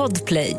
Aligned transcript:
Podplay. 0.00 0.56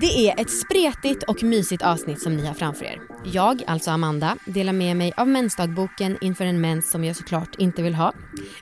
Det 0.00 0.28
är 0.28 0.40
ett 0.40 0.50
spretigt 0.50 1.22
och 1.22 1.42
mysigt 1.42 1.82
avsnitt 1.82 2.22
som 2.22 2.36
ni 2.36 2.46
har 2.46 2.54
framför 2.54 2.84
er. 2.84 3.00
Jag, 3.24 3.62
alltså 3.66 3.90
Amanda, 3.90 4.36
delar 4.46 4.72
med 4.72 4.96
mig 4.96 5.12
av 5.16 5.28
mensdagboken 5.28 6.18
inför 6.20 6.44
en 6.44 6.60
mens 6.60 6.90
som 6.90 7.04
jag 7.04 7.16
såklart 7.16 7.54
inte 7.58 7.82
vill 7.82 7.94
ha. 7.94 8.12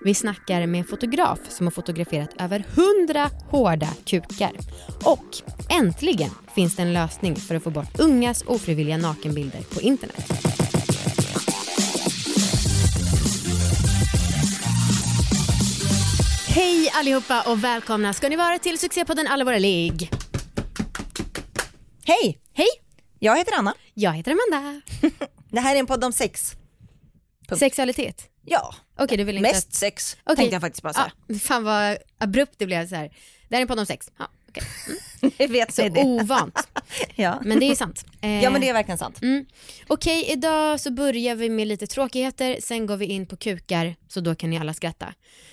Vi 0.00 0.14
snackar 0.14 0.66
med 0.66 0.78
en 0.78 0.84
fotograf 0.84 1.38
som 1.48 1.66
har 1.66 1.70
fotograferat 1.70 2.30
över 2.40 2.64
hundra 2.74 3.30
hårda 3.50 3.88
kukar. 4.04 4.52
Och 5.04 5.26
äntligen 5.70 6.30
finns 6.54 6.76
det 6.76 6.82
en 6.82 6.92
lösning 6.92 7.36
för 7.36 7.54
att 7.54 7.62
få 7.62 7.70
bort 7.70 8.00
ungas 8.00 8.44
ofrivilliga 8.46 8.96
nakenbilder 8.96 9.60
på 9.74 9.80
internet. 9.80 10.65
Hej 16.56 16.90
allihopa 16.94 17.42
och 17.50 17.64
välkomna 17.64 18.12
ska 18.12 18.28
ni 18.28 18.36
vara 18.36 18.58
till 18.58 18.78
succépodden 18.78 19.26
Alla 19.26 19.44
våra 19.44 19.58
ligg. 19.58 20.10
Hej! 22.04 22.38
Hej, 22.52 22.66
Jag 23.18 23.38
heter 23.38 23.52
Anna. 23.58 23.74
jag 23.94 24.12
heter 24.12 24.30
Amanda. 24.32 24.80
Det 25.50 25.60
här 25.60 25.74
är 25.74 25.80
en 25.80 25.86
podd 25.86 26.04
om 26.04 26.12
sex. 26.12 26.52
Punkt. 27.48 27.58
Sexualitet. 27.58 28.28
Ja, 28.44 28.74
Okej, 28.98 29.18
du 29.18 29.24
vill 29.24 29.36
inte 29.36 29.48
mest 29.52 29.74
sex 29.74 30.16
Okej. 30.24 30.36
tänkte 30.36 30.54
jag 30.54 30.62
faktiskt 30.62 30.82
bara 30.82 30.92
säga. 30.92 31.12
Ja, 31.26 31.38
fan 31.38 31.64
vad 31.64 31.96
abrupt 32.18 32.54
det 32.58 32.66
blev 32.66 32.88
så 32.88 32.94
här. 32.94 33.08
Det 33.48 33.54
här 33.54 33.58
är 33.58 33.62
en 33.62 33.68
podd 33.68 33.78
om 33.78 33.86
sex. 33.86 34.10
Ja, 34.18 34.28
okej. 34.56 35.32
Jag 35.36 35.48
vet 35.48 35.74
Så 35.74 35.88
det. 35.88 36.02
ovant. 36.02 36.68
Ja. 37.14 37.40
Men 37.44 37.60
det 37.60 37.66
är 37.70 37.74
sant. 37.74 38.04
Eh, 38.20 38.42
ja 38.44 38.50
men 38.50 38.60
det 38.60 38.68
är 38.68 38.72
verkligen 38.72 38.98
sant. 38.98 39.22
mm. 39.22 39.46
Okej, 39.86 40.24
idag 40.32 40.80
så 40.80 40.90
börjar 40.90 41.34
vi 41.34 41.48
med 41.50 41.66
lite 41.66 41.86
tråkigheter, 41.86 42.56
sen 42.62 42.86
går 42.86 42.96
vi 42.96 43.06
in 43.06 43.26
på 43.26 43.36
kukar, 43.36 43.96
så 44.08 44.20
då 44.20 44.34
kan 44.34 44.50
ni 44.50 44.58
alla 44.58 44.74
skratta. 44.74 45.06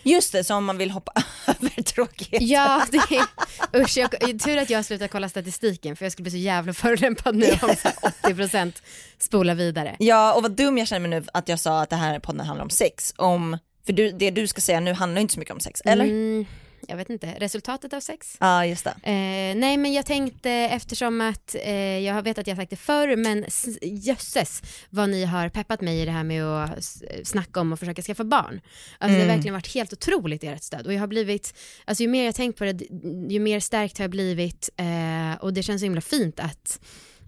Just 0.04 0.32
det, 0.32 0.44
så 0.44 0.56
om 0.56 0.66
man 0.66 0.78
vill 0.78 0.92
hoppa 0.92 1.24
över 1.48 1.82
tråkighet. 1.84 2.42
Ja, 2.42 2.86
det 2.92 2.98
är, 2.98 3.82
usch, 3.82 3.98
jag, 3.98 4.12
tur 4.44 4.58
att 4.58 4.70
jag 4.70 4.78
har 4.78 4.84
slutat 4.84 5.12
kolla 5.12 5.30
statistiken 5.30 5.96
för 5.96 6.06
jag 6.06 6.12
skulle 6.12 6.24
bli 6.24 6.32
så 6.32 6.38
jävla 6.38 6.74
förolämpad 6.74 7.36
nu 7.36 7.52
om 7.52 7.76
så 7.76 7.88
här 7.88 7.96
80% 8.34 8.74
spola 9.20 9.54
vidare. 9.54 9.96
Ja 10.00 10.34
och 10.34 10.42
vad 10.42 10.52
dum 10.52 10.78
jag 10.78 10.88
känner 10.88 11.08
mig 11.08 11.20
nu 11.20 11.26
att 11.34 11.50
jag 11.50 11.60
sa 11.60 11.82
att 11.82 11.90
det 11.90 11.96
här 11.96 12.20
podden 12.20 12.46
handlar 12.46 12.64
om 12.64 12.70
sex. 12.70 13.14
Om, 13.18 13.58
för 13.86 13.94
du, 13.94 14.12
det 14.12 14.32
du 14.32 14.48
ska 14.48 14.62
säga 14.62 14.80
nu 14.80 14.94
handlar 14.94 15.22
inte 15.22 15.34
så 15.34 15.40
mycket 15.40 15.54
om 15.54 15.60
sex, 15.60 15.82
eller? 15.86 16.06
Mm, 16.06 16.46
jag 16.88 16.98
vet 16.98 17.10
inte, 17.10 17.36
resultatet 17.40 17.94
av 17.94 18.00
sex? 18.00 18.38
Ja 18.40 18.66
just 18.66 18.84
det. 18.84 18.90
Eh, 18.90 19.56
nej 19.56 19.78
men 19.78 19.94
jag 19.94 20.06
tänkte 20.06 20.52
eftersom 20.52 21.22
att 21.22 21.56
eh, 21.56 22.00
jag 22.00 22.22
vet 22.22 22.38
att 22.38 22.48
jag 22.48 22.58
sagt 22.58 22.70
det 22.70 22.76
förr 22.76 23.16
men 23.16 23.46
jösses 23.82 24.62
vad 24.90 25.10
ni 25.10 25.26
har 25.26 25.50
peppat 25.50 25.82
mig 25.82 26.02
i 26.02 26.06
det 26.06 26.12
här 26.12 26.24
med 26.24 26.44
att 26.46 27.04
snacka 27.24 27.62
om 27.62 27.74
och 27.74 27.80
försöka 27.80 28.02
skaffa 28.02 28.24
barn. 28.24 28.62
Alltså 28.98 29.18
det 29.18 29.24
har 29.24 29.28
verkligen 29.28 29.54
varit 29.54 29.74
helt 29.74 29.94
otroligt 29.94 30.44
ert 30.44 30.64
stöd 30.64 30.88
och 30.88 30.94
jag 30.94 31.00
har 31.00 31.08
blivit, 31.08 31.54
alltså 31.86 32.04
ju 32.04 32.10
mer 32.10 32.26
jag 32.26 32.36
tänkt 32.36 32.58
på 32.58 32.64
det 32.64 32.82
ju 33.30 33.40
mer 33.40 33.60
stärkt 33.60 33.98
har 33.98 34.04
jag 34.04 34.12
blivit 34.12 34.70
eh, 34.78 35.42
och 35.42 35.54
det 35.54 35.64
känns 35.64 35.82
så 35.82 35.86
himla 35.86 36.02
fint 36.02 36.40
att 36.40 36.80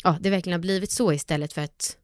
ja, 0.04 0.18
det 0.22 0.30
verkligen 0.30 0.54
har 0.60 0.62
blivit 0.62 0.92
så 0.92 1.14
istället 1.14 1.54
för 1.54 1.62
att 1.62 1.98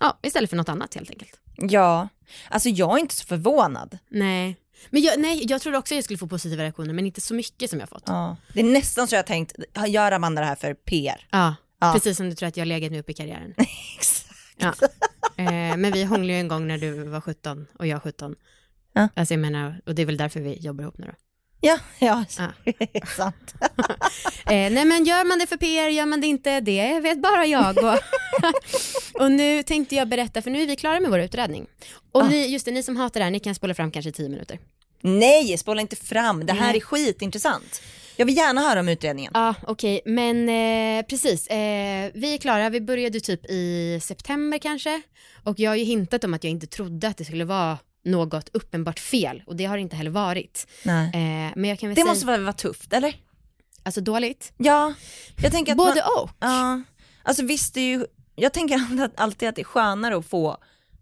Ja, 0.00 0.18
istället 0.22 0.50
för 0.50 0.56
något 0.56 0.68
annat 0.68 0.94
helt 0.94 1.10
enkelt. 1.10 1.40
Ja, 1.56 2.08
alltså 2.48 2.68
jag 2.68 2.96
är 2.96 2.98
inte 2.98 3.14
så 3.14 3.24
förvånad. 3.24 3.98
Nej. 4.08 4.56
Men 4.90 5.02
jag, 5.02 5.20
nej, 5.20 5.44
jag 5.48 5.60
trodde 5.62 5.78
också 5.78 5.94
jag 5.94 6.04
skulle 6.04 6.18
få 6.18 6.26
positiva 6.26 6.62
reaktioner 6.62 6.94
men 6.94 7.06
inte 7.06 7.20
så 7.20 7.34
mycket 7.34 7.70
som 7.70 7.80
jag 7.80 7.88
fått. 7.88 8.02
Ja. 8.06 8.36
Det 8.52 8.60
är 8.60 8.64
nästan 8.64 9.08
så 9.08 9.14
jag 9.14 9.18
har 9.18 9.26
tänkt, 9.26 9.52
gör 9.86 10.12
Amanda 10.12 10.40
det 10.40 10.46
här 10.46 10.54
för 10.56 10.74
PR? 10.74 11.26
Ja, 11.30 11.54
Ja. 11.80 11.92
precis 11.92 12.16
som 12.16 12.30
du 12.30 12.36
tror 12.36 12.48
att 12.48 12.56
jag 12.56 12.60
har 12.64 12.66
legat 12.66 12.90
mig 12.90 13.00
upp 13.00 13.10
i 13.10 13.14
karriären. 13.14 13.54
Exakt. 13.98 14.30
Ja. 14.56 14.74
Eh, 15.36 15.76
men 15.76 15.92
vi 15.92 16.04
hånglade 16.04 16.32
ju 16.32 16.38
en 16.38 16.48
gång 16.48 16.66
när 16.66 16.78
du 16.78 17.04
var 17.04 17.20
17 17.20 17.66
och 17.78 17.86
jag 17.86 18.02
17. 18.02 18.34
Ja. 18.92 19.08
Alltså 19.16 19.34
jag 19.34 19.40
menar, 19.40 19.80
och 19.86 19.94
det 19.94 20.02
är 20.02 20.06
väl 20.06 20.16
därför 20.16 20.40
vi 20.40 20.58
jobbar 20.60 20.82
ihop 20.84 20.98
nu 20.98 21.06
då. 21.06 21.12
Ja, 21.64 21.78
ja, 21.98 22.24
Ja. 22.34 23.06
sant. 23.16 23.54
Eh, 24.46 24.70
nej 24.72 24.84
men 24.84 25.04
gör 25.04 25.24
man 25.24 25.38
det 25.38 25.46
för 25.46 25.56
PR, 25.56 25.88
gör 25.88 26.06
man 26.06 26.20
det 26.20 26.26
inte, 26.26 26.60
det 26.60 27.00
vet 27.00 27.22
bara 27.22 27.46
jag. 27.46 27.78
Och, 27.84 27.98
och 29.22 29.30
nu 29.32 29.62
tänkte 29.62 29.94
jag 29.94 30.08
berätta, 30.08 30.42
för 30.42 30.50
nu 30.50 30.62
är 30.62 30.66
vi 30.66 30.76
klara 30.76 31.00
med 31.00 31.10
vår 31.10 31.20
utredning. 31.20 31.66
Och 32.12 32.22
Ah. 32.22 32.28
ni, 32.28 32.46
just 32.46 32.64
det, 32.64 32.70
ni 32.72 32.82
som 32.82 32.96
hatar 32.96 33.20
det 33.20 33.24
här, 33.24 33.30
ni 33.30 33.40
kan 33.40 33.54
spola 33.54 33.74
fram 33.74 33.90
kanske 33.90 34.12
10 34.12 34.28
minuter. 34.28 34.58
Nej, 35.00 35.58
spola 35.58 35.80
inte 35.80 35.96
fram. 35.96 36.46
Det 36.46 36.52
här 36.52 36.66
Nej. 36.66 36.76
är 36.76 36.80
skitintressant. 36.80 37.82
Jag 38.16 38.26
vill 38.26 38.36
gärna 38.36 38.60
höra 38.60 38.80
om 38.80 38.88
utredningen. 38.88 39.30
Ja, 39.34 39.54
okej, 39.66 40.00
men 40.04 40.48
eh, 40.48 41.04
precis. 41.06 41.46
Eh, 41.46 42.10
vi 42.14 42.34
är 42.34 42.38
klara, 42.38 42.70
vi 42.70 42.80
började 42.80 43.20
typ 43.20 43.46
i 43.50 43.98
september 44.02 44.58
kanske. 44.58 45.02
Och 45.44 45.58
jag 45.58 45.70
har 45.70 45.76
ju 45.76 45.84
hintat 45.84 46.24
om 46.24 46.34
att 46.34 46.44
jag 46.44 46.50
inte 46.50 46.66
trodde 46.66 47.08
att 47.08 47.16
det 47.16 47.24
skulle 47.24 47.44
vara 47.44 47.78
något 48.04 48.48
uppenbart 48.52 48.98
fel 48.98 49.42
och 49.46 49.56
det 49.56 49.64
har 49.64 49.76
det 49.76 49.80
inte 49.82 49.96
heller 49.96 50.10
varit. 50.10 50.66
Nej. 50.82 51.06
Eh, 51.06 51.52
men 51.56 51.64
jag 51.70 51.78
kan 51.78 51.88
väl 51.88 51.94
Det 51.94 52.00
säga, 52.02 52.10
måste 52.12 52.26
väl 52.26 52.42
vara 52.42 52.52
tufft, 52.52 52.92
eller? 52.92 53.16
alltså 53.82 54.00
dåligt. 54.00 54.52
Ja, 54.56 54.94
jag 55.42 55.52
tänker 55.52 55.72
att 55.72 55.78
Både 55.78 55.94
man, 56.16 56.22
och. 56.24 56.30
Ja, 56.40 56.82
alltså 57.22 57.44
visst 57.44 57.74
det 57.74 57.80
är 57.80 57.88
ju, 57.98 58.06
jag 58.36 58.52
tänker 58.52 58.80
alltid 59.16 59.48
att 59.48 59.56
det 59.56 59.62
är 59.62 59.64
skönare 59.64 60.16
att 60.16 60.26
få 60.26 60.56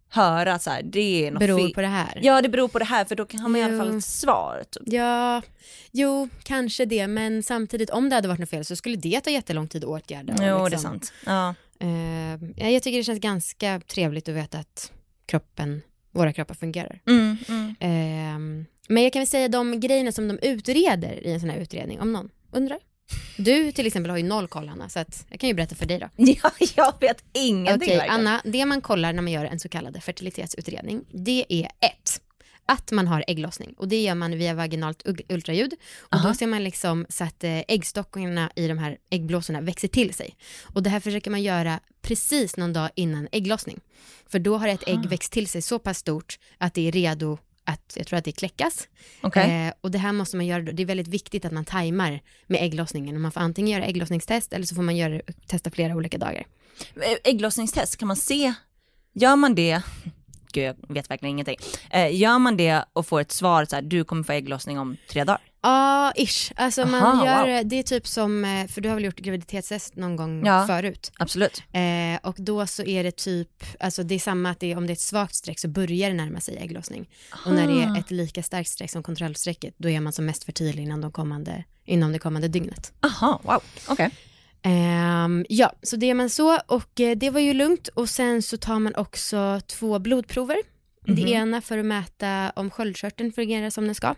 höra 0.08 0.58
så 0.58 0.70
här, 0.70 0.82
det 0.82 1.26
är 1.26 1.30
något 1.30 1.40
Beror 1.40 1.58
fel. 1.58 1.74
på 1.74 1.80
det 1.80 1.86
här. 1.86 2.20
Ja 2.22 2.42
det 2.42 2.48
beror 2.48 2.68
på 2.68 2.78
det 2.78 2.84
här 2.84 3.04
för 3.04 3.14
då 3.14 3.24
kan- 3.24 3.40
har 3.40 3.48
man 3.48 3.60
i 3.60 3.64
alla 3.64 3.78
fall 3.78 3.88
Jo. 3.92 3.98
ett 3.98 4.04
svar. 4.04 4.64
Typ. 4.70 4.82
Ja, 4.86 5.42
jo, 5.90 6.28
kanske 6.42 6.84
det, 6.84 7.06
men 7.06 7.42
samtidigt 7.42 7.90
om 7.90 8.08
det 8.08 8.14
hade 8.14 8.28
varit 8.28 8.40
något 8.40 8.50
fel 8.50 8.64
så 8.64 8.76
skulle 8.76 8.96
det 8.96 9.20
ta 9.20 9.30
jättelång 9.30 9.68
tid 9.68 9.84
att 9.84 9.90
åtgärda. 9.90 10.32
Jo 10.32 10.38
det 10.38 10.46
är 10.46 10.70
liksom, 10.70 10.90
sant. 10.90 11.12
Ja. 11.26 11.54
Eh, 11.80 12.34
ja, 12.56 12.68
jag 12.68 12.82
tycker 12.82 12.98
det 12.98 13.04
känns 13.04 13.20
ganska 13.20 13.80
trevligt 13.80 14.28
att 14.28 14.34
veta 14.34 14.58
att 14.58 14.92
kroppen, 15.26 15.82
våra 16.12 16.32
kroppar 16.32 16.54
fungerar. 16.54 17.00
Mm, 17.06 17.36
mm. 17.48 17.74
Eh, 17.80 18.66
men 18.88 19.02
jag 19.02 19.12
kan 19.12 19.20
väl 19.20 19.26
säga 19.26 19.48
de 19.48 19.80
grejerna 19.80 20.12
som 20.12 20.28
de 20.28 20.38
utreder 20.42 21.26
i 21.26 21.32
en 21.32 21.40
sån 21.40 21.50
här 21.50 21.58
utredning, 21.58 22.00
om 22.00 22.12
någon 22.12 22.30
undrar. 22.52 22.78
Du 23.36 23.72
till 23.72 23.86
exempel 23.86 24.10
har 24.10 24.18
ju 24.18 24.24
noll 24.24 24.48
koll 24.48 24.68
Anna, 24.68 24.88
så 24.88 24.98
att 24.98 25.26
jag 25.30 25.40
kan 25.40 25.48
ju 25.48 25.54
berätta 25.54 25.74
för 25.74 25.86
dig 25.86 25.98
då. 25.98 26.08
Ja, 26.42 26.50
jag 26.76 26.94
vet 27.00 27.24
ingenting 27.32 27.76
Okej, 27.76 27.96
verkligen. 27.96 28.20
Anna, 28.20 28.42
det 28.44 28.66
man 28.66 28.80
kollar 28.80 29.12
när 29.12 29.22
man 29.22 29.32
gör 29.32 29.44
en 29.44 29.60
så 29.60 29.68
kallad 29.68 30.02
fertilitetsutredning, 30.02 31.04
det 31.10 31.44
är 31.48 31.64
ett, 31.64 32.20
att 32.66 32.92
man 32.92 33.06
har 33.06 33.24
ägglossning 33.28 33.74
och 33.78 33.88
det 33.88 34.02
gör 34.02 34.14
man 34.14 34.38
via 34.38 34.54
vaginalt 34.54 35.02
ultraljud 35.28 35.74
och 36.00 36.22
då 36.22 36.34
ser 36.34 36.46
man 36.46 36.64
liksom 36.64 37.06
så 37.08 37.24
att 37.24 37.44
eh, 37.44 37.58
äggstockarna 37.68 38.50
i 38.56 38.68
de 38.68 38.78
här 38.78 38.98
äggblåsorna 39.10 39.60
växer 39.60 39.88
till 39.88 40.14
sig 40.14 40.36
och 40.62 40.82
det 40.82 40.90
här 40.90 41.00
försöker 41.00 41.30
man 41.30 41.42
göra 41.42 41.80
precis 42.02 42.56
någon 42.56 42.72
dag 42.72 42.90
innan 42.94 43.28
ägglossning 43.32 43.80
för 44.26 44.38
då 44.38 44.56
har 44.56 44.68
ett 44.68 44.88
ägg 44.88 45.06
växt 45.06 45.32
till 45.32 45.46
sig 45.48 45.62
så 45.62 45.78
pass 45.78 45.98
stort 45.98 46.38
att 46.58 46.74
det 46.74 46.88
är 46.88 46.92
redo 46.92 47.38
att, 47.64 47.92
jag 47.96 48.06
tror 48.06 48.18
att 48.18 48.24
det 48.24 48.32
kläckas. 48.32 48.88
Okej. 49.20 49.66
Eh, 49.66 49.72
och 49.80 49.90
det 49.90 49.98
här 49.98 50.12
måste 50.12 50.36
man 50.36 50.46
göra, 50.46 50.62
då. 50.62 50.72
det 50.72 50.82
är 50.82 50.86
väldigt 50.86 51.08
viktigt 51.08 51.44
att 51.44 51.52
man 51.52 51.64
tajmar 51.64 52.20
med 52.46 52.62
ägglossningen. 52.62 53.14
Och 53.14 53.20
man 53.20 53.32
får 53.32 53.40
antingen 53.40 53.70
göra 53.70 53.84
ägglossningstest 53.84 54.52
eller 54.52 54.66
så 54.66 54.74
får 54.74 54.82
man 54.82 54.96
göra, 54.96 55.20
testa 55.46 55.70
flera 55.70 55.96
olika 55.96 56.18
dagar. 56.18 56.46
Ä- 56.96 57.18
Ägglossningstest, 57.24 57.96
kan 57.96 58.08
man 58.08 58.16
se, 58.16 58.54
gör 59.14 59.36
man 59.36 59.54
det, 59.54 59.82
gud 60.52 60.64
jag 60.64 60.94
vet 60.94 61.10
verkligen 61.10 61.30
ingenting, 61.30 61.56
eh, 61.90 62.16
gör 62.16 62.38
man 62.38 62.56
det 62.56 62.84
och 62.92 63.06
får 63.06 63.20
ett 63.20 63.32
svar 63.32 63.64
så 63.64 63.74
här, 63.76 63.82
du 63.82 64.04
kommer 64.04 64.22
få 64.22 64.32
ägglossning 64.32 64.78
om 64.78 64.96
tre 65.10 65.24
dagar? 65.24 65.40
Ja, 65.64 66.12
ish. 66.16 66.52
Alltså 66.56 66.86
man 66.86 67.02
Aha, 67.02 67.26
gör, 67.26 67.56
wow. 67.58 67.68
det 67.68 67.76
är 67.78 67.82
typ 67.82 68.06
som, 68.06 68.44
eh, 68.44 68.66
för 68.66 68.80
du 68.80 68.88
har 68.88 68.96
väl 68.96 69.04
gjort 69.04 69.16
graviditetstest 69.20 69.96
någon 69.96 70.16
gång 70.16 70.46
Ja. 70.46 70.66
förut. 70.66 71.12
Absolut. 71.18 71.62
Eh, 71.72 72.28
och 72.28 72.36
då 72.38 72.66
så 72.66 72.82
är 72.82 73.04
det 73.04 73.16
typ, 73.16 73.64
alltså 73.80 74.02
det 74.02 74.14
är 74.14 74.18
samma 74.18 74.50
att 74.50 74.60
det 74.60 74.72
är, 74.72 74.76
om 74.76 74.86
det 74.86 74.90
är 74.90 74.94
ett 74.94 75.00
svagt 75.00 75.34
streck 75.34 75.58
så 75.58 75.68
börjar 75.68 76.08
det 76.08 76.14
närma 76.16 76.40
sig 76.40 76.56
ägglossning. 76.56 77.08
Och 77.46 77.52
när 77.54 77.66
det 77.66 77.82
är 77.82 77.98
ett 78.00 78.10
lika 78.10 78.42
starkt 78.42 78.70
streck 78.70 78.90
som 78.90 79.02
kontrollstrecket, 79.02 79.74
då 79.76 79.88
är 79.88 80.00
man 80.00 80.12
som 80.12 80.26
mest 80.26 80.44
fertil 80.44 80.78
innan, 80.78 81.00
de 81.00 81.12
kommande, 81.12 81.64
inom 81.84 82.12
det 82.12 82.18
kommande 82.18 82.48
dygnet. 82.48 82.92
Aha, 83.00 83.40
wow, 83.42 83.62
okej. 83.88 84.10
Ehm, 84.62 85.46
ja, 85.48 85.72
så 85.82 85.96
det 85.96 86.10
är 86.10 86.14
man 86.14 86.30
så 86.30 86.58
och 86.66 87.00
eh, 87.00 87.16
det 87.16 87.30
var 87.30 87.40
ju 87.40 87.54
lugnt 87.54 87.88
och 87.88 88.08
sen 88.08 88.42
så 88.42 88.56
tar 88.56 88.78
man 88.78 88.94
också 88.94 89.60
två 89.66 89.98
blodprover. 89.98 90.56
Det 91.06 91.22
ena 91.22 91.60
för 91.60 91.78
att 91.78 91.84
mäta 91.84 92.52
om 92.56 92.70
sköldkörteln 92.70 93.32
fungerar 93.32 93.70
som 93.70 93.84
den 93.86 93.94
ska. 93.94 94.14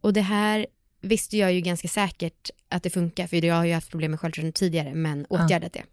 Och 0.00 0.12
det 0.12 0.20
här 0.20 0.66
visste 1.08 1.36
jag 1.36 1.52
ju 1.52 1.60
ganska 1.60 1.88
säkert 1.88 2.50
att 2.68 2.82
det 2.82 2.90
funkar, 2.90 3.26
för 3.26 3.44
jag 3.44 3.54
har 3.54 3.64
ju 3.64 3.72
haft 3.72 3.90
problem 3.90 4.10
med 4.10 4.20
sköldkörteln 4.20 4.52
tidigare, 4.52 4.94
men 4.94 5.26
åtgärdat 5.28 5.72
det. 5.72 5.84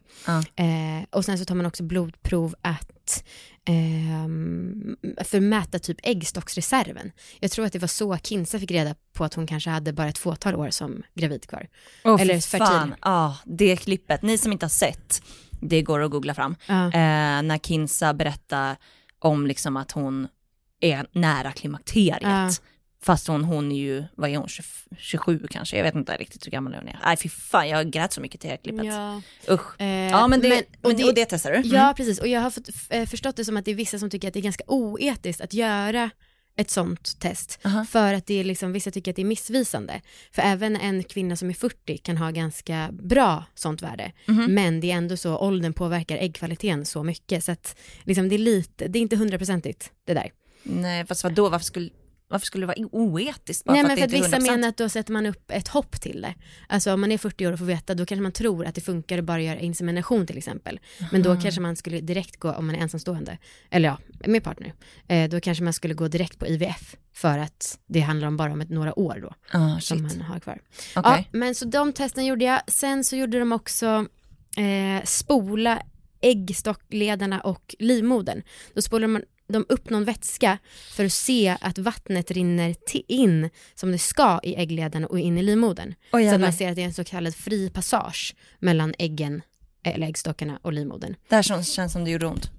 Eh, 0.55 1.03
och 1.09 1.25
sen 1.25 1.37
så 1.37 1.45
tar 1.45 1.55
man 1.55 1.65
också 1.65 1.83
blodprov 1.83 2.55
att 2.61 3.23
ehm, 3.65 4.95
för 5.23 5.37
att 5.37 5.43
mäta 5.43 5.79
typ 5.79 5.97
äggstocksreserven. 6.03 7.11
Jag 7.39 7.51
tror 7.51 7.65
att 7.65 7.73
det 7.73 7.79
var 7.79 7.87
så 7.87 8.17
Kinsa 8.17 8.59
fick 8.59 8.71
reda 8.71 8.95
på 9.13 9.23
att 9.23 9.33
hon 9.33 9.47
kanske 9.47 9.69
hade 9.69 9.93
bara 9.93 10.09
ett 10.09 10.17
fåtal 10.17 10.55
år 10.55 10.69
som 10.69 11.03
gravid 11.13 11.47
kvar. 11.47 11.67
Oh, 12.03 12.21
Eller 12.21 12.33
för 12.33 12.41
fertil. 12.41 12.65
fan. 12.65 12.95
Ja, 13.01 13.37
det 13.45 13.75
klippet, 13.75 14.21
ni 14.21 14.37
som 14.37 14.51
inte 14.51 14.65
har 14.65 14.69
sett, 14.69 15.21
det 15.51 15.81
går 15.81 15.99
att 15.99 16.11
googla 16.11 16.33
fram. 16.33 16.55
Ja. 16.67 16.85
Eh, 16.85 17.41
när 17.41 17.57
Kinsa 17.57 18.13
berättar 18.13 18.75
om 19.19 19.47
liksom 19.47 19.77
att 19.77 19.91
hon 19.91 20.27
är 20.79 21.07
nära 21.11 21.51
klimakteriet. 21.51 22.21
Ja. 22.21 22.51
Fast 23.03 23.27
hon, 23.27 23.43
hon 23.43 23.71
är 23.71 23.75
ju, 23.75 24.03
vad 24.15 24.29
är 24.29 24.37
hon, 24.37 24.47
20, 24.47 24.63
27 24.97 25.47
kanske? 25.49 25.77
Jag 25.77 25.83
vet 25.83 25.95
inte 25.95 26.17
riktigt 26.17 26.45
hur 26.45 26.51
gammal 26.51 26.73
hon 26.73 26.87
är. 26.87 26.99
Nej 27.05 27.17
fy 27.17 27.29
fan, 27.29 27.69
jag 27.69 27.91
grät 27.91 28.13
så 28.13 28.21
mycket 28.21 28.41
till 28.41 28.47
det 28.49 28.53
här 28.55 28.63
klippet. 28.63 28.85
Ja. 28.85 29.21
Usch. 29.53 29.81
Eh, 29.81 29.87
Ja 30.09 30.27
men 30.27 30.41
det, 30.41 30.49
men- 30.49 30.63
och 30.91 30.97
det- 30.97 31.03
och 31.03 31.13
det 31.13 31.25
testar 31.25 31.51
du? 31.51 31.57
Mm. 31.57 31.69
Ja, 31.71 31.93
precis. 31.97 32.19
Och 32.19 32.27
jag 32.27 32.41
har 32.41 32.49
fått, 32.51 32.69
eh, 32.89 33.05
förstått 33.05 33.35
det 33.35 33.45
som 33.45 33.57
att 33.57 33.65
det 33.65 33.71
är 33.71 33.75
vissa 33.75 33.99
som 33.99 34.09
tycker 34.09 34.27
att 34.27 34.33
det 34.33 34.39
är 34.39 34.43
ganska 34.43 34.63
oetiskt 34.67 35.41
att 35.41 35.53
göra 35.53 36.09
ett 36.55 36.69
sånt 36.69 37.19
test. 37.19 37.59
Aha. 37.65 37.85
För 37.85 38.13
att 38.13 38.25
det 38.27 38.33
är 38.39 38.43
liksom, 38.43 38.73
vissa 38.73 38.91
tycker 38.91 39.11
att 39.11 39.15
det 39.15 39.21
är 39.21 39.25
missvisande. 39.25 40.01
För 40.31 40.41
även 40.41 40.75
en 40.75 41.03
kvinna 41.03 41.35
som 41.35 41.49
är 41.49 41.53
40 41.53 41.97
kan 41.97 42.17
ha 42.17 42.31
ganska 42.31 42.89
bra 42.91 43.43
sånt 43.55 43.81
värde. 43.81 44.11
Mhm. 44.25 44.53
Men 44.53 44.79
det 44.79 44.91
är 44.91 44.95
ändå 44.95 45.17
så, 45.17 45.37
åldern 45.37 45.73
påverkar 45.73 46.17
äggkvaliteten 46.17 46.85
så 46.85 47.03
mycket. 47.03 47.43
Så 47.43 47.51
att 47.51 47.75
liksom, 48.03 48.29
det 48.29 48.35
är 48.35 48.39
lite, 48.39 48.87
det 48.87 48.99
är 48.99 49.01
inte 49.01 49.15
hundraprocentigt 49.15 49.91
det 50.07 50.13
där. 50.13 50.31
Nej 50.63 51.05
fast 51.05 51.23
vadå, 51.23 51.49
varför 51.49 51.65
skulle, 51.65 51.89
varför 52.31 52.45
skulle 52.45 52.63
det 52.63 52.67
vara 52.67 52.87
oetiskt 52.91 53.65
bara 53.65 53.73
Nej 53.73 53.81
för 53.81 53.87
men 53.87 53.97
för 53.97 54.03
att 54.05 54.11
vissa 54.11 54.35
är 54.35 54.39
100%? 54.39 54.51
menar 54.51 54.67
att 54.67 54.77
då 54.77 54.89
sätter 54.89 55.13
man 55.13 55.25
upp 55.25 55.51
ett 55.51 55.67
hopp 55.67 56.01
till 56.01 56.21
det. 56.21 56.33
Alltså 56.67 56.93
om 56.93 57.01
man 57.01 57.11
är 57.11 57.17
40 57.17 57.47
år 57.47 57.51
och 57.51 57.59
får 57.59 57.65
veta 57.65 57.93
då 57.95 58.05
kanske 58.05 58.21
man 58.23 58.31
tror 58.31 58.65
att 58.65 58.75
det 58.75 58.81
funkar 58.81 59.17
att 59.17 59.23
bara 59.23 59.41
göra 59.41 59.59
insemination 59.59 60.27
till 60.27 60.37
exempel. 60.37 60.79
Men 61.11 61.23
då 61.23 61.35
kanske 61.41 61.61
man 61.61 61.75
skulle 61.75 61.99
direkt 61.99 62.37
gå, 62.37 62.51
om 62.51 62.65
man 62.67 62.75
är 62.75 62.79
ensamstående, 62.79 63.37
eller 63.69 63.89
ja, 63.89 63.97
med 64.27 64.43
partner, 64.43 64.73
eh, 65.07 65.29
då 65.29 65.39
kanske 65.39 65.63
man 65.63 65.73
skulle 65.73 65.93
gå 65.93 66.07
direkt 66.07 66.39
på 66.39 66.47
IVF 66.47 66.95
för 67.13 67.37
att 67.39 67.79
det 67.87 67.99
handlar 67.99 68.27
om 68.27 68.37
bara 68.37 68.51
om 68.53 68.61
ett, 68.61 68.69
några 68.69 68.99
år 68.99 69.19
då 69.21 69.33
Ah, 69.59 69.79
som 69.79 70.09
shit. 70.09 70.17
man 70.17 70.25
har 70.27 70.39
kvar. 70.39 70.59
Okej. 70.95 71.27
Ja, 71.31 71.37
men 71.39 71.55
så 71.55 71.65
de 71.65 71.93
testen 71.93 72.25
gjorde 72.25 72.45
jag. 72.45 72.61
Sen 72.67 73.03
så 73.03 73.15
gjorde 73.15 73.39
de 73.39 73.51
också 73.51 74.05
eh, 74.57 75.03
spola 75.05 75.81
äggstockledarna 76.21 77.41
och 77.41 77.75
livmodern. 77.79 78.41
Då 78.73 78.81
spolar 78.81 79.07
man 79.07 79.21
de 79.51 79.65
upp 79.69 79.89
någon 79.89 80.05
vätska 80.05 80.57
för 80.91 81.05
att 81.05 81.13
se 81.13 81.57
att 81.61 81.77
vattnet 81.77 82.31
rinner 82.31 82.75
in 83.07 83.49
som 83.75 83.91
det 83.91 83.97
ska 83.97 84.39
i 84.43 84.55
äggledarna 84.55 85.07
och 85.07 85.19
in 85.19 85.37
i 85.37 85.43
livmodern. 85.43 85.93
Oj, 86.11 86.29
så 86.29 86.35
att 86.35 86.41
man 86.41 86.53
ser 86.53 86.69
att 86.69 86.75
det 86.75 86.81
är 86.81 86.85
en 86.85 86.93
så 86.93 87.03
kallad 87.03 87.35
fri 87.35 87.69
passage 87.69 88.35
mellan 88.59 88.93
äggen, 88.99 89.41
eller 89.83 90.07
äggstockarna 90.07 90.59
och 90.61 90.73
livmodern. 90.73 91.15
Det 91.29 91.35
här 91.35 91.43
känns, 91.43 91.73
känns 91.73 91.93
som 91.93 92.05
det 92.05 92.11
gjorde 92.11 92.27
ont. 92.27 92.51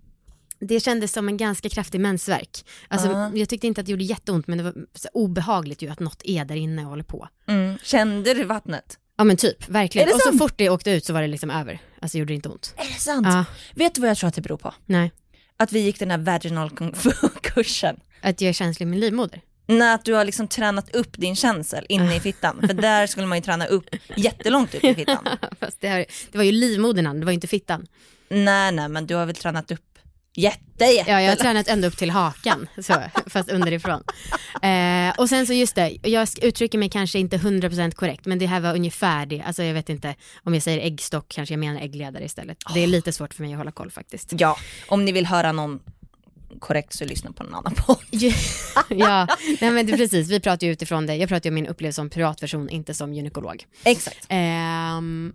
Det 0.59 0.81
kändes 0.81 1.13
som 1.13 1.29
en 1.29 1.37
ganska 1.37 1.69
kraftig 1.69 2.01
mensvärk. 2.01 2.65
Alltså, 2.89 3.09
Ja. 3.09 3.31
Jag 3.35 3.49
tyckte 3.49 3.67
inte 3.67 3.81
att 3.81 3.87
det 3.87 3.91
gjorde 3.93 4.05
jätteont 4.05 4.47
men 4.47 4.59
det 4.59 4.65
var 4.65 4.75
så 4.95 5.09
obehagligt 5.13 5.83
ju 5.83 5.89
att 5.89 6.01
något 6.01 6.23
är 6.25 6.45
där 6.45 6.55
inne 6.57 6.83
och 6.83 6.89
håller 6.89 7.05
på. 7.05 7.29
Mm. 7.49 7.79
Kände 7.83 8.35
du 8.35 8.45
vattnet? 8.45 8.99
Ja 9.19 9.25
men 9.25 9.37
typ, 9.37 9.69
verkligen. 9.69 10.09
Och 10.09 10.21
så 10.21 10.29
sant? 10.29 10.39
fort 10.39 10.55
det 10.57 10.71
åkte 10.71 10.91
ut 10.91 11.05
så 11.05 11.13
var 11.13 11.21
det 11.23 11.29
liksom 11.29 11.51
över. 11.51 11.81
Alltså 12.01 12.19
gjorde 12.19 12.31
det 12.33 12.35
inte 12.35 12.49
ont. 12.49 12.75
Är 12.77 12.85
det 12.95 13.01
sant? 13.01 13.27
Ja, 13.31 13.45
Vet 13.75 13.95
du 13.95 14.01
vad 14.01 14.11
jag 14.11 14.17
tror 14.17 14.29
att 14.29 14.35
det 14.35 14.41
beror 14.43 14.57
på? 14.57 14.75
nej. 14.87 15.13
Att 15.63 15.73
vi 15.73 15.81
gick 15.81 15.99
den 15.99 16.11
här 16.11 16.19
vaginal 16.19 16.71
kung 16.71 16.95
fu-kursen. 16.95 18.01
Att 18.21 18.41
jag 18.41 18.49
är 18.49 18.53
känslig 18.53 18.87
med 18.87 18.99
livmoder. 18.99 19.41
När 19.67 19.95
att 19.95 20.05
du 20.05 20.15
har 20.15 20.25
liksom 20.25 20.49
tränat 20.49 20.95
upp 20.95 21.19
din 21.19 21.37
känsel 21.37 21.87
inne 21.89 22.17
i 22.17 22.21
fittan. 22.21 22.61
För 22.67 22.75
där 22.75 23.07
skulle 23.07 23.27
man 23.27 23.39
ju 23.39 23.43
träna 23.43 23.67
upp 23.67 23.85
jättelångt 24.17 24.75
upp 24.75 24.85
i 24.85 24.95
fittan. 24.95 25.29
Fast 25.61 25.81
det, 25.81 25.89
här, 25.89 26.05
det 26.33 26.39
var 26.39 26.45
ju 26.45 26.53
livmodern, 26.53 27.21
det 27.21 27.27
var 27.27 27.33
ju 27.33 27.35
inte 27.35 27.47
fittan. 27.47 27.87
Nej 28.29 28.73
nej 28.73 28.89
men 28.89 29.07
du 29.07 29.15
har 29.15 29.27
väl 29.27 29.35
tränat 29.35 29.71
upp 29.71 29.92
jätte 30.35 30.73
jätte 30.85 31.11
Ja, 31.11 31.21
jag 31.21 31.31
har 31.31 31.37
tränat 31.37 31.69
ända 31.69 31.89
upp 31.89 31.97
till 31.97 32.11
hakan, 32.11 32.69
så, 32.79 32.95
fast 33.27 33.51
underifrån. 33.51 34.03
Eh, 34.63 35.19
och 35.19 35.29
sen 35.29 35.47
så 35.47 35.53
just 35.53 35.75
det, 35.75 35.99
jag 36.03 36.29
uttrycker 36.43 36.79
mig 36.79 36.89
kanske 36.89 37.19
inte 37.19 37.37
100% 37.37 37.95
korrekt, 37.95 38.27
men 38.27 38.39
det 38.39 38.47
här 38.47 38.61
var 38.61 38.75
ungefär 38.75 39.27
det. 39.27 39.43
Alltså 39.47 39.63
jag 39.63 39.75
vet 39.75 39.89
inte, 39.89 40.15
om 40.43 40.55
jag 40.55 40.63
säger 40.63 40.87
äggstock 40.87 41.29
kanske 41.29 41.53
jag 41.53 41.59
menar 41.59 41.81
äggledare 41.81 42.25
istället. 42.25 42.59
Det 42.75 42.81
är 42.81 42.87
lite 42.87 43.13
svårt 43.13 43.35
för 43.35 43.43
mig 43.43 43.53
att 43.53 43.59
hålla 43.59 43.73
koll 43.73 43.91
faktiskt. 43.91 44.33
Ja, 44.39 44.57
om 44.89 45.05
ni 45.05 45.13
vill 45.13 45.27
höra 45.27 45.53
någon 45.53 45.81
korrekt 46.59 46.93
så 46.93 47.05
lyssna 47.05 47.33
på 47.33 47.45
någon 47.45 47.55
annan 47.55 47.75
podd. 47.75 47.99
ja, 48.89 49.27
nej 49.61 49.71
men 49.71 49.87
det, 49.87 49.97
precis, 49.97 50.29
vi 50.29 50.41
pratar 50.41 50.67
ju 50.67 50.73
utifrån 50.73 51.07
det. 51.07 51.17
Jag 51.17 51.29
pratar 51.29 51.47
ju 51.47 51.51
om 51.51 51.55
min 51.55 51.67
upplevelse 51.67 51.97
som 51.97 52.11
privatperson, 52.11 52.69
inte 52.69 52.95
som 52.95 53.15
gynekolog. 53.15 53.65
Exakt. 53.85 54.27
Ehm, 54.29 55.33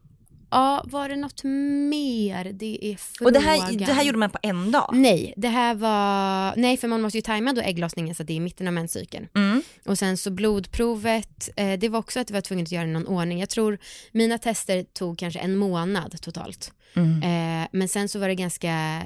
ja, 0.52 0.84
var 0.86 1.10
det 1.10 1.16
något 1.16 1.44
mer? 1.44 2.52
Det 2.54 2.86
är 2.92 2.96
frågan. 2.96 3.28
Och 3.28 3.42
det 3.42 3.50
här, 3.50 3.72
det 3.78 3.94
här 3.94 4.04
gjorde 4.04 4.18
man 4.18 4.30
på 4.30 4.40
en 4.42 4.72
dag? 4.72 4.90
Nej, 4.94 5.34
det 5.38 5.48
här 5.48 5.76
var, 5.76 6.54
nej 6.56 6.78
för 6.78 6.88
man 6.88 7.02
måste 7.02 7.18
ju 7.18 7.22
tajma 7.22 7.54
då 7.54 7.62
ägglossningen 7.62 8.16
så 8.16 8.24
att 8.24 8.28
det 8.28 8.34
är 8.34 8.36
i 8.36 8.40
mitten 8.40 8.68
av 8.68 8.74
menscykeln. 8.74 9.28
Mm. 9.36 9.62
Och 9.86 10.00
sen 10.00 10.18
så 10.18 10.32
blodprovet, 10.32 11.50
eh, 11.56 11.80
det 11.80 11.90
var 11.90 12.00
också 12.00 12.20
att 12.20 12.30
vi 12.30 12.34
var 12.34 12.42
tvungna 12.42 12.64
att 12.64 12.72
göra 12.72 12.86
i 12.86 12.92
någon 12.92 13.08
ordning. 13.08 13.40
Jag 13.40 13.50
tror 13.50 13.78
mina 14.12 14.38
tester 14.38 14.84
tog 14.84 15.18
kanske 15.18 15.40
en 15.40 15.56
månad 15.56 16.22
totalt. 16.22 16.74
Mm. 16.94 17.24
Eh, 17.24 17.68
men 17.72 17.88
sen 17.88 18.10
så 18.10 18.20
var 18.20 18.28
det 18.28 18.36
ganska, 18.36 19.04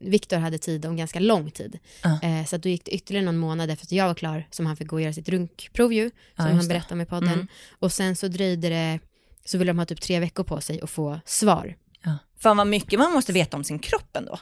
Viktor 0.00 0.36
hade 0.36 0.58
tid 0.58 0.86
om 0.86 0.96
ganska 0.96 1.20
lång 1.20 1.50
tid. 1.50 1.78
Ja. 2.02 2.20
Eh, 2.22 2.44
så 2.44 2.56
att 2.56 2.62
då 2.62 2.68
gick 2.68 2.84
det 2.84 2.94
ytterligare 2.94 3.24
någon 3.24 3.36
månad 3.36 3.70
efter 3.70 3.86
att 3.86 3.92
jag 3.92 4.06
var 4.06 4.14
klar 4.14 4.46
som 4.50 4.66
han 4.66 4.76
fick 4.76 4.88
gå 4.88 4.96
och 4.96 5.02
göra 5.02 5.12
sitt 5.12 5.28
runkprov 5.28 5.92
ju, 5.92 6.10
som 6.36 6.46
just 6.46 6.56
han 6.56 6.68
berättade 6.68 6.94
om 6.94 7.00
i 7.00 7.06
podden. 7.06 7.32
Mm. 7.32 7.48
Och 7.78 7.92
sen 7.92 8.16
så 8.16 8.28
dröjde 8.28 8.68
det, 8.68 8.98
så 9.44 9.58
ville 9.58 9.70
de 9.72 9.78
ha 9.78 9.86
typ 9.86 10.00
tre 10.00 10.20
veckor 10.20 10.44
på 10.44 10.60
sig 10.60 10.80
att 10.80 10.90
få 10.90 11.20
svar. 11.24 11.74
Ja. 12.04 12.18
Fan 12.38 12.56
vad 12.56 12.66
mycket 12.66 12.98
man 12.98 13.12
måste 13.12 13.32
veta 13.32 13.56
om 13.56 13.64
sin 13.64 13.78
kropp 13.78 14.16
ändå. 14.16 14.38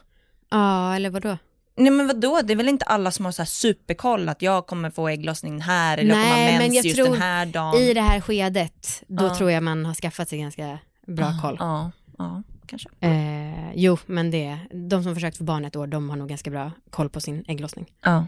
Ja, 0.50 0.96
eller 0.96 1.10
vadå? 1.10 1.38
Nej 1.76 1.90
men 1.90 2.06
vadå, 2.06 2.40
det 2.44 2.52
är 2.52 2.56
väl 2.56 2.68
inte 2.68 2.84
alla 2.84 3.10
som 3.10 3.24
har 3.24 3.32
så 3.32 3.42
här 3.42 3.46
superkoll 3.46 4.28
att 4.28 4.42
jag 4.42 4.66
kommer 4.66 4.90
få 4.90 5.08
ägglossning 5.08 5.60
här 5.60 5.98
eller 5.98 6.14
jag 6.14 6.24
kommer 6.24 6.36
Nej, 6.36 6.52
ha 6.52 6.58
men 6.58 6.62
mens 6.62 6.74
jag 6.76 6.84
just 6.84 6.96
tror 6.96 7.08
den 7.08 7.22
här 7.22 7.46
dagen. 7.46 7.80
I 7.80 7.94
det 7.94 8.00
här 8.00 8.20
skedet, 8.20 9.02
då 9.06 9.24
Ja. 9.24 9.34
tror 9.34 9.50
jag 9.50 9.62
man 9.62 9.84
har 9.86 9.94
skaffat 9.94 10.28
sig 10.28 10.38
ganska 10.38 10.78
bra 11.06 11.32
koll. 11.42 11.56
Ja, 11.60 11.90
ja, 12.18 12.42
kanske. 12.66 12.88
Eh, 13.00 13.72
jo, 13.74 13.98
men 14.06 14.30
det, 14.30 14.58
de 14.90 15.02
som 15.04 15.14
försökt 15.14 15.36
få 15.36 15.44
barn 15.44 15.64
ett 15.64 15.76
år, 15.76 15.86
de 15.86 16.10
har 16.10 16.16
nog 16.16 16.28
ganska 16.28 16.50
bra 16.50 16.72
koll 16.90 17.08
på 17.10 17.20
sin 17.20 17.44
ägglossning. 17.48 17.86
Ja. 18.04 18.26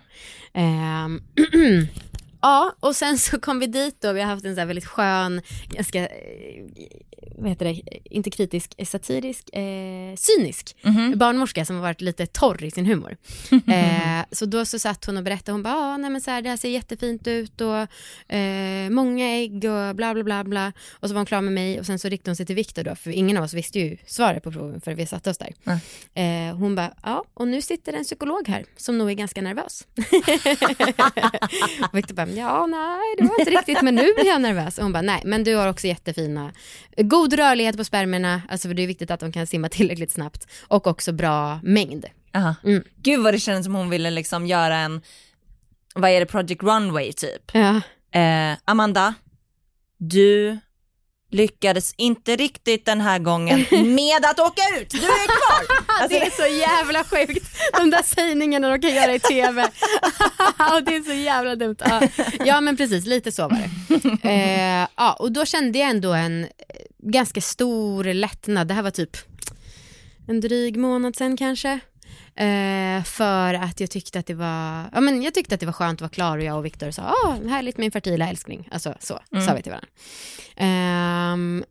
Ehm, 0.52 1.22
ja, 2.42 2.74
och 2.80 2.96
sen 2.96 3.18
så 3.18 3.40
kom 3.40 3.58
vi 3.58 3.66
dit 3.66 4.00
då, 4.00 4.12
vi 4.12 4.20
har 4.20 4.28
haft 4.28 4.44
en 4.44 4.54
så 4.54 4.60
här 4.60 4.66
väldigt 4.66 4.86
skön, 4.86 5.42
ganska, 5.68 5.98
eh, 6.08 6.64
vad 7.38 7.48
heter 7.50 7.64
det, 7.64 7.80
inte 8.04 8.30
kritisk, 8.30 8.74
eh, 8.78 8.86
satirisk, 8.86 9.54
eh, 9.56 10.16
cynisk 10.16 10.76
Mhm. 10.82 11.18
barnmorska 11.18 11.64
som 11.64 11.76
har 11.76 11.82
varit 11.82 12.00
lite 12.00 12.26
torr 12.26 12.64
i 12.64 12.70
sin 12.70 12.86
humor. 12.86 13.16
eh, 13.68 14.24
så 14.32 14.46
då 14.46 14.64
så 14.64 14.78
satt 14.78 15.04
hon 15.04 15.16
och 15.16 15.22
berättade, 15.22 15.52
hon 15.52 15.62
bara, 15.62 15.74
ah, 15.74 15.96
nej 15.96 16.10
men 16.10 16.20
så 16.20 16.30
här, 16.30 16.42
det 16.42 16.48
här 16.48 16.56
ser 16.56 16.68
jättefint 16.68 17.26
ut 17.26 17.60
och 17.60 17.76
eh, 18.34 18.90
många 18.90 19.28
ägg 19.36 19.54
och 19.54 19.96
bla 19.96 20.14
bla 20.14 20.22
bla 20.24 20.44
bla. 20.44 20.72
Och 20.92 21.08
så 21.08 21.14
var 21.14 21.18
hon 21.18 21.26
klar 21.26 21.40
med 21.40 21.52
mig 21.52 21.80
och 21.80 21.86
sen 21.86 21.98
så 21.98 22.08
riktade 22.08 22.30
hon 22.30 22.36
sig 22.36 22.46
till 22.46 22.56
Viktor 22.56 22.82
då, 22.84 22.94
för 22.94 23.10
ingen 23.10 23.36
av 23.36 23.44
oss 23.44 23.54
visste 23.54 23.78
ju 23.78 23.96
svaret 24.06 24.42
på 24.42 24.52
proven 24.52 24.80
för 24.80 24.94
vi 24.94 25.06
satte 25.06 25.30
oss 25.30 25.38
där. 25.38 25.52
Eh, 26.14 26.56
hon 26.56 26.74
bara, 26.74 26.94
ja 27.02 27.24
och 27.34 27.48
nu 27.48 27.62
sitter 27.62 27.92
en 27.92 28.04
psykolog 28.04 28.48
här 28.48 28.64
som 28.76 28.98
nog 28.98 29.10
är 29.10 29.14
ganska 29.14 29.42
nervös. 29.42 29.86
och 31.92 31.98
Viktor 31.98 32.14
bara, 32.14 32.26
ja 32.36 32.66
nej 32.66 33.14
det 33.18 33.24
var 33.24 33.40
inte 33.40 33.50
riktigt 33.50 33.82
men 33.82 33.94
nu 33.94 34.14
blir 34.14 34.26
jag 34.26 34.40
nervös. 34.40 34.78
Och 34.78 34.84
hon 34.84 34.92
bara, 34.92 35.02
nej 35.02 35.22
men 35.24 35.44
du 35.44 35.54
har 35.54 35.68
också 35.68 35.86
jättefina, 35.86 36.52
god 36.96 37.32
rörlighet 37.32 37.76
på 37.76 37.84
spermierna, 37.84 38.42
alltså 38.48 38.68
för 38.68 38.74
det 38.74 38.82
är 38.82 38.86
viktigt 38.86 39.10
att 39.10 39.20
de 39.20 39.32
kan 39.32 39.46
simma 39.46 39.68
tillräckligt 39.68 40.10
snabbt 40.10 40.46
och 40.68 40.86
också 40.86 41.12
bra 41.12 41.60
mängd. 41.62 42.06
Aha. 42.34 42.54
Mm. 42.64 42.84
Gud 42.96 43.22
vad 43.22 43.34
det 43.34 43.38
kändes 43.38 43.64
som 43.64 43.74
hon 43.74 43.90
ville 43.90 44.10
liksom 44.10 44.46
göra 44.46 44.76
en, 44.76 45.02
vad 45.94 46.10
är 46.10 46.20
det, 46.20 46.26
Project 46.26 46.62
Runway 46.62 47.12
typ. 47.12 47.50
Ja. 47.52 47.80
Eh, 48.20 48.58
Amanda, 48.64 49.14
du 49.98 50.58
lyckades 51.32 51.94
inte 51.96 52.36
riktigt 52.36 52.86
den 52.86 53.00
här 53.00 53.18
gången 53.18 53.66
med 53.70 54.24
att 54.24 54.38
åka 54.40 54.62
ut, 54.80 54.90
du 54.90 54.98
är 54.98 55.26
kvar. 55.26 55.82
Alltså, 56.02 56.18
det 56.18 56.26
är 56.26 56.30
så 56.30 56.56
jävla 56.56 57.04
sjukt, 57.04 57.58
de 57.76 57.90
där 57.90 58.02
sägningarna 58.02 58.68
de 58.68 58.80
kan 58.80 58.94
göra 58.94 59.14
i 59.14 59.20
tv. 59.20 59.62
och 59.62 60.82
det 60.84 60.96
är 60.96 61.02
så 61.02 61.12
jävla 61.12 61.56
dumt. 61.56 61.76
Ja, 61.78 62.02
ja 62.44 62.60
men 62.60 62.76
precis, 62.76 63.06
lite 63.06 63.32
så 63.32 63.42
var 63.42 63.58
det. 63.58 63.70
Eh, 64.28 64.88
ja, 64.96 65.12
och 65.12 65.32
då 65.32 65.44
kände 65.44 65.78
jag 65.78 65.90
ändå 65.90 66.12
en 66.12 66.44
eh, 66.44 66.48
ganska 66.98 67.40
stor 67.40 68.04
lättnad. 68.04 68.68
Det 68.68 68.74
här 68.74 68.82
var 68.82 68.90
typ 68.90 69.16
en 70.28 70.40
dryg 70.40 70.76
månad 70.76 71.16
sen 71.16 71.36
kanske. 71.36 71.80
Eh, 72.34 73.04
för 73.04 73.54
att 73.54 73.80
jag 73.80 73.90
tyckte 73.90 74.18
att 74.18 74.26
det 74.26 74.34
var, 74.34 74.84
ja 74.92 75.00
men 75.00 75.22
jag 75.22 75.34
tyckte 75.34 75.54
att 75.54 75.60
det 75.60 75.66
var 75.66 75.72
skönt 75.72 75.96
att 75.96 76.00
vara 76.00 76.08
klar 76.10 76.38
och 76.38 76.44
jag 76.44 76.58
och 76.58 76.64
Viktor 76.64 76.90
sa, 76.90 77.14
åh 77.24 77.48
härligt 77.48 77.78
en 77.78 77.90
fertila 77.90 78.28
älskling. 78.28 78.68
Alltså 78.72 78.94
så, 79.00 79.20
sa 79.46 79.54
vi 79.54 79.62
till 79.62 79.72
varandra. 79.72 79.88
Ehm, 80.56 81.64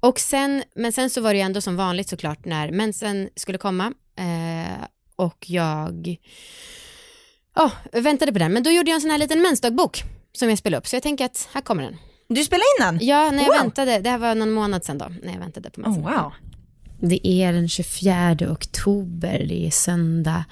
och 0.00 0.18
sen, 0.20 0.62
men 0.74 0.92
sen 0.92 1.10
så 1.10 1.20
var 1.20 1.32
det 1.32 1.36
ju 1.38 1.42
ändå 1.42 1.60
som 1.60 1.76
vanligt 1.76 2.08
såklart 2.08 2.44
när 2.44 2.70
mensen 2.70 3.28
skulle 3.36 3.58
komma 3.58 3.92
eh, 4.18 4.84
och 5.16 5.44
jag 5.50 6.16
ja, 7.56 7.70
väntade 7.92 8.32
på 8.32 8.38
den. 8.38 8.52
Men 8.52 8.62
då 8.62 8.70
gjorde 8.70 8.90
jag 8.90 8.94
en 8.94 9.00
sån 9.00 9.10
här 9.10 9.18
liten 9.18 9.42
mensdagbok 9.42 10.02
som 10.32 10.48
jag 10.48 10.58
spelade 10.58 10.78
upp. 10.78 10.86
Så 10.86 10.96
jag 10.96 11.02
tänker 11.02 11.24
att 11.24 11.48
här 11.52 11.60
kommer 11.60 11.82
den. 11.82 11.96
Du 12.28 12.44
spelar 12.44 12.62
in 12.78 12.84
den? 12.98 13.06
Ja, 13.06 13.30
när 13.30 13.38
jag 13.42 13.46
Wow. 13.46 13.56
väntade, 13.62 13.98
det 13.98 14.10
här 14.10 14.18
var 14.18 14.34
någon 14.34 14.50
månad 14.52 14.84
sedan 14.84 14.98
då, 14.98 15.06
när 15.22 15.32
jag 15.32 15.40
väntade 15.40 15.70
på 15.70 15.80
mensen. 15.80 16.04
Oh, 16.04 16.22
wow. 16.22 16.32
Det 17.04 17.28
är 17.28 17.52
den 17.52 17.68
24 17.68 18.36
oktober, 18.50 19.44
det 19.48 19.66
är 19.66 19.70
söndag 19.70 20.44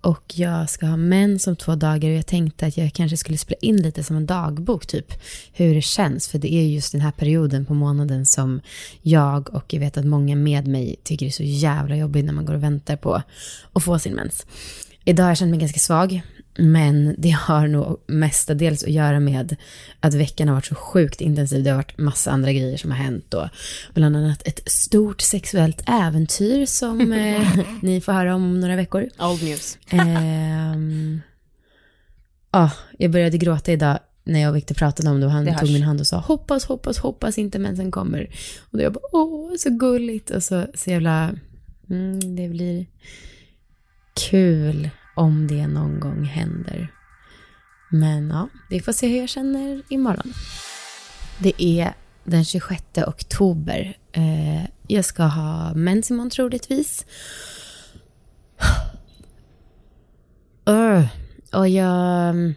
och 0.00 0.32
jag 0.34 0.70
ska 0.70 0.86
ha 0.86 0.96
mens 0.96 1.46
om 1.46 1.56
två 1.56 1.74
dagar 1.74 2.10
och 2.10 2.16
jag 2.16 2.26
tänkte 2.26 2.66
att 2.66 2.76
jag 2.76 2.92
kanske 2.92 3.16
skulle 3.16 3.38
spela 3.38 3.58
in 3.60 3.82
lite 3.82 4.04
som 4.04 4.16
en 4.16 4.26
dagbok 4.26 4.86
typ 4.86 5.12
hur 5.52 5.74
det 5.74 5.82
känns 5.82 6.28
för 6.28 6.38
det 6.38 6.54
är 6.54 6.66
just 6.66 6.92
den 6.92 7.00
här 7.00 7.10
perioden 7.10 7.66
på 7.66 7.74
månaden 7.74 8.26
som 8.26 8.60
jag 9.02 9.54
och 9.54 9.74
jag 9.74 9.80
vet 9.80 9.96
att 9.96 10.04
många 10.04 10.36
med 10.36 10.66
mig 10.66 10.96
tycker 11.02 11.26
är 11.26 11.30
så 11.30 11.42
jävla 11.42 11.96
jobbigt 11.96 12.24
när 12.24 12.32
man 12.32 12.46
går 12.46 12.54
och 12.54 12.62
väntar 12.62 12.96
på 12.96 13.22
att 13.72 13.84
få 13.84 13.98
sin 13.98 14.14
mens. 14.14 14.46
Idag 15.04 15.24
har 15.24 15.30
jag 15.30 15.38
känt 15.38 15.50
mig 15.50 15.60
ganska 15.60 15.80
svag 15.80 16.22
men 16.58 17.14
det 17.18 17.30
har 17.30 17.66
nog 17.66 18.00
mestadels 18.06 18.84
att 18.84 18.90
göra 18.90 19.20
med 19.20 19.56
att 20.00 20.14
veckan 20.14 20.48
har 20.48 20.54
varit 20.54 20.66
så 20.66 20.74
sjukt 20.74 21.20
intensiv. 21.20 21.64
Det 21.64 21.70
har 21.70 21.76
varit 21.76 21.98
massa 21.98 22.30
andra 22.30 22.52
grejer 22.52 22.76
som 22.76 22.90
har 22.90 22.98
hänt 22.98 23.34
och 23.34 23.48
bland 23.94 24.16
annat 24.16 24.42
ett 24.48 24.70
stort 24.70 25.20
sexuellt 25.20 25.82
äventyr 25.86 26.66
som 26.66 27.12
eh, 27.12 27.58
ni 27.82 28.00
får 28.00 28.12
höra 28.12 28.34
om 28.34 28.60
några 28.60 28.76
veckor. 28.76 29.08
Old 29.18 29.42
news. 29.42 29.78
Ehm, 29.90 31.20
ah, 32.50 32.70
jag 32.98 33.10
började 33.10 33.38
gråta 33.38 33.72
idag 33.72 33.98
när 34.24 34.40
jag 34.40 34.50
och 34.50 34.56
Victor 34.56 34.74
pratade 34.74 35.10
om 35.10 35.20
det 35.20 35.26
och 35.26 35.32
han 35.32 35.44
Det 35.44 35.50
tog 35.50 35.60
hörs. 35.60 35.70
min 35.70 35.82
hand 35.82 36.00
och 36.00 36.06
sa 36.06 36.18
hoppas, 36.18 36.64
hoppas, 36.64 36.98
hoppas 36.98 37.38
inte 37.38 37.58
mensen 37.58 37.90
kommer. 37.90 38.30
Och 38.70 38.78
då 38.78 38.84
jag 38.84 38.92
bara 38.92 39.04
åh, 39.12 39.50
så 39.58 39.70
gulligt 39.70 40.30
och 40.30 40.42
så, 40.42 40.66
så 40.74 40.90
jävla, 40.90 41.34
mm, 41.90 42.36
det 42.36 42.48
blir 42.48 42.86
kul 44.30 44.90
om 45.14 45.46
det 45.46 45.66
någon 45.66 46.00
gång 46.00 46.24
händer. 46.24 46.92
Men 47.90 48.28
ja, 48.30 48.48
vi 48.70 48.80
får 48.80 48.92
se 48.92 49.08
hur 49.08 49.18
jag 49.18 49.28
känner 49.28 49.82
imorgon. 49.88 50.32
Det 51.38 51.62
är 51.62 51.94
den 52.24 52.44
26 52.44 52.82
oktober. 53.06 53.96
Eh, 54.12 54.64
jag 54.86 55.04
ska 55.04 55.22
ha 55.22 55.74
mens 55.74 56.10
imorgon 56.10 56.30
troligtvis. 56.30 57.06
Och 61.54 61.68
jag 61.68 62.28
mm, 62.28 62.54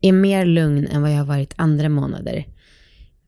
är 0.00 0.12
mer 0.12 0.46
lugn 0.46 0.86
än 0.86 1.02
vad 1.02 1.12
jag 1.12 1.18
har 1.18 1.24
varit 1.24 1.54
andra 1.56 1.88
månader. 1.88 2.46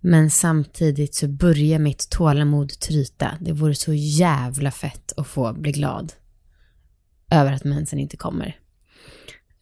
Men 0.01 0.31
samtidigt 0.31 1.15
så 1.15 1.29
börjar 1.29 1.79
mitt 1.79 2.11
tålamod 2.11 2.81
tryta. 2.81 3.39
Det 3.41 3.53
vore 3.53 3.75
så 3.75 3.93
jävla 3.93 4.71
fett 4.71 5.13
att 5.17 5.27
få 5.27 5.53
bli 5.53 5.73
glad 5.73 6.13
över 7.31 7.53
att 7.53 7.65
mensen 7.65 7.99
inte 7.99 8.17
kommer. 8.17 8.57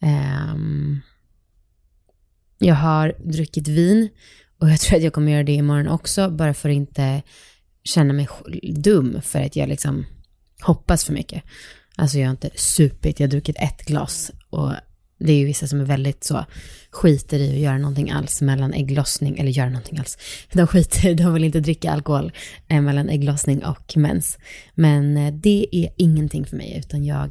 Um, 0.02 1.00
jag 2.59 2.75
har 2.75 3.14
druckit 3.25 3.68
vin 3.68 4.09
och 4.59 4.71
jag 4.71 4.80
tror 4.80 4.97
att 4.97 5.04
jag 5.04 5.12
kommer 5.12 5.33
göra 5.33 5.42
det 5.42 5.52
imorgon 5.52 5.88
också, 5.88 6.30
bara 6.30 6.54
för 6.54 6.68
att 6.68 6.75
inte 6.75 7.23
känna 7.85 8.12
mig 8.12 8.28
dum 8.76 9.23
för 9.23 9.40
att 9.40 9.56
jag 9.56 9.68
liksom 9.68 10.06
hoppas 10.61 11.04
för 11.04 11.12
mycket. 11.12 11.42
Alltså 11.97 12.18
jag 12.18 12.26
har 12.26 12.30
inte 12.30 12.50
supit, 12.54 13.21
jag 13.21 13.26
har 13.26 13.30
druckit 13.30 13.56
ett 13.59 13.87
glas 13.87 14.30
och 14.50 14.73
det 15.18 15.33
är 15.33 15.37
ju 15.37 15.44
vissa 15.44 15.66
som 15.66 15.80
är 15.80 15.85
väldigt 15.85 16.25
så, 16.25 16.44
skiter 16.90 17.38
i 17.38 17.52
att 17.54 17.61
göra 17.61 17.78
någonting 17.78 18.11
alls 18.11 18.42
mellan 18.42 18.73
ägglossning, 18.73 19.38
eller 19.38 19.50
göra 19.50 19.68
någonting 19.68 19.99
alls. 19.99 20.18
De 20.52 20.66
skiter 20.66 21.14
de 21.14 21.35
vill 21.35 21.44
inte 21.44 21.61
dricka 21.61 21.90
alkohol 21.90 22.33
eh, 22.68 22.80
mellan 22.80 23.09
ägglossning 23.09 23.64
och 23.64 23.97
mens. 23.97 24.38
Men 24.75 25.16
eh, 25.16 25.35
det 25.35 25.66
är 25.73 25.88
ingenting 25.97 26.47
för 26.47 26.56
mig, 26.56 26.76
utan 26.78 27.04
jag 27.04 27.30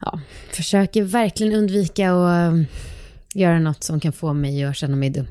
ja, 0.00 0.20
försöker 0.52 1.02
verkligen 1.02 1.52
undvika 1.52 2.12
att 2.12 2.52
um, 2.52 2.66
göra 3.34 3.58
något 3.58 3.84
som 3.84 4.00
kan 4.00 4.12
få 4.12 4.32
mig 4.32 4.64
att 4.64 4.76
känna 4.76 4.96
mig 4.96 5.10
dum, 5.10 5.26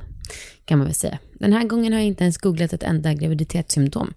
kan 0.66 0.78
man 0.78 0.88
väl 0.88 0.96
säga. 0.96 1.20
Den 1.34 1.54
här 1.54 1.64
gången 1.64 1.94
har 1.94 2.00
jag 2.00 2.08
inte 2.08 2.24
ens 2.24 2.38
googlat 2.38 2.74
ett 2.74 2.84
enda 2.84 3.14
graviditetssymptom. 3.14 4.14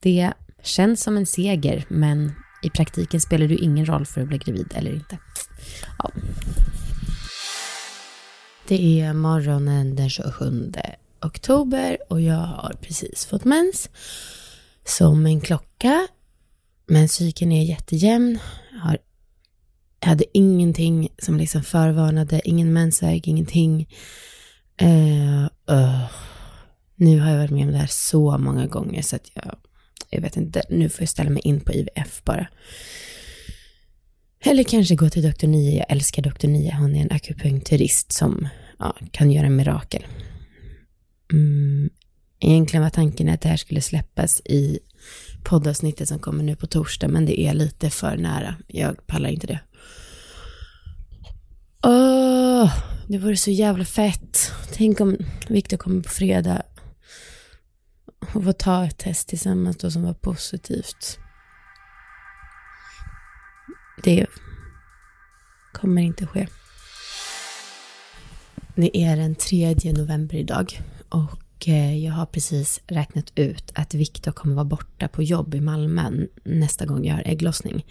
Det 0.00 0.32
känns 0.62 1.02
som 1.02 1.16
en 1.16 1.26
seger, 1.26 1.84
men 1.88 2.32
i 2.62 2.70
praktiken 2.70 3.20
spelar 3.20 3.48
det 3.48 3.54
ju 3.54 3.60
ingen 3.60 3.86
roll 3.86 4.06
för 4.06 4.20
att 4.20 4.28
bli 4.28 4.38
gravid 4.38 4.72
eller 4.74 4.94
inte. 4.94 5.18
Ja. 5.98 6.10
Det 8.68 9.00
är 9.00 9.12
morgonen 9.12 9.96
den 9.96 10.10
27 10.10 10.72
oktober 11.20 11.98
och 12.08 12.20
jag 12.20 12.34
har 12.34 12.74
precis 12.80 13.26
fått 13.26 13.44
mens. 13.44 13.90
Som 14.84 15.26
en 15.26 15.40
klocka. 15.40 16.08
Men 16.86 17.08
cykeln 17.08 17.52
är 17.52 17.64
jättejämn. 17.64 18.38
Jag 20.02 20.08
hade 20.08 20.24
ingenting 20.38 21.08
som 21.18 21.36
liksom 21.36 21.62
förvarnade, 21.62 22.40
ingen 22.44 22.72
mensvärk, 22.72 23.28
ingenting. 23.28 23.88
Uh, 24.82 25.44
uh. 25.70 26.04
Nu 26.96 27.20
har 27.20 27.30
jag 27.30 27.38
varit 27.38 27.50
med 27.50 27.66
om 27.66 27.72
det 27.72 27.78
här 27.78 27.86
så 27.90 28.38
många 28.38 28.66
gånger 28.66 29.02
så 29.02 29.16
att 29.16 29.30
jag, 29.34 29.56
jag 30.10 30.20
vet 30.20 30.36
inte, 30.36 30.62
nu 30.70 30.88
får 30.88 31.02
jag 31.02 31.08
ställa 31.08 31.30
mig 31.30 31.42
in 31.44 31.60
på 31.60 31.72
IVF 31.72 32.24
bara. 32.24 32.46
Eller 34.44 34.64
kanske 34.64 34.94
gå 34.94 35.10
till 35.10 35.22
doktor 35.22 35.48
Nia, 35.48 35.76
jag 35.76 35.86
älskar 35.88 36.22
doktor 36.22 36.48
Nia, 36.48 36.74
hon 36.74 36.96
är 36.96 37.00
en 37.00 37.12
akupunkturist 37.12 38.12
som 38.12 38.48
ja, 38.78 38.96
kan 39.10 39.30
göra 39.30 39.50
mirakel. 39.50 40.06
Mm. 41.32 41.90
Egentligen 42.40 42.82
var 42.82 42.90
tanken 42.90 43.28
att 43.28 43.40
det 43.40 43.48
här 43.48 43.56
skulle 43.56 43.80
släppas 43.80 44.40
i 44.44 44.78
poddavsnittet 45.44 46.08
som 46.08 46.18
kommer 46.18 46.44
nu 46.44 46.56
på 46.56 46.66
torsdag, 46.66 47.08
men 47.08 47.26
det 47.26 47.40
är 47.40 47.54
lite 47.54 47.90
för 47.90 48.16
nära. 48.16 48.56
Jag 48.66 49.06
pallar 49.06 49.28
inte 49.28 49.46
det. 49.46 49.60
Åh, 51.84 52.74
det 53.08 53.18
vore 53.18 53.36
så 53.36 53.50
jävla 53.50 53.84
fett. 53.84 54.52
Tänk 54.72 55.00
om 55.00 55.16
Viktor 55.48 55.76
kommer 55.76 56.02
på 56.02 56.08
fredag 56.08 56.62
och 58.34 58.44
får 58.44 58.52
ta 58.52 58.84
ett 58.84 58.98
test 58.98 59.28
tillsammans 59.28 59.76
då 59.76 59.90
som 59.90 60.02
var 60.02 60.14
positivt. 60.14 61.18
Det 64.04 64.26
kommer 65.72 66.02
inte 66.02 66.26
ske. 66.26 66.46
Det 68.74 68.96
är 68.96 69.16
den 69.16 69.34
3 69.34 69.76
november 69.92 70.36
idag 70.36 70.80
och 71.08 71.68
eh, 71.68 72.04
jag 72.04 72.12
har 72.12 72.26
precis 72.26 72.80
räknat 72.86 73.32
ut 73.34 73.72
att 73.74 73.94
Viktor 73.94 74.32
kommer 74.32 74.54
vara 74.54 74.64
borta 74.64 75.08
på 75.08 75.22
jobb 75.22 75.54
i 75.54 75.60
Malmö 75.60 76.10
nästa 76.44 76.86
gång 76.86 77.04
jag 77.04 77.14
har 77.14 77.22
ägglossning. 77.26 77.86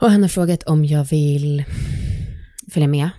Och 0.00 0.10
han 0.10 0.22
har 0.22 0.28
frågat 0.28 0.62
om 0.62 0.84
jag 0.84 1.04
vill 1.04 1.64
följa 2.70 2.88
med. 2.88 3.10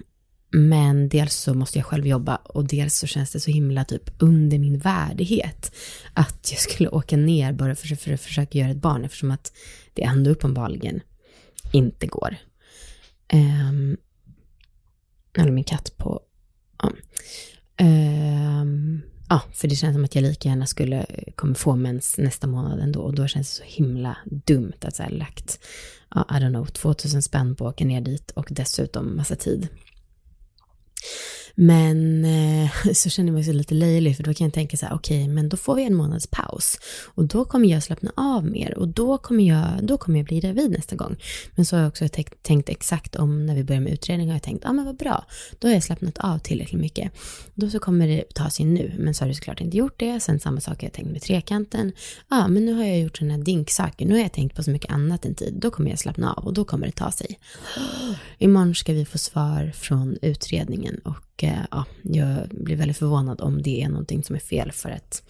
Men 0.54 1.10
dels 1.10 1.36
så 1.36 1.54
måste 1.54 1.78
jag 1.78 1.86
själv 1.86 2.08
jobba 2.08 2.36
och 2.36 2.68
dels 2.68 2.98
så 2.98 3.08
känns 3.08 3.32
det 3.32 3.40
så 3.40 3.52
himla 3.52 3.86
typ 3.86 4.10
under 4.20 4.60
min 4.60 4.80
värdighet 4.80 5.76
att 6.14 6.48
jag 6.52 6.60
skulle 6.60 6.90
åka 6.90 7.18
ner 7.18 7.54
bara 7.54 7.76
för, 7.76 7.96
för 7.96 8.14
att 8.14 8.22
försöka 8.22 8.58
göra 8.58 8.70
ett 8.70 8.78
barn 8.78 9.06
eftersom 9.06 9.32
att 9.32 9.54
det 9.94 10.04
ändå 10.04 10.30
uppenbarligen 10.32 11.02
inte 11.72 12.08
går. 12.08 12.36
Um, 13.34 13.98
eller 15.38 15.52
min 15.52 15.64
katt 15.64 15.98
på... 15.98 16.22
Ja. 16.82 16.92
Um, 17.86 19.02
ja, 19.30 19.42
för 19.54 19.68
det 19.68 19.76
känns 19.76 19.96
som 19.96 20.06
att 20.06 20.16
jag 20.16 20.22
lika 20.22 20.50
gärna 20.50 20.66
skulle 20.66 20.98
eh, 21.10 21.34
kommer 21.36 21.54
få 21.54 21.76
mens 21.76 22.18
nästa 22.18 22.48
månad 22.48 22.80
ändå 22.80 23.00
och 23.00 23.16
då 23.16 23.28
känns 23.28 23.50
det 23.50 23.66
så 23.66 23.74
himla 23.76 24.18
dumt 24.26 24.78
att 24.82 24.96
så 24.96 25.04
här 25.04 25.10
lagt, 25.10 25.60
ja, 26.16 26.26
I 26.30 26.34
don't 26.34 26.50
know, 26.50 26.66
2000 26.66 27.22
spänn 27.22 27.56
på 27.56 27.68
att 27.68 27.74
åka 27.74 27.86
ner 27.86 28.02
dit 28.02 28.32
och 28.32 28.48
dessutom 28.50 29.16
massa 29.16 29.36
tid. 29.36 29.68
Men 31.56 32.26
eh, 32.26 32.72
så 32.94 33.10
känner 33.10 33.30
jag 33.30 33.34
mig 33.34 33.44
så 33.44 33.52
lite 33.52 33.74
löjlig 33.74 34.18
för 34.18 34.24
då 34.24 34.34
kan 34.34 34.46
jag 34.46 34.54
tänka 34.54 34.78
så 34.78 34.86
här, 34.86 34.96
okej, 34.96 35.28
men 35.28 35.50
då 35.50 35.58
får 35.58 35.76
vi 35.76 35.84
en 35.84 35.96
månads 35.96 36.28
paus 36.28 36.78
och 37.06 37.26
då 37.26 37.46
kommer 37.46 37.70
jag 37.70 37.84
slappna 37.84 38.12
av 38.16 38.46
mer 38.46 38.78
och 38.78 38.88
då 38.88 39.18
kommer 39.18 39.44
jag, 39.44 39.68
då 39.82 39.98
kommer 39.98 40.20
jag 40.20 40.26
bli 40.26 40.40
gravid 40.40 40.72
nästa 40.72 40.96
gång. 40.96 41.16
Men 41.56 41.66
så 41.66 41.76
har 41.76 41.82
jag 41.82 41.90
också 41.90 42.08
tänkt, 42.08 42.44
tänkt 42.44 42.70
exakt 42.70 43.16
om 43.16 43.46
när 43.46 43.56
vi 43.56 43.64
börjar 43.64 43.82
med 43.82 43.94
utredning 43.94 44.28
har 44.28 44.36
jag 44.36 44.44
tänkt, 44.44 44.64
ja 44.64 44.70
ah, 44.70 44.74
men 44.74 44.86
vad 44.86 44.98
bra, 44.98 45.26
då 45.60 45.68
har 45.68 45.74
jag 45.74 45.84
slappnat 45.84 46.18
av 46.18 46.38
tillräckligt 46.40 46.82
mycket. 46.82 47.12
Då 47.54 47.70
så 47.70 47.80
kommer 47.80 48.08
det 48.08 48.24
ta 48.34 48.50
sig 48.50 48.66
nu, 48.66 48.94
men 49.00 49.14
så 49.14 49.24
har 49.24 49.30
det 49.30 49.36
såklart 49.36 49.62
inte 49.62 49.78
gjort 49.78 50.00
det. 50.00 50.20
Sen 50.20 50.40
samma 50.40 50.62
sak 50.62 50.82
har 50.82 50.86
jag 50.86 50.94
tänkt 50.94 51.12
med 51.12 51.22
trekanten. 51.22 51.92
Ja, 52.30 52.44
ah, 52.44 52.48
men 52.48 52.66
nu 52.66 52.74
har 52.74 52.84
jag 52.84 53.00
gjort 53.00 53.18
sådana 53.18 53.34
här 53.34 53.42
dinksaker, 53.42 54.06
nu 54.06 54.14
har 54.14 54.22
jag 54.22 54.34
tänkt 54.34 54.56
på 54.56 54.64
så 54.64 54.72
mycket 54.72 54.92
annat 54.92 55.26
än 55.26 55.36
tid. 55.36 55.54
Då 55.62 55.72
kommer 55.72 55.90
jag 55.90 56.00
slappna 56.00 56.34
av 56.34 56.46
och 56.46 56.54
då 56.54 56.66
kommer 56.66 56.86
det 56.86 56.92
ta 56.92 57.12
sig. 57.12 57.40
Imorgon 58.38 58.76
ska 58.76 58.94
vi 58.94 59.06
få 59.06 59.18
svar 59.18 59.72
från 59.76 60.18
utredningen 60.22 61.00
och 61.04 61.31
och 61.34 61.44
eh, 61.44 61.66
ja, 61.72 61.86
jag 62.02 62.48
blir 62.50 62.76
väldigt 62.76 62.98
förvånad 62.98 63.42
om 63.42 63.62
det 63.62 63.82
är 63.82 63.90
någonting 63.90 64.24
som 64.24 64.36
är 64.36 64.40
fel 64.40 64.72
för 64.72 64.90
att 64.90 65.24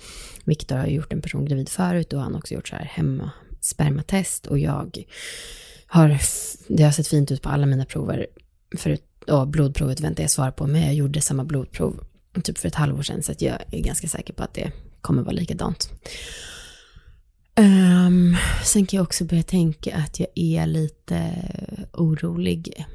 Viktor 0.44 0.76
har 0.76 0.88
gjort 0.88 1.14
en 1.14 1.22
person 1.22 1.46
gravid 1.46 1.70
förut 1.70 2.14
och 2.14 2.22
han 2.22 2.34
har 2.34 2.40
också 2.40 2.54
gjort 2.54 2.68
så 2.68 2.76
här 2.76 2.86
hemma 2.86 3.32
spermatest 3.62 4.48
och 4.48 4.60
jag 4.60 5.04
har, 5.86 6.20
det 6.68 6.84
har 6.84 6.92
sett 6.92 7.08
fint 7.08 7.32
ut 7.32 7.42
på 7.42 7.50
alla 7.50 7.66
mina 7.66 7.86
prover 7.86 8.28
förut, 8.78 9.04
och 9.28 9.48
blodprovet 9.48 10.00
väntar 10.00 10.24
jag 10.24 10.32
svar 10.32 10.52
på 10.52 10.68
men 10.68 10.82
jag 10.82 10.94
gjorde 10.94 11.22
samma 11.22 11.44
blodprov 11.44 12.04
typ 12.44 12.58
för 12.58 12.68
ett 12.68 12.76
halvår 12.76 13.02
sedan 13.02 13.24
så 13.24 13.32
att 13.32 13.42
jag 13.42 13.58
är 13.72 13.82
ganska 13.82 14.08
säker 14.08 14.34
på 14.34 14.44
att 14.44 14.54
det 14.54 14.72
kommer 15.02 15.24
vara 15.24 15.32
likadant. 15.32 15.90
Um, 17.60 18.38
sen 18.64 18.86
kan 18.86 18.98
jag 18.98 19.04
också 19.04 19.26
börja 19.26 19.44
tänka 19.44 19.96
att 19.96 20.20
jag 20.20 20.30
är 20.36 20.68
lite 20.68 21.32
orolig 21.94 22.86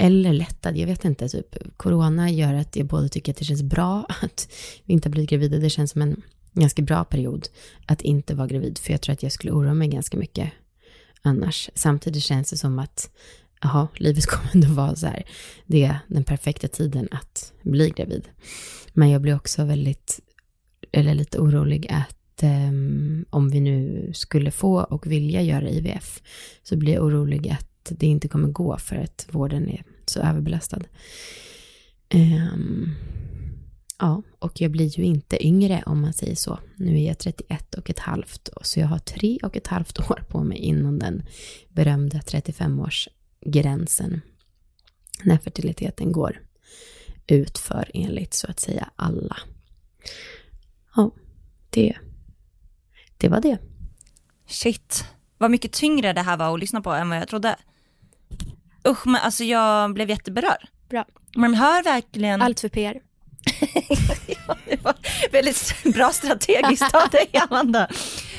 eller 0.00 0.32
lättad, 0.32 0.76
jag 0.76 0.86
vet 0.86 1.04
inte, 1.04 1.28
typ 1.28 1.56
corona 1.76 2.30
gör 2.30 2.54
att 2.54 2.76
jag 2.76 2.86
både 2.86 3.08
tycker 3.08 3.32
att 3.32 3.38
det 3.38 3.44
känns 3.44 3.62
bra 3.62 4.06
att 4.22 4.48
vi 4.84 4.94
inte 4.94 5.08
har 5.08 5.10
blivit 5.10 5.30
gravida, 5.30 5.58
det 5.58 5.70
känns 5.70 5.90
som 5.90 6.02
en 6.02 6.22
ganska 6.52 6.82
bra 6.82 7.04
period 7.04 7.48
att 7.86 8.02
inte 8.02 8.34
vara 8.34 8.46
gravid, 8.46 8.78
för 8.78 8.92
jag 8.92 9.00
tror 9.00 9.12
att 9.12 9.22
jag 9.22 9.32
skulle 9.32 9.52
oroa 9.52 9.74
mig 9.74 9.88
ganska 9.88 10.16
mycket 10.16 10.52
annars. 11.22 11.70
Samtidigt 11.74 12.22
känns 12.22 12.50
det 12.50 12.56
som 12.56 12.78
att, 12.78 13.10
jaha, 13.62 13.88
livet 13.96 14.26
kommer 14.30 14.50
ändå 14.54 14.68
vara 14.68 14.96
så 14.96 15.06
här, 15.06 15.22
det 15.66 15.84
är 15.84 15.98
den 16.08 16.24
perfekta 16.24 16.68
tiden 16.68 17.08
att 17.10 17.52
bli 17.62 17.90
gravid. 17.90 18.28
Men 18.92 19.10
jag 19.10 19.22
blir 19.22 19.36
också 19.36 19.64
väldigt, 19.64 20.20
eller 20.92 21.14
lite 21.14 21.38
orolig 21.38 21.86
att 21.90 22.42
ehm, 22.42 23.24
om 23.30 23.50
vi 23.50 23.60
nu 23.60 24.10
skulle 24.14 24.50
få 24.50 24.80
och 24.80 25.06
vilja 25.06 25.42
göra 25.42 25.68
IVF, 25.68 26.22
så 26.62 26.76
blir 26.76 26.94
jag 26.94 27.04
orolig 27.04 27.48
att 27.48 27.69
att 27.82 27.98
det 27.98 28.06
inte 28.06 28.28
kommer 28.28 28.48
gå 28.48 28.78
för 28.78 28.96
att 28.96 29.26
vården 29.30 29.68
är 29.68 29.84
så 30.06 30.20
överbelastad. 30.20 30.80
Um, 32.14 32.94
ja, 33.98 34.22
och 34.38 34.60
jag 34.60 34.70
blir 34.70 34.98
ju 34.98 35.04
inte 35.04 35.46
yngre 35.46 35.82
om 35.86 36.00
man 36.00 36.12
säger 36.12 36.34
så. 36.34 36.58
Nu 36.76 37.00
är 37.00 37.06
jag 37.06 37.18
31 37.18 37.74
och 37.74 37.90
ett 37.90 37.98
halvt, 37.98 38.48
så 38.62 38.80
jag 38.80 38.86
har 38.86 38.98
tre 38.98 39.38
och 39.42 39.56
ett 39.56 39.66
halvt 39.66 39.98
år 40.10 40.24
på 40.28 40.44
mig 40.44 40.58
inom 40.58 40.98
den 40.98 41.22
berömda 41.68 42.18
35-årsgränsen. 42.18 44.20
när 45.24 45.38
fertiliteten 45.38 46.12
går 46.12 46.40
utför 47.26 47.90
enligt 47.94 48.34
så 48.34 48.50
att 48.50 48.60
säga 48.60 48.90
alla. 48.96 49.36
Ja, 50.96 51.10
det, 51.70 51.96
det 53.16 53.28
var 53.28 53.40
det. 53.40 53.58
Shit, 54.46 55.04
vad 55.38 55.50
mycket 55.50 55.72
tyngre 55.72 56.12
det 56.12 56.20
här 56.20 56.36
var 56.36 56.54
att 56.54 56.60
lyssna 56.60 56.80
på 56.80 56.90
än 56.90 57.08
vad 57.08 57.18
jag 57.18 57.28
trodde. 57.28 57.56
Usch, 58.88 59.06
men 59.06 59.16
alltså 59.20 59.44
jag 59.44 59.94
blev 59.94 60.10
jätteberörd. 60.10 60.68
Bra. 60.88 61.04
Man 61.36 61.54
hör 61.54 61.82
verkligen... 61.82 62.42
Allt 62.42 62.60
för 62.60 62.68
PR. 62.68 63.00
ja, 64.46 64.56
det 64.66 64.84
var 64.84 64.94
väldigt 65.32 65.74
bra 65.94 66.12
strategiskt 66.12 66.94
av 66.94 67.08
dig 67.10 67.30
Amanda. 67.48 67.88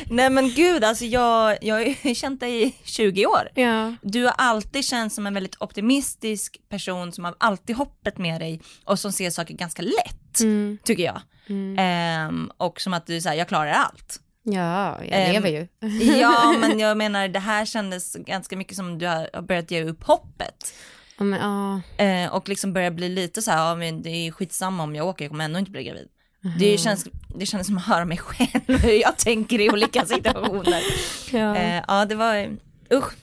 Nej 0.09 0.29
men 0.29 0.49
gud, 0.49 0.83
alltså 0.83 1.05
jag, 1.05 1.57
jag 1.61 1.75
har 1.75 2.13
känt 2.13 2.39
dig 2.39 2.63
i 2.67 2.75
20 2.83 3.25
år. 3.25 3.49
Ja. 3.55 3.93
Du 4.01 4.23
har 4.23 4.33
alltid 4.37 4.85
känts 4.85 5.15
som 5.15 5.27
en 5.27 5.33
väldigt 5.33 5.55
optimistisk 5.61 6.57
person 6.69 7.11
som 7.11 7.25
har 7.25 7.35
alltid 7.37 7.75
hoppet 7.75 8.17
med 8.17 8.41
dig 8.41 8.61
och 8.85 8.99
som 8.99 9.11
ser 9.11 9.29
saker 9.29 9.53
ganska 9.53 9.81
lätt, 9.81 10.39
Mm. 10.41 10.77
tycker 10.83 11.03
jag. 11.03 11.21
Mm. 11.49 11.75
Ehm, 11.79 12.51
och 12.57 12.81
som 12.81 12.93
att 12.93 13.07
du 13.07 13.21
säger, 13.21 13.37
jag 13.37 13.47
klarar 13.47 13.71
allt. 13.71 14.19
Ja, 14.43 15.03
jag 15.03 15.33
lever 15.33 15.49
ju. 15.49 15.67
Ja, 16.19 16.55
men 16.59 16.79
jag 16.79 16.97
menar 16.97 17.27
det 17.27 17.39
här 17.39 17.65
kändes 17.65 18.15
ganska 18.15 18.57
mycket 18.57 18.75
som 18.75 18.97
du 18.97 19.07
har 19.07 19.41
börjat 19.41 19.71
ge 19.71 19.83
upp 19.83 20.03
hoppet. 20.03 20.73
Ja, 21.17 21.23
men, 21.23 21.39
ja. 21.39 22.05
Eh, 22.05 22.33
och 22.33 22.49
liksom 22.49 22.73
börjar 22.73 22.91
bli 22.91 23.09
lite 23.09 23.41
så 23.41 23.51
här, 23.51 23.69
ja 23.69 23.75
men 23.75 24.01
det 24.01 24.09
är 24.09 24.31
skitsamma 24.31 24.83
om 24.83 24.95
jag 24.95 25.07
åker, 25.07 25.25
jag 25.25 25.29
kommer 25.29 25.45
ändå 25.45 25.59
inte 25.59 25.71
bli 25.71 25.83
gravid. 25.83 26.07
Mhm. 26.41 26.53
Det, 26.59 26.77
känns, 26.77 27.07
det 27.35 27.45
känns 27.45 27.67
som 27.67 27.77
att 27.77 27.85
höra 27.85 28.05
mig 28.05 28.17
själv 28.17 28.81
hur 28.81 29.01
jag 29.01 29.17
tänker 29.17 29.61
i 29.61 29.69
olika 29.69 30.05
situationer. 30.05 30.81
Ja. 31.31 31.55
Eh, 31.55 31.83
ja 31.87 32.05
det 32.05 32.15
var, 32.15 32.57
usch. 32.93 33.13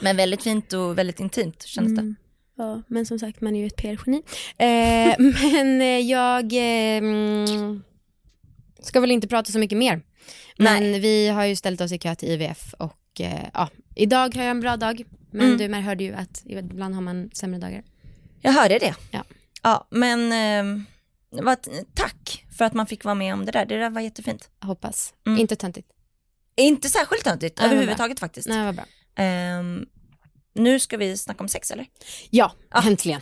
Men 0.00 0.16
väldigt 0.16 0.42
fint 0.42 0.72
och 0.72 0.98
väldigt 0.98 1.20
intimt 1.20 1.62
kändes 1.62 1.94
det. 1.94 2.00
Mm. 2.00 2.16
Ja, 2.56 2.82
men 2.86 3.06
som 3.06 3.18
sagt, 3.18 3.40
man 3.40 3.56
är 3.56 3.60
ju 3.60 3.66
ett 3.66 3.76
PR-geni. 3.76 4.22
Eh, 4.58 5.14
men 5.52 6.06
jag 6.08 6.52
eh, 6.52 6.98
mm, 6.98 7.82
ska 8.80 9.00
väl 9.00 9.10
inte 9.10 9.28
prata 9.28 9.52
så 9.52 9.58
mycket 9.58 9.78
mer. 9.78 10.02
Men 10.58 11.00
vi 11.00 11.28
har 11.28 11.44
ju 11.44 11.56
ställt 11.56 11.80
oss 11.80 11.92
i 11.92 11.98
kö 11.98 12.14
till 12.14 12.28
IVF 12.28 12.74
och 12.78 13.20
eh, 13.20 13.48
ja, 13.54 13.68
idag 13.94 14.34
har 14.34 14.42
jag 14.42 14.50
en 14.50 14.60
bra 14.60 14.76
dag. 14.76 15.02
Men 15.30 15.46
Mm. 15.46 15.58
du 15.58 15.68
Mer 15.68 15.80
hörde 15.80 16.04
ju 16.04 16.14
att 16.14 16.42
ibland 16.44 16.94
har 16.94 17.02
man 17.02 17.30
sämre 17.34 17.60
dagar. 17.60 17.82
Jag 18.40 18.52
hörde 18.52 18.78
det. 18.78 18.94
Ja. 19.10 19.24
Ja, 19.62 19.86
men 19.90 20.32
eh, 20.32 20.82
vad, 21.42 21.58
tack 21.94 22.44
för 22.58 22.64
att 22.64 22.74
man 22.74 22.86
fick 22.86 23.04
vara 23.04 23.14
med 23.14 23.34
om 23.34 23.44
det 23.46 23.52
där. 23.52 23.66
Det 23.66 23.78
där 23.78 23.90
var 23.90 24.00
jättefint. 24.00 24.50
Hoppas. 24.62 25.14
Mm. 25.26 25.38
Inte 25.38 25.56
töntigt. 25.56 25.88
Inte 26.56 26.88
särskilt 26.88 27.24
töntigt 27.24 27.58
Nej, 27.60 27.66
överhuvudtaget 27.70 28.20
faktiskt. 28.20 28.48
Nej, 28.48 28.64
vad 28.64 28.74
bra. 28.74 28.84
Ehm, 29.16 29.86
nu 30.54 30.80
ska 30.80 30.96
vi 30.96 31.16
snacka 31.16 31.42
om 31.42 31.48
sex 31.48 31.70
eller? 31.70 31.86
Ja, 32.30 32.52
Ah. 32.70 32.86
äntligen. 32.86 33.20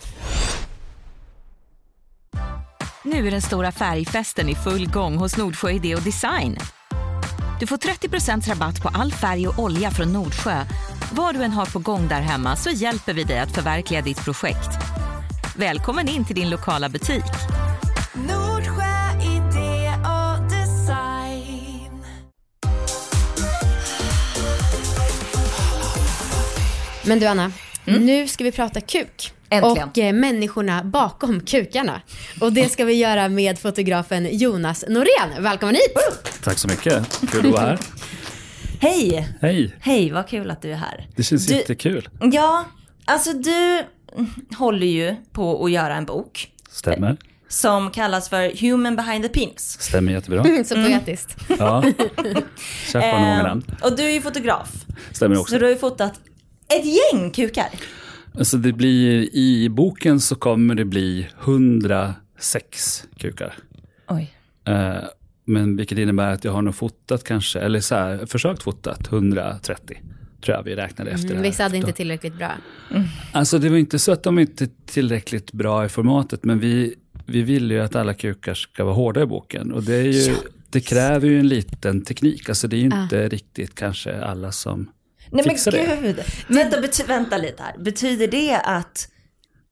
Nu 3.03 3.27
är 3.27 3.31
den 3.31 3.41
stora 3.41 3.71
färgfesten 3.71 4.49
i 4.49 4.55
full 4.55 4.89
gång 4.89 5.15
hos 5.17 5.37
Nordsjö 5.37 5.71
Idé 5.71 5.95
och 5.95 6.01
Design. 6.01 6.57
Du 7.63 7.67
får 7.67 7.77
30% 7.77 8.49
rabatt 8.49 8.81
på 8.81 8.89
all 8.93 9.11
färg 9.11 9.47
och 9.47 9.59
olja 9.59 9.91
från 9.91 10.13
Nordsjö. 10.13 10.65
Vad 11.11 11.35
du 11.35 11.43
än 11.43 11.51
har 11.51 11.65
på 11.65 11.79
gång 11.79 12.07
där 12.07 12.21
hemma 12.21 12.55
så 12.55 12.69
hjälper 12.69 13.13
vi 13.13 13.23
dig 13.23 13.39
att 13.39 13.51
förverkliga 13.51 14.01
ditt 14.01 14.25
projekt. 14.25 14.69
Välkommen 15.57 16.07
in 16.07 16.25
till 16.25 16.35
din 16.35 16.49
lokala 16.49 16.89
butik. 16.89 17.23
Nordsjö 18.13 19.21
idé 19.21 19.93
och 20.03 20.43
design. 20.43 22.05
Men 27.05 27.19
du 27.19 27.25
Anna, 27.25 27.51
nu 27.85 28.27
ska 28.27 28.43
vi 28.43 28.51
prata 28.51 28.81
kuk. 28.81 29.31
Mm. 29.49 29.63
Äntligen. 29.63 29.89
Och 29.89 29.97
eh, 29.97 30.13
människorna 30.13 30.83
bakom 30.83 31.39
kukarna. 31.39 32.01
Och 32.41 32.53
det 32.53 32.69
ska 32.71 32.85
vi 32.85 32.93
göra 32.93 33.29
med 33.29 33.59
fotografen 33.59 34.37
Jonas 34.37 34.85
Norén. 34.87 35.29
Välkommen 35.43 35.75
hit! 35.75 35.93
Tack 36.43 36.57
så 36.57 36.67
mycket. 36.67 37.19
Kul 37.31 37.45
att 37.45 37.51
vara 37.51 37.61
här. 37.65 37.79
Hej! 38.79 39.29
Hej, 39.41 39.75
Hej, 39.79 40.11
vad 40.11 40.27
kul 40.27 40.51
att 40.51 40.61
du 40.61 40.71
är 40.71 40.75
här. 40.75 41.07
det 41.15 41.23
känns 41.23 41.47
Du- 41.47 41.55
jättekul. 41.55 42.09
Ja, 42.31 42.65
alltså 43.05 43.33
du 43.33 43.51
mm, 44.15 44.29
håller 44.57 44.87
ju 44.87 45.15
på 45.31 45.65
att 45.65 45.71
göra 45.71 45.95
en 45.95 46.05
bok 46.05 46.47
Stämmer. 46.69 47.17
som 47.47 47.91
kallas 47.91 48.29
för 48.29 48.61
Human 48.61 48.95
behind 48.95 49.23
the 49.23 49.29
penis. 49.29 49.77
Stämmer 49.81 50.11
jättebra. 50.11 50.43
Så 50.65 50.75
poetiskt. 50.75 51.35
Ja. 51.59 51.83
Kärt 52.91 53.01
barn 53.01 53.13
och 53.13 53.19
många 53.21 53.43
namn. 53.43 53.63
Eh, 53.81 53.85
och 53.87 53.95
du 53.97 54.03
är 54.03 54.11
ju 54.11 54.21
fotograf, 54.21 54.69
Stämmer 55.11 55.35
så 55.35 55.41
också. 55.41 55.57
du 55.57 55.65
har 55.65 55.69
ju 55.71 55.77
fotat 55.77 56.13
ett 56.79 56.85
gäng 57.13 57.31
kukar. 57.31 57.67
Alltså 58.37 58.57
det 58.57 58.73
blir, 58.73 59.35
i 59.35 59.69
boken 59.69 60.19
så 60.19 60.35
kommer 60.35 60.75
det 60.75 60.85
bli 60.85 61.27
106 61.43 63.03
kukar. 63.17 63.53
Oj. 64.07 64.33
Eh, 64.67 64.93
Men 65.45 65.75
vilket 65.75 65.97
innebär 65.97 66.33
att 66.33 66.43
jag 66.43 66.51
har 66.51 66.61
nog 66.61 66.75
fotat 66.75 67.23
kanske, 67.23 67.59
eller 67.59 67.79
så 67.79 67.95
här, 67.95 68.25
försökt 68.25 68.63
fotat 68.63 69.07
130. 69.11 69.97
Tror 70.45 70.57
jag 70.57 70.63
vi 70.63 70.75
räknade 70.75 71.11
efter 71.11 71.27
det 71.27 71.33
Mm, 71.33 71.43
här. 71.43 71.51
vissa 71.51 71.63
hade 71.63 71.77
inte 71.77 71.91
tillräckligt 71.91 72.37
bra. 72.37 72.51
Alltså 73.31 73.59
det 73.59 73.69
var 73.69 73.77
inte 73.77 73.99
så 73.99 74.11
att 74.11 74.23
de 74.23 74.39
inte 74.39 74.63
är 74.63 74.69
tillräckligt 74.85 75.51
bra 75.51 75.85
i 75.85 75.89
formatet, 75.89 76.43
men 76.43 76.59
vi, 76.59 76.95
vi 77.25 77.41
vill 77.41 77.71
ju 77.71 77.79
att 77.79 77.95
alla 77.95 78.13
kukar 78.13 78.53
ska 78.53 78.83
vara 78.83 78.95
hårda 78.95 79.21
i 79.21 79.25
boken. 79.25 79.71
Och 79.71 79.83
det, 79.83 79.95
är 79.95 80.03
ju, 80.29 80.35
det 80.69 80.79
kräver 80.79 81.27
ju 81.27 81.39
en 81.39 81.47
liten 81.47 82.01
teknik, 82.05 82.49
alltså 82.49 82.67
det 82.67 82.75
är 82.75 82.79
ju 82.79 82.85
inte 82.85 83.29
riktigt 83.29 83.75
kanske 83.75 84.21
alla 84.21 84.51
som 84.51 84.89
Nej 85.33 85.45
men 85.45 85.55
fixar 85.55 85.71
det. 85.71 85.97
gud. 86.01 86.19
Vänta, 86.47 86.77
bety- 86.77 87.07
vänta 87.07 87.37
lite 87.37 87.63
här. 87.63 87.77
Betyder 87.77 88.27
det 88.27 88.55
att, 88.63 89.07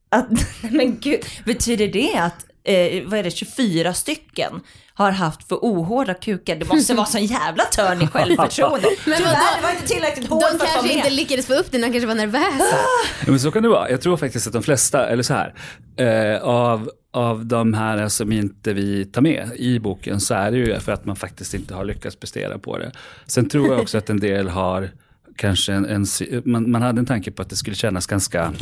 att 0.08 0.30
nej 0.62 0.72
men 0.72 0.98
gud, 1.00 1.20
betyder 1.44 1.88
det 1.88 2.14
att, 2.16 2.44
eh, 2.64 3.02
vad 3.08 3.18
är 3.18 3.22
det, 3.22 3.30
24 3.30 3.94
stycken 3.94 4.60
har 4.94 5.10
haft 5.10 5.48
för 5.48 5.56
ohårda 5.56 6.14
kukar? 6.14 6.56
Det 6.56 6.64
måste 6.68 6.94
vara 6.94 7.06
sån 7.06 7.24
jävla 7.24 7.64
törn 7.64 8.02
i 8.02 8.06
självförtroende. 8.06 8.88
Men 9.06 9.16
Tyvärr, 9.18 9.56
det 9.56 9.62
var 9.62 9.70
inte 9.70 9.86
tillräckligt 9.86 10.28
hårt 10.28 10.42
De 10.42 10.46
för 10.48 10.54
att 10.54 10.60
vara 10.60 10.72
kanske 10.72 10.92
inte 10.96 11.10
lyckades 11.10 11.46
få 11.46 11.54
upp 11.54 11.72
den, 11.72 11.80
de 11.80 11.90
kanske 11.92 12.06
var 12.06 12.14
nervösa. 12.14 12.76
Ja, 13.20 13.30
men 13.30 13.40
så 13.40 13.50
kan 13.50 13.62
det 13.62 13.68
vara. 13.68 13.90
Jag 13.90 14.00
tror 14.00 14.16
faktiskt 14.16 14.46
att 14.46 14.52
de 14.52 14.62
flesta, 14.62 15.08
eller 15.08 15.22
så 15.22 15.34
här, 15.34 15.54
eh, 15.96 16.42
av, 16.42 16.90
av 17.12 17.46
de 17.46 17.74
här 17.74 18.08
som 18.08 18.32
inte 18.32 18.72
vi 18.72 19.04
tar 19.04 19.22
med 19.22 19.50
i 19.56 19.78
boken 19.78 20.20
så 20.20 20.34
är 20.34 20.50
det 20.50 20.56
ju 20.56 20.80
för 20.80 20.92
att 20.92 21.04
man 21.04 21.16
faktiskt 21.16 21.54
inte 21.54 21.74
har 21.74 21.84
lyckats 21.84 22.16
prestera 22.16 22.58
på 22.58 22.78
det. 22.78 22.92
Sen 23.26 23.48
tror 23.48 23.68
jag 23.68 23.80
också 23.80 23.98
att 23.98 24.10
en 24.10 24.20
del 24.20 24.48
har 24.48 24.90
kanske 25.36 25.72
en, 25.72 25.84
en 25.84 26.06
man, 26.44 26.70
man 26.70 26.82
hade 26.82 26.98
en 26.98 27.06
tanke 27.06 27.30
på 27.30 27.42
att 27.42 27.50
det 27.50 27.56
skulle 27.56 27.76
kännas 27.76 28.06
ganska 28.06 28.52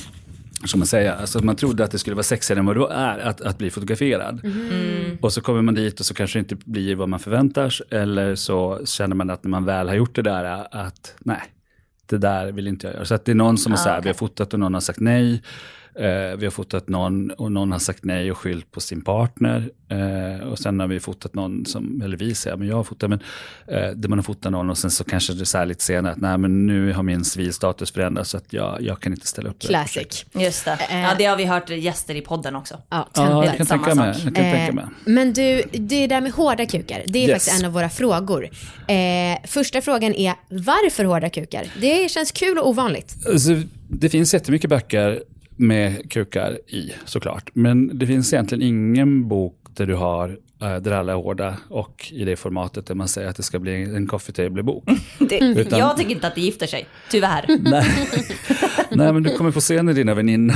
som 0.65 0.81
man 0.81 0.87
säger, 0.87 1.13
alltså 1.13 1.45
man 1.45 1.57
trodde 1.57 1.85
att 1.85 1.91
det 1.91 1.99
skulle 1.99 2.17
vara 2.17 2.23
sexigare 2.23 2.61
än 2.61 2.67
vad 2.67 2.77
det 2.77 2.95
är 2.95 3.19
att, 3.19 3.41
att 3.41 3.59
bli 3.59 3.71
fotograferad. 3.71 4.41
Och 5.21 5.33
så 5.33 5.41
kommer 5.41 5.63
man 5.63 5.75
dit 5.75 6.01
och 6.01 6.07
så 6.07 6.15
kanske 6.15 6.39
det 6.39 6.41
inte 6.41 6.57
blir 6.57 6.95
vad 6.95 7.09
man 7.09 7.21
förväntar 7.21 7.71
sig. 7.71 7.87
Eller 7.91 8.35
så 8.35 8.81
känner 8.85 9.17
man 9.17 9.31
att 9.31 9.45
när 9.45 9.51
man 9.51 9.65
väl 9.65 9.89
har 9.89 9.95
gjort 9.95 10.15
det 10.15 10.23
där 10.23 10.67
att 10.71 11.15
nej, 11.19 11.43
det 12.07 12.19
där 12.19 12.53
vill 12.53 12.67
inte 12.67 12.87
jag 12.87 12.95
göra. 12.95 13.05
Så 13.05 13.15
att 13.15 13.25
det 13.25 13.33
är 13.33 13.37
någon 13.37 13.59
som 13.59 13.73
har 13.73 13.77
så 13.77 13.89
här, 13.89 14.03
vi 14.03 14.09
har 14.09 14.15
fotat 14.15 14.55
och 14.55 14.61
någon 14.61 14.75
har 14.75 14.81
sagt 14.81 15.01
nej. 15.01 15.43
Eh, 16.01 16.37
vi 16.37 16.47
har 16.47 16.51
fotat 16.51 16.89
någon 16.89 17.31
och 17.31 17.53
någon 17.53 17.73
har 17.73 17.79
sagt 17.79 18.05
nej 18.05 18.31
och 18.31 18.39
skyllt 18.39 18.71
på 18.71 18.81
sin 18.81 19.01
partner. 19.01 19.71
Eh, 19.89 20.47
och 20.49 20.59
sen 20.59 20.81
har 20.81 20.87
vi 20.87 21.01
fotat 21.01 21.35
någon 21.35 21.67
som, 21.67 22.03
eller 22.05 22.17
vi 22.17 22.35
säger, 22.35 22.57
men 22.57 22.69
jag 22.69 22.77
har 22.77 22.85
fotat, 22.85 23.11
men 23.11 23.21
eh, 23.67 23.91
där 23.91 24.09
man 24.09 24.19
har 24.19 24.23
fotat 24.25 24.53
någon 24.53 24.71
och 24.71 24.79
sen 24.79 24.91
så 24.91 25.05
kanske 25.05 25.33
det 25.33 25.41
är 25.41 25.45
så 25.45 25.59
här 25.59 25.67
lite 25.67 25.85
senare 25.85 26.13
att 26.13 26.21
nej 26.21 26.39
men 26.39 26.67
nu 26.67 26.93
har 26.93 27.03
min 27.03 27.25
civilstatus 27.25 27.93
förändrats 27.93 28.31
så 28.31 28.37
att 28.37 28.53
jag, 28.53 28.83
jag 28.83 29.01
kan 29.01 29.13
inte 29.13 29.27
ställa 29.27 29.51
upp. 29.51 29.59
på 29.59 29.67
det 29.67 29.73
Classic. 29.73 30.25
Just 30.35 30.65
det. 30.65 30.79
Eh. 30.91 31.01
Ja, 31.01 31.11
det 31.19 31.25
har 31.25 31.37
vi 31.37 31.45
hört 31.45 31.71
gäster 31.71 32.15
i 32.15 32.21
podden 32.21 32.57
också. 32.57 32.83
Ja, 32.91 33.09
Ja, 33.15 33.45
jag 33.45 33.57
kan 33.57 33.67
tänka 33.67 33.95
mig. 33.95 34.07
Jag 34.09 34.23
kan 34.23 34.35
tänka 34.35 34.73
mig. 34.73 34.85
men 35.05 35.33
du, 35.33 35.63
det 35.73 36.07
där 36.07 36.21
med 36.21 36.33
hårda 36.33 36.67
kukar, 36.67 37.03
det 37.07 37.19
är 37.19 37.29
Yes. 37.29 37.33
faktiskt 37.33 37.61
en 37.63 37.67
av 37.67 37.73
våra 37.73 37.89
frågor. 37.89 38.49
Eh, 38.89 38.97
första 39.49 39.81
frågan 39.81 40.15
är, 40.15 40.35
varför 40.49 41.05
hårda 41.05 41.31
kukar? 41.31 41.67
Det 41.81 42.11
känns 42.11 42.33
kul 42.33 42.59
och 42.59 42.69
ovanligt. 42.69 43.17
Alltså, 43.27 43.51
det 43.89 44.09
finns 44.09 44.35
jättemycket 44.35 44.71
böcker 44.71 45.23
med 45.61 46.11
kukar 46.11 46.59
i 46.67 46.93
såklart. 47.05 47.51
Men 47.53 47.99
det 47.99 48.07
finns 48.07 48.33
egentligen 48.33 48.63
ingen 48.63 49.29
bok 49.29 49.57
där 49.77 49.87
du 49.87 49.95
har 49.95 50.29
eh, 50.63 50.77
där 50.77 50.93
alla 50.93 51.13
är 51.13 51.17
hårda 51.17 51.57
och 51.69 52.09
i 52.13 52.25
det 52.25 52.37
formatet 52.37 52.87
där 52.87 52.95
man 52.95 53.09
säger 53.09 53.29
att 53.29 53.37
det 53.37 53.43
ska 53.43 53.59
bli 53.59 53.83
en 53.83 54.07
coffee 54.07 54.33
table-bok. 54.33 54.85
Utan- 55.31 55.79
Jag 55.79 55.97
tycker 55.97 56.11
inte 56.11 56.27
att 56.27 56.35
det 56.35 56.41
gifter 56.41 56.67
sig, 56.67 56.87
tyvärr. 57.11 57.45
Nej. 57.61 57.87
Nej, 58.91 59.13
men 59.13 59.23
du 59.23 59.37
kommer 59.37 59.51
få 59.51 59.61
se 59.61 59.83
när 59.83 59.93
dina 59.93 60.15
väninnor 60.15 60.55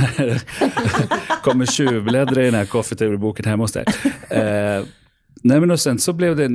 kommer 1.43 1.65
tjuvbläddra 1.65 2.41
i 2.41 2.45
den 2.45 2.53
här 2.55 2.65
coffee 2.65 2.95
table-boken 2.95 3.45
hemma 3.45 3.63
hos 3.63 3.71
dig. 3.71 3.85
Eh, 4.29 4.83
nej, 5.45 5.59
men 5.59 5.71
och 5.71 5.79
sen 5.79 5.99
så 5.99 6.13
blev 6.13 6.35
det 6.35 6.45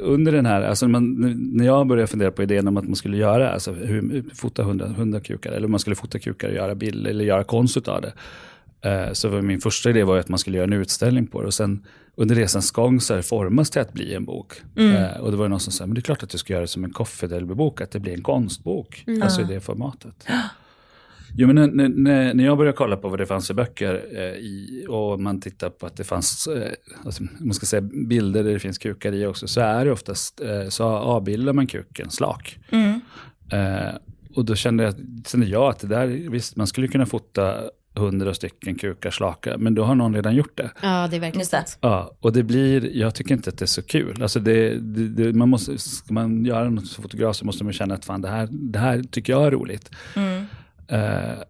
under 0.00 0.32
den 0.32 0.46
här, 0.46 0.62
alltså 0.62 0.86
när, 0.86 0.92
man, 0.92 1.14
när 1.52 1.64
jag 1.64 1.86
började 1.86 2.06
fundera 2.06 2.30
på 2.30 2.42
idén 2.42 2.68
om 2.68 2.76
att 2.76 2.84
man 2.84 2.96
skulle 2.96 3.16
göra, 3.16 3.52
alltså 3.52 3.72
hur, 3.72 4.24
fota 4.34 4.62
hundra, 4.62 4.86
hundra 4.86 5.20
kukar, 5.20 5.52
eller 5.52 5.68
man 5.68 5.80
skulle 5.80 5.96
fota 5.96 6.18
kukar 6.18 6.48
och 6.48 6.54
göra 6.54 6.74
bild 6.74 7.06
eller 7.06 7.24
göra 7.24 7.44
konst 7.44 7.76
utav 7.76 8.02
det. 8.02 8.12
Eh, 8.90 9.12
så 9.12 9.30
min 9.30 9.60
första 9.60 9.90
idé 9.90 10.04
var 10.04 10.18
att 10.18 10.28
man 10.28 10.38
skulle 10.38 10.56
göra 10.56 10.66
en 10.66 10.72
utställning 10.72 11.26
på 11.26 11.40
det. 11.40 11.46
Och 11.46 11.54
sen 11.54 11.86
under 12.16 12.34
resans 12.34 12.70
gång 12.70 13.00
så 13.00 13.12
har 13.12 13.16
det 13.16 13.22
formats 13.22 13.70
till 13.70 13.80
att 13.80 13.92
bli 13.92 14.14
en 14.14 14.24
bok. 14.24 14.52
Eh, 14.76 15.20
och 15.20 15.30
det 15.30 15.36
var 15.36 15.48
någon 15.48 15.60
som 15.60 15.72
sa, 15.72 15.86
men 15.86 15.94
det 15.94 16.00
är 16.00 16.02
klart 16.02 16.22
att 16.22 16.30
du 16.30 16.38
ska 16.38 16.52
göra 16.52 16.60
det 16.60 16.68
som 16.68 16.84
en 16.84 16.90
coffee 16.90 17.28
table-bok, 17.28 17.80
att 17.80 17.90
det 17.90 18.00
blir 18.00 18.14
en 18.14 18.22
konstbok. 18.22 19.04
Alltså 19.22 19.40
i 19.40 19.44
det 19.44 19.60
formatet. 19.60 20.26
Jo, 21.36 21.46
men 21.46 21.76
när, 21.76 21.88
när, 21.88 22.34
när 22.34 22.44
jag 22.44 22.58
började 22.58 22.76
kolla 22.76 22.96
på 22.96 23.08
vad 23.08 23.18
det 23.18 23.26
fanns 23.26 23.46
för 23.46 23.54
böcker 23.54 24.04
eh, 24.12 24.22
i, 24.22 24.86
och 24.88 25.20
man 25.20 25.40
tittar 25.40 25.70
på 25.70 25.86
att 25.86 25.96
det 25.96 26.04
fanns 26.04 26.46
eh, 26.46 26.72
alltså, 27.04 27.22
man 27.40 27.54
ska 27.54 27.66
säga, 27.66 27.80
bilder 28.08 28.44
där 28.44 28.52
det 28.52 28.58
finns 28.58 28.78
kukar 28.78 29.12
i 29.12 29.26
också, 29.26 29.46
så 29.48 29.60
är 29.60 29.84
det 29.84 29.92
oftast, 29.92 30.40
eh, 30.40 30.68
så 30.68 30.84
avbildar 30.84 31.52
man 31.52 31.66
kuken 31.66 32.10
slak. 32.10 32.58
Eh, 33.52 33.94
och 34.34 34.44
då 34.44 34.54
kände 34.54 34.84
jag, 34.84 34.94
kände 35.26 35.46
jag 35.46 35.70
att 35.70 35.78
det 35.78 35.86
där, 35.86 36.06
visst 36.06 36.56
man 36.56 36.66
skulle 36.66 36.88
kunna 36.88 37.06
fota 37.06 37.62
hundra 37.96 38.34
stycken 38.34 38.74
kukar 38.74 39.10
slaka, 39.10 39.58
men 39.58 39.74
då 39.74 39.84
har 39.84 39.94
någon 39.94 40.14
redan 40.14 40.34
gjort 40.34 40.56
det. 40.56 40.70
Ja, 40.82 41.08
det 41.10 41.16
är 41.16 41.20
verkligen 41.20 41.46
det. 41.50 41.64
Ja, 41.80 42.16
och 42.20 42.32
det 42.32 42.42
blir, 42.42 42.96
jag 42.96 43.14
tycker 43.14 43.34
inte 43.34 43.50
att 43.50 43.58
det 43.58 43.64
är 43.64 43.66
så 43.66 43.82
kul. 43.82 44.22
Alltså 44.22 44.40
det, 44.40 44.78
det, 44.80 45.08
det, 45.08 45.32
man 45.32 45.48
måste, 45.48 45.78
ska 45.78 46.14
man 46.14 46.44
göra 46.44 46.70
något 46.70 46.86
som 46.86 47.02
fotograf 47.02 47.36
så 47.36 47.46
måste 47.46 47.64
man 47.64 47.72
känna 47.72 47.94
att 47.94 48.04
fan, 48.04 48.22
det, 48.22 48.28
här, 48.28 48.48
det 48.50 48.78
här 48.78 49.02
tycker 49.02 49.32
jag 49.32 49.46
är 49.46 49.50
roligt. 49.50 49.90
Eh, 50.88 51.42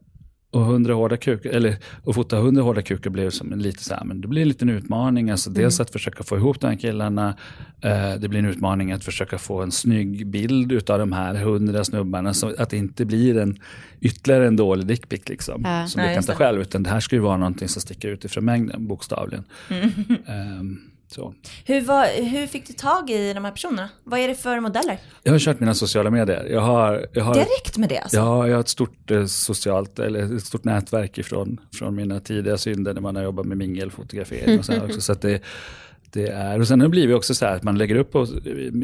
och 0.50 0.60
hundra 0.64 0.94
hårda 0.94 1.16
kukar, 1.16 1.50
eller 1.50 1.76
att 2.06 2.14
fota 2.14 2.36
hundra 2.36 2.62
hårda 2.62 2.82
kukar 2.82 3.10
blev 3.10 3.30
som 3.30 3.52
en 3.52 3.62
lite 3.62 3.84
så 3.84 3.94
här, 3.94 4.04
men 4.04 4.20
det 4.20 4.28
blir 4.28 4.42
en 4.42 4.48
liten 4.48 4.68
utmaning. 4.68 5.30
Alltså 5.30 5.50
dels 5.50 5.80
att 5.80 5.90
försöka 5.90 6.22
få 6.24 6.36
ihop 6.36 6.60
de 6.60 6.66
här 6.66 6.76
killarna, 6.76 7.36
eh, 7.80 8.14
det 8.20 8.28
blir 8.28 8.38
en 8.38 8.46
utmaning 8.46 8.92
att 8.92 9.04
försöka 9.04 9.38
få 9.38 9.62
en 9.62 9.72
snygg 9.72 10.26
bild 10.26 10.72
utav 10.72 10.98
de 10.98 11.12
här 11.12 11.34
hundra 11.34 11.84
snubbarna, 11.84 12.34
så 12.34 12.54
att 12.58 12.70
det 12.70 12.76
inte 12.76 13.04
blir 13.04 13.38
en 13.38 13.58
ytterligare 14.00 14.46
en 14.46 14.56
dålig 14.56 14.86
dickpic 14.86 15.28
liksom, 15.28 15.62
Ja. 15.64 15.86
som 15.86 16.02
Ja, 16.02 16.08
du 16.08 16.14
kan 16.14 16.22
ta 16.24 16.34
själv, 16.34 16.60
utan 16.60 16.82
det 16.82 16.90
här 16.90 17.00
ska 17.00 17.16
ju 17.16 17.22
vara 17.22 17.36
någonting 17.36 17.68
som 17.68 17.82
sticker 17.82 18.08
ut 18.08 18.24
ifrån 18.24 18.44
mängden, 18.44 18.86
bokstavligen. 18.86 19.44
Ehm, 20.26 20.80
så. 21.08 21.34
Hur, 21.64 21.80
var, 21.80 22.22
hur 22.22 22.46
fick 22.46 22.66
du 22.66 22.72
tag 22.72 23.10
i 23.10 23.32
de 23.32 23.44
här 23.44 23.52
personerna? 23.52 23.88
Vad 24.04 24.20
är 24.20 24.28
det 24.28 24.34
för 24.34 24.60
modeller? 24.60 24.98
Jag 25.22 25.32
har 25.32 25.38
kört 25.38 25.60
mina 25.60 25.74
sociala 25.74 26.10
medier. 26.10 26.46
Jag 26.50 26.60
har, 26.60 27.06
jag 27.12 27.24
har, 27.24 27.34
Det 27.34 27.40
räckt 27.40 27.78
med 27.78 27.88
det 27.88 27.98
alltså? 27.98 28.16
Ja, 28.16 28.48
jag 28.48 28.54
har 28.54 28.60
ett 28.60 28.68
stort 28.68 29.10
eh, 29.10 29.26
socialt, 29.26 29.98
eller 29.98 30.36
ett 30.36 30.44
stort 30.44 30.64
nätverk 30.64 31.18
ifrån, 31.18 31.60
från 31.74 31.94
mina 31.94 32.20
tidiga 32.20 32.58
synder 32.58 32.94
när 32.94 33.00
man 33.00 33.16
har 33.16 33.22
jobbat 33.22 33.46
med 33.46 33.56
mingelfotografering 33.56 34.58
och 34.58 34.64
så 34.64 34.72
här 34.72 34.84
också. 34.84 35.00
Så 35.00 35.14
det, 35.14 35.42
det 36.14 36.28
är, 36.28 36.60
och 36.60 36.68
sen 36.68 36.80
har 36.80 36.86
det 36.86 36.90
blivit 36.90 37.16
också 37.16 37.34
så 37.34 37.46
här 37.46 37.56
att 37.56 37.62
man 37.62 37.78
lägger 37.78 37.96
upp, 37.96 38.12
på, 38.12 38.26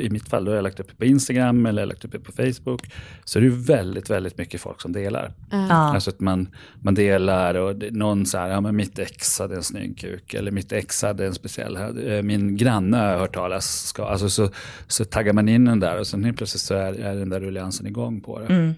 i 0.00 0.08
mitt 0.10 0.28
fall 0.28 0.44
då 0.44 0.50
har 0.50 0.56
jag 0.56 0.62
lagt 0.62 0.80
upp 0.80 0.98
på 0.98 1.04
Instagram 1.04 1.66
eller 1.66 1.86
lagt 1.86 2.04
upp 2.04 2.24
på 2.24 2.32
Facebook. 2.32 2.90
Så 3.24 3.38
är 3.38 3.42
det 3.42 3.48
väldigt, 3.48 4.10
väldigt 4.10 4.38
mycket 4.38 4.60
folk 4.60 4.80
som 4.80 4.92
delar. 4.92 5.32
Ja. 5.50 5.72
Alltså 5.72 6.10
att 6.10 6.20
man, 6.20 6.48
man 6.80 6.94
delar 6.94 7.54
och 7.54 7.76
det, 7.76 7.90
någon 7.90 8.26
så 8.26 8.38
här, 8.38 8.48
ja 8.48 8.60
men 8.60 8.76
mitt 8.76 8.98
ex 8.98 9.38
hade 9.38 9.56
en 9.56 9.62
snygg 9.62 9.98
kuk 9.98 10.34
eller 10.34 10.50
mitt 10.50 10.72
ex 10.72 11.02
hade 11.02 11.26
en 11.26 11.34
speciell, 11.34 11.76
eh, 11.76 12.22
min 12.22 12.56
granne 12.56 12.96
har 12.96 13.06
jag 13.06 13.18
hört 13.18 13.34
talas, 13.34 13.86
ska, 13.86 14.04
alltså 14.04 14.30
så, 14.30 14.50
så 14.86 15.04
taggar 15.04 15.32
man 15.32 15.48
in 15.48 15.64
den 15.64 15.80
där 15.80 15.98
och 15.98 16.06
sen 16.06 16.24
helt 16.24 16.36
plötsligt 16.36 16.62
så 16.62 16.74
är, 16.74 16.92
är 16.92 17.16
den 17.16 17.28
där 17.28 17.40
rulliansen 17.40 17.86
igång 17.86 18.20
på 18.20 18.38
det. 18.38 18.74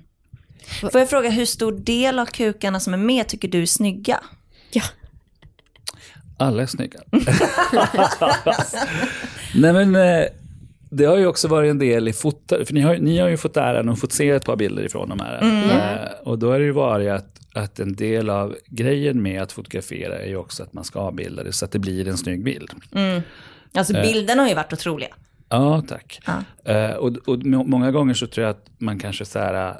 Får 0.80 1.00
jag 1.00 1.10
fråga 1.10 1.30
hur 1.30 1.46
stor 1.46 1.72
del 1.72 2.18
av 2.18 2.26
kukarna 2.26 2.80
som 2.80 2.94
är 2.94 2.98
med 2.98 3.28
tycker 3.28 3.48
du 3.48 3.62
är 3.62 3.66
snygga? 3.66 4.20
Ja. 4.70 4.82
Alla 6.36 6.62
är 6.62 6.66
snygga. 6.66 7.00
Nej 9.54 9.72
men 9.72 9.96
eh, 9.96 10.26
det 10.90 11.04
har 11.04 11.16
ju 11.16 11.26
också 11.26 11.48
varit 11.48 11.70
en 11.70 11.78
del 11.78 12.08
i 12.08 12.12
foto, 12.12 12.64
för 12.64 12.74
ni 12.74 12.80
har, 12.80 12.96
ni 12.96 13.18
har 13.18 13.28
ju 13.28 13.36
fått 13.36 13.56
äran 13.56 13.88
att 13.88 14.00
få 14.00 14.06
se 14.10 14.30
ett 14.30 14.44
par 14.44 14.56
bilder 14.56 14.84
ifrån 14.84 15.08
de 15.08 15.20
här. 15.20 15.38
Eh, 15.42 16.28
och 16.28 16.38
då 16.38 16.50
har 16.50 16.58
det 16.58 16.64
ju 16.64 16.72
varit 16.72 17.10
att, 17.10 17.40
att 17.54 17.80
en 17.80 17.94
del 17.96 18.30
av 18.30 18.56
grejen 18.66 19.22
med 19.22 19.42
att 19.42 19.52
fotografera 19.52 20.18
är 20.18 20.28
ju 20.28 20.36
också 20.36 20.62
att 20.62 20.72
man 20.72 20.84
ska 20.84 20.98
avbilda 21.00 21.44
det 21.44 21.52
så 21.52 21.64
att 21.64 21.72
det 21.72 21.78
blir 21.78 22.08
en 22.08 22.16
snygg 22.16 22.44
bild. 22.44 22.70
Alltså 23.74 23.92
bilderna 24.02 24.42
har 24.42 24.48
ju 24.48 24.54
varit 24.54 24.72
otroliga. 24.72 25.14
Ja, 25.48 25.82
tack. 25.88 26.20
Ja. 26.26 26.72
Eh, 26.72 26.90
och, 26.90 27.16
och 27.28 27.46
må- 27.46 27.64
många 27.64 27.90
gånger 27.90 28.14
så 28.14 28.26
tror 28.26 28.46
jag 28.46 28.50
att 28.50 28.66
man 28.78 28.98
kanske 28.98 29.24
så 29.24 29.38
här, 29.38 29.74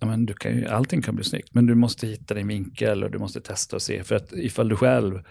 ja, 0.00 0.06
men 0.06 0.26
du 0.26 0.34
kan 0.34 0.56
ju, 0.56 0.66
allting 0.66 1.02
kan 1.02 1.14
bli 1.14 1.24
snyggt, 1.24 1.54
men 1.54 1.66
du 1.66 1.74
måste 1.74 2.06
hitta 2.06 2.34
din 2.34 2.48
vinkel 2.48 3.04
och 3.04 3.10
du 3.10 3.18
måste 3.18 3.40
testa 3.40 3.76
och 3.76 3.82
se. 3.82 4.04
För 4.04 4.14
att 4.14 4.32
ifall 4.32 4.68
du 4.68 4.76
själv 4.76 5.22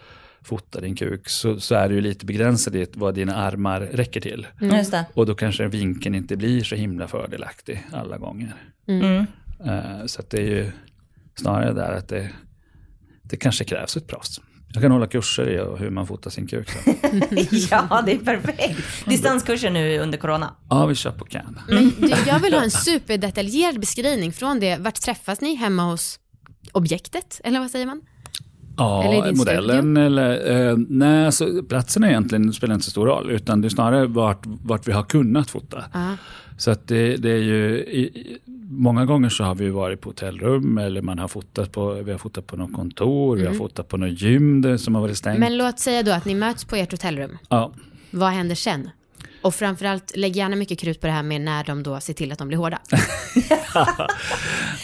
fotar 0.42 0.82
din 0.82 0.96
kuk 0.96 1.30
så, 1.30 1.60
så 1.60 1.76
är 1.76 1.90
det 1.90 1.96
ju 1.96 2.02
lite 2.02 2.26
begränsat 2.26 2.76
i 2.76 2.88
vad 2.94 3.16
dina 3.16 3.36
armar 3.36 3.82
räcker 3.82 4.22
till. 4.22 4.48
Just 4.60 4.92
det. 4.92 5.06
Och 5.14 5.26
då 5.26 5.36
kanske 5.36 5.68
vinkeln 5.68 6.16
inte 6.16 6.38
blir 6.38 6.64
så 6.64 6.76
himla 6.76 7.08
fördelaktig 7.08 7.84
alla 7.92 8.18
gånger. 8.18 8.56
Mm. 8.88 9.26
Eh, 9.66 10.06
så 10.06 10.22
att 10.22 10.30
det 10.30 10.38
är 10.38 10.48
ju 10.48 10.72
snarare 11.36 11.74
där 11.74 11.92
att 11.92 12.08
det, 12.08 12.30
det 13.22 13.38
kanske 13.38 13.64
krävs 13.64 13.98
ett 13.98 14.08
proffs. 14.08 14.42
Jag 14.76 14.82
kan 14.82 14.92
hålla 14.92 15.08
kurser 15.08 15.50
i 15.50 15.84
hur 15.84 15.90
man 15.90 16.08
fotar 16.08 16.30
sin 16.30 16.48
kuk. 16.48 16.70
Ja, 17.72 18.04
det 18.06 18.12
är 18.12 18.18
perfekt. 18.18 18.80
Distanskurser 19.06 19.70
nu 19.70 20.00
under 20.00 20.18
corona. 20.18 20.56
Ja, 20.70 20.86
vi 20.86 20.96
kör 20.96 21.12
på 21.12 21.26
can. 21.26 21.60
Du, 21.68 21.92
jag 22.28 22.40
vill 22.40 22.54
ha 22.54 22.64
en 22.64 22.72
superdetaljerad 22.72 23.80
beskrivning 23.80 24.34
från 24.34 24.60
det. 24.60 24.78
Vart 24.78 25.02
träffas 25.02 25.42
ni? 25.42 25.56
Hemma 25.56 25.84
hos 25.84 26.20
objektet? 26.72 27.42
Eller 27.44 27.60
vad 27.60 27.72
säger 27.72 27.86
man? 27.86 28.02
Eller 28.80 29.16
Ja, 29.16 29.26
din 29.26 29.38
modellen 29.38 29.98
eller... 29.98 30.52
Eh, 30.70 30.78
nej, 30.90 31.26
alltså, 31.26 31.64
platsen 31.70 32.04
är 32.04 32.08
egentligen 32.10 32.54
spelar 32.54 32.74
inte 32.74 32.86
så 32.86 32.92
stor 32.92 33.06
roll. 33.06 33.32
Utan 33.32 33.62
det 33.62 33.68
är 33.68 33.70
snarare 33.70 34.08
vart, 34.08 34.42
vart 34.46 34.88
vi 34.88 34.92
har 34.92 35.04
kunnat 35.04 35.50
fota. 35.50 35.84
Ja. 35.94 36.16
Så 36.58 36.72
att 36.72 36.88
det, 36.88 37.18
det 37.18 37.32
är 37.32 37.38
ju... 37.44 37.78
I, 37.78 38.38
många 38.70 39.06
gånger 39.06 39.30
så 39.30 39.44
har 39.44 39.56
vi 39.56 39.70
varit 39.70 40.02
på 40.02 40.10
hotellrum 40.10 40.78
eller 40.78 41.02
man 41.02 41.20
har 41.20 41.28
fotat 41.28 41.72
på, 41.72 41.94
vi 41.94 42.12
har 42.12 42.18
fotat 42.18 42.48
på 42.48 42.58
något 42.58 42.74
kontor, 42.74 43.38
vi 43.38 43.46
har 43.46 43.54
fotat 43.54 43.88
på 43.88 43.98
något 43.98 44.22
gym 44.22 44.62
där, 44.62 44.78
som 44.78 44.96
har 44.96 45.02
varit 45.02 45.18
stängt. 45.18 45.40
Men 45.40 45.58
låt 45.58 45.80
säga 45.80 46.04
då 46.04 46.12
att 46.12 46.26
ni 46.26 46.36
möts 46.36 46.66
på 46.66 46.76
ert 46.76 46.92
hotellrum. 46.92 47.38
ja. 47.50 47.72
Vad 48.12 48.30
händer 48.30 48.56
sen? 48.56 48.90
Och 49.46 49.56
framförallt, 49.56 50.16
lägg 50.16 50.36
gärna 50.36 50.56
mycket 50.56 50.80
krut 50.80 51.02
på 51.02 51.08
det 51.08 51.14
här 51.14 51.24
med 51.24 51.42
när 51.42 51.64
de 51.64 51.84
då 51.84 52.00
ser 52.00 52.14
till 52.14 52.32
att 52.32 52.40
de 52.40 52.48
blir 52.48 52.58
hårda. 52.58 52.80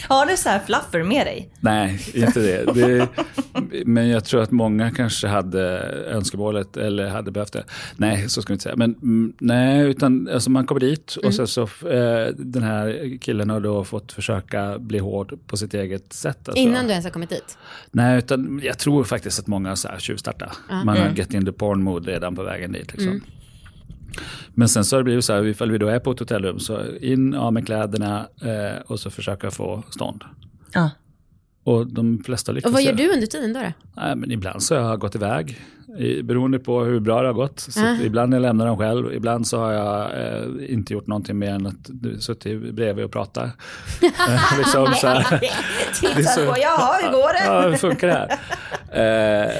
Har 0.08 0.26
du 0.26 0.36
så 0.36 0.48
här 0.48 0.60
fluffer 0.66 1.02
med 1.02 1.26
dig? 1.26 1.48
Nej, 1.60 2.00
inte 2.14 2.40
det. 2.40 2.74
det. 2.74 3.08
Men 3.86 4.08
jag 4.08 4.24
tror 4.24 4.42
att 4.42 4.50
många 4.50 4.90
kanske 4.90 5.28
hade 5.28 5.78
önskemålet 6.06 6.76
eller 6.76 7.08
hade 7.08 7.30
behövt 7.30 7.52
det. 7.52 7.64
Nej, 7.96 8.28
så 8.28 8.42
ska 8.42 8.52
vi 8.52 8.54
inte 8.54 8.62
säga. 8.62 8.76
Men 8.76 8.94
mm, 8.94 9.32
nej, 9.38 9.80
utan 9.80 10.28
alltså 10.28 10.50
man 10.50 10.66
kommer 10.66 10.80
dit 10.80 11.16
och 11.16 11.34
sen 11.34 11.46
så 11.46 11.62
eh, 11.62 11.68
den 12.36 12.62
här 12.62 13.18
killen 13.20 13.50
har 13.50 13.60
då 13.60 13.84
fått 13.84 14.12
försöka 14.12 14.78
bli 14.78 14.98
hård 14.98 15.38
på 15.46 15.56
sitt 15.56 15.74
eget 15.74 16.12
sätt. 16.12 16.48
Alltså. 16.48 16.62
Innan 16.62 16.84
du 16.84 16.90
ens 16.90 17.04
har 17.04 17.12
kommit 17.12 17.30
dit. 17.30 17.58
Nej, 17.90 18.18
utan 18.18 18.60
jag 18.64 18.78
tror 18.78 19.04
faktiskt 19.04 19.38
att 19.38 19.46
många 19.46 19.76
så 19.76 19.88
här 19.88 19.98
tjuvstartar. 19.98 20.52
Man 20.84 20.96
har 20.96 21.08
get 21.08 21.34
in 21.34 21.44
the 21.44 21.52
porn 21.52 21.82
mode 21.82 22.12
redan 22.12 22.36
på 22.36 22.42
vägen 22.42 22.72
dit. 22.72 22.92
Liksom. 22.92 23.22
Men 24.54 24.68
sen 24.68 24.84
så 24.84 24.96
har 24.96 25.00
det 25.00 25.04
blivit 25.04 25.24
så 25.24 25.32
här, 25.32 25.46
ifall 25.46 25.70
vi 25.70 25.78
då 25.78 25.86
är 25.88 25.98
på 25.98 26.10
ett 26.10 26.18
hotellrum, 26.18 26.58
så 26.58 26.80
in, 27.00 27.34
av 27.34 27.52
med 27.52 27.66
kläderna 27.66 28.26
eh, 28.42 28.80
och 28.86 29.00
så 29.00 29.10
försöka 29.10 29.50
få 29.50 29.82
stånd. 29.90 30.24
Ja. 30.72 30.90
Och 31.64 31.86
de 31.86 32.22
flesta 32.24 32.52
lyckas. 32.52 32.68
Och 32.68 32.72
vad 32.72 32.82
gör 32.82 32.92
du 32.92 33.12
under 33.12 33.26
tiden 33.26 33.52
då? 33.52 33.60
då? 33.60 33.66
Nej, 33.96 34.16
men 34.16 34.30
ibland 34.30 34.62
så 34.62 34.76
har 34.76 34.90
jag 34.90 34.98
gått 35.00 35.14
iväg, 35.14 35.60
i, 35.98 36.22
beroende 36.22 36.58
på 36.58 36.84
hur 36.84 37.00
bra 37.00 37.20
det 37.22 37.28
har 37.28 37.34
gått. 37.34 37.60
Så 37.60 37.86
att 37.86 38.00
ibland 38.00 38.34
jag 38.34 38.42
lämnar 38.42 38.66
dem 38.66 38.78
själv, 38.78 39.12
ibland 39.14 39.46
så 39.46 39.58
har 39.58 39.72
jag 39.72 40.10
eh, 40.26 40.72
inte 40.74 40.92
gjort 40.92 41.06
någonting 41.06 41.38
mer 41.38 41.50
än 41.54 41.66
att 41.66 41.74
du- 41.88 42.20
suttit 42.20 42.74
bredvid 42.74 43.04
och 43.04 43.12
pratat. 43.12 43.44
eh, 44.02 44.58
liksom 44.58 44.86
så 44.94 45.06
här. 45.06 45.22
Titta 46.00 46.14
Det 46.14 46.20
är 46.20 46.22
så- 46.22 46.46
på, 46.46 46.56
jaha, 46.60 46.96
hur 47.02 47.12
går 47.12 47.32
det? 47.32 47.44
Ja, 47.46 47.68
hur 47.68 47.76
funkar 47.76 48.08
det 48.08 48.28
här? 48.90 49.44
Eh, 49.44 49.50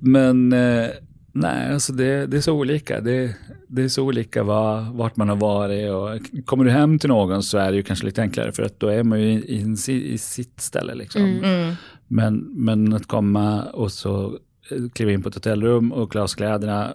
men 0.00 0.52
eh, 0.52 0.86
nej, 1.32 1.72
alltså 1.72 1.92
det, 1.92 2.26
det 2.26 2.36
är 2.36 2.40
så 2.40 2.52
olika. 2.52 3.00
Det, 3.00 3.36
det 3.68 3.82
är 3.82 3.88
så 3.88 4.04
olika 4.04 4.42
vad, 4.42 4.86
vart 4.86 5.16
man 5.16 5.28
har 5.28 5.36
varit. 5.36 5.90
Och 5.90 6.46
kommer 6.46 6.64
du 6.64 6.70
hem 6.70 6.98
till 6.98 7.08
någon 7.08 7.42
så 7.42 7.58
är 7.58 7.70
det 7.70 7.76
ju 7.76 7.82
kanske 7.82 8.06
lite 8.06 8.22
enklare 8.22 8.52
för 8.52 8.62
att 8.62 8.80
då 8.80 8.88
är 8.88 9.02
man 9.02 9.20
ju 9.20 9.28
i, 9.28 9.76
i, 9.88 10.12
i 10.12 10.18
sitt 10.18 10.60
ställe. 10.60 10.94
Liksom. 10.94 11.22
Mm. 11.24 11.74
Men, 12.08 12.36
men 12.54 12.92
att 12.92 13.06
komma 13.06 13.62
och 13.62 13.92
så 13.92 14.38
eh, 14.70 14.88
kliva 14.92 15.12
in 15.12 15.22
på 15.22 15.28
ett 15.28 15.34
hotellrum 15.34 15.92
och 15.92 16.12
klä 16.12 16.20
av 16.22 16.28
kläderna 16.28 16.94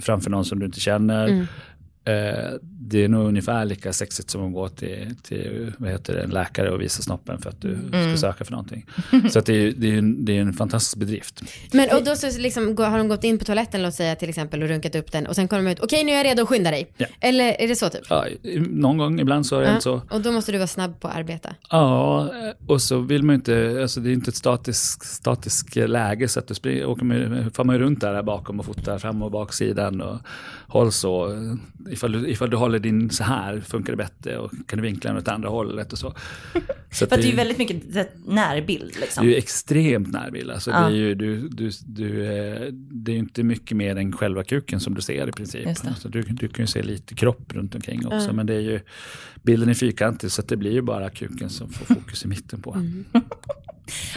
framför 0.00 0.30
någon 0.30 0.44
som 0.44 0.58
du 0.58 0.66
inte 0.66 0.80
känner. 0.80 1.28
Mm. 1.28 1.46
Eh, 2.06 2.50
det 2.62 3.04
är 3.04 3.08
nog 3.08 3.28
ungefär 3.28 3.64
lika 3.64 3.92
sexigt 3.92 4.30
som 4.30 4.46
att 4.46 4.52
gå 4.52 4.68
till, 4.68 5.14
till 5.22 5.72
vad 5.78 5.90
heter 5.90 6.14
det, 6.14 6.22
en 6.22 6.30
läkare 6.30 6.70
och 6.70 6.80
visa 6.80 7.02
snoppen 7.02 7.38
för 7.40 7.50
att 7.50 7.60
du 7.60 7.78
ska 7.88 8.16
söka 8.16 8.44
för 8.44 8.52
någonting. 8.52 8.86
Så 9.30 9.38
att 9.38 9.46
det, 9.46 9.52
är, 9.54 9.72
det, 9.76 9.90
är 9.90 9.98
en, 9.98 10.24
det 10.24 10.36
är 10.36 10.40
en 10.40 10.52
fantastisk 10.52 10.96
bedrift. 10.96 11.42
Men 11.72 11.88
och 11.96 12.04
då 12.04 12.16
så 12.16 12.38
liksom, 12.38 12.76
har 12.78 12.98
de 12.98 13.08
gått 13.08 13.24
in 13.24 13.38
på 13.38 13.44
toaletten, 13.44 13.82
låt 13.82 13.94
säga 13.94 14.16
till 14.16 14.28
exempel, 14.28 14.62
och 14.62 14.68
runkat 14.68 14.94
upp 14.94 15.12
den 15.12 15.26
och 15.26 15.34
sen 15.34 15.48
kommer 15.48 15.62
de 15.64 15.70
ut, 15.70 15.80
okej 15.80 16.04
nu 16.04 16.12
är 16.12 16.16
jag 16.16 16.26
redo, 16.26 16.46
skynda 16.46 16.70
dig. 16.70 16.92
Ja. 16.96 17.06
Eller 17.20 17.60
är 17.62 17.68
det 17.68 17.76
så 17.76 17.88
typ? 17.88 18.02
Ja, 18.08 18.26
någon 18.70 18.98
gång, 18.98 19.20
ibland 19.20 19.46
så 19.46 19.56
är 19.56 19.60
det 19.60 19.72
Ja. 19.72 19.80
så. 19.80 20.02
Och 20.10 20.20
då 20.20 20.32
måste 20.32 20.52
du 20.52 20.58
vara 20.58 20.66
snabb 20.68 21.00
på 21.00 21.08
att 21.08 21.16
arbeta. 21.16 21.54
Ja, 21.70 22.30
och 22.66 22.82
så 22.82 22.98
vill 22.98 23.22
man 23.22 23.34
ju 23.34 23.36
inte, 23.36 23.78
alltså 23.82 24.00
det 24.00 24.10
är 24.10 24.12
inte 24.12 24.28
ett 24.28 24.36
statiskt 24.36 25.04
statisk 25.04 25.76
läge 25.76 26.28
så 26.28 26.38
att 26.38 26.48
du 26.48 26.54
springer, 26.54 26.86
åker 26.86 27.04
med, 27.04 27.54
far 27.54 27.64
man 27.64 27.78
runt 27.78 28.00
där, 28.00 28.14
här 28.14 28.22
bakom 28.22 28.58
och 28.60 28.66
fotar 28.66 28.98
fram 28.98 29.22
och 29.22 29.30
baksidan 29.30 30.00
och 30.00 30.18
håll 30.68 30.92
så. 30.92 31.30
Ifall 31.94 32.12
du, 32.12 32.28
ifall 32.28 32.50
du 32.50 32.56
håller 32.56 32.78
din 32.78 33.10
så 33.10 33.24
här, 33.24 33.60
funkar 33.60 33.92
det 33.92 33.96
bättre 33.96 34.38
och 34.38 34.52
kan 34.66 34.76
du 34.76 34.82
vinkla 34.82 35.10
den 35.10 35.18
åt 35.18 35.28
andra 35.28 35.48
hållet 35.48 35.92
och 35.92 35.98
så. 35.98 36.14
så 36.90 37.04
att 37.04 37.10
det 37.10 37.16
är 37.16 37.22
ju 37.22 37.36
väldigt 37.36 37.58
mycket 37.58 37.82
närbild 38.26 38.90
det 38.92 38.98
är 38.98 39.00
liksom. 39.00 39.26
ju 39.26 39.34
extremt 39.34 40.12
närbild. 40.12 40.50
Alltså 40.50 40.70
Ja. 40.70 40.80
det, 40.80 40.86
är 40.86 40.90
ju, 40.90 41.14
du, 41.14 41.48
du, 41.48 41.70
du, 41.86 42.24
eh, 42.24 42.72
det 42.72 43.10
är 43.10 43.14
ju 43.14 43.18
inte 43.18 43.42
mycket 43.42 43.76
mer 43.76 43.96
än 43.96 44.12
själva 44.12 44.44
kuken 44.44 44.80
som 44.80 44.94
du 44.94 45.02
ser 45.02 45.28
i 45.28 45.32
princip. 45.32 45.66
Alltså 45.66 46.08
du, 46.08 46.22
du 46.22 46.48
kan 46.48 46.62
ju 46.62 46.66
se 46.66 46.82
lite 46.82 47.14
kropp 47.14 47.52
runt 47.54 47.74
omkring 47.74 48.06
också. 48.06 48.32
Men 48.32 48.46
det 48.46 48.54
är 48.54 48.60
ju, 48.60 48.80
bilden 49.42 49.68
är 49.68 49.74
fyrkantig 49.74 50.32
så 50.32 50.42
det 50.42 50.56
blir 50.56 50.72
ju 50.72 50.82
bara 50.82 51.10
kuken 51.10 51.50
som 51.50 51.70
får 51.72 51.94
fokus 51.94 52.24
i 52.24 52.28
mitten 52.28 52.62
på. 52.62 52.74
Mm. 52.74 53.04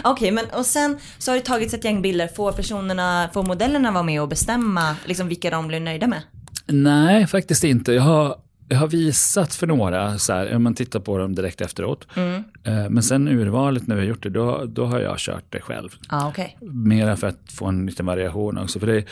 Okej, 0.04 0.32
men 0.32 0.46
och 0.46 0.66
sen 0.66 0.98
så 1.18 1.32
har 1.32 1.36
det 1.36 1.46
tagits 1.46 1.74
ett 1.74 1.84
gäng 1.84 2.02
bilder. 2.02 2.28
Får 2.28 2.52
personerna, 2.52 3.30
får 3.34 3.44
modellerna 3.44 3.92
vara 3.92 4.04
med 4.04 4.22
och 4.22 4.28
bestämma 4.28 4.96
liksom 5.06 5.28
vilka 5.28 5.50
de 5.50 5.68
blir 5.68 5.80
nöjda 5.80 6.08
med? 6.08 6.22
Nej, 6.68 7.28
faktiskt 7.28 7.64
inte. 7.64 7.94
Jag 7.94 8.02
har, 8.02 8.36
jag 8.70 8.78
har 8.78 8.88
visat 8.88 9.56
för 9.56 9.68
några, 9.68 10.18
så 10.18 10.34
här, 10.34 10.56
om 10.56 10.64
man 10.64 10.74
tittar 10.74 11.00
på 11.00 11.18
dem 11.18 11.36
direkt 11.36 11.62
efteråt. 11.62 12.08
Mm. 12.16 12.44
Eh, 12.64 12.90
Men 12.90 13.04
sen 13.04 13.28
urvalet 13.28 13.88
när 13.88 13.96
vi 13.96 14.02
har 14.02 14.08
gjort 14.08 14.24
det, 14.24 14.30
då, 14.30 14.66
då 14.66 14.86
har 14.86 15.00
jag 15.00 15.18
kört 15.18 15.44
det 15.50 15.62
själv. 15.62 15.90
Ja, 16.10 16.30
okej. 16.30 16.58
Mera 16.62 17.16
för 17.16 17.28
att 17.28 17.52
få 17.52 17.66
en 17.66 17.86
liten 17.86 18.06
variation 18.06 18.58
också. 18.58 18.80
För 18.80 18.88
det, 18.88 19.06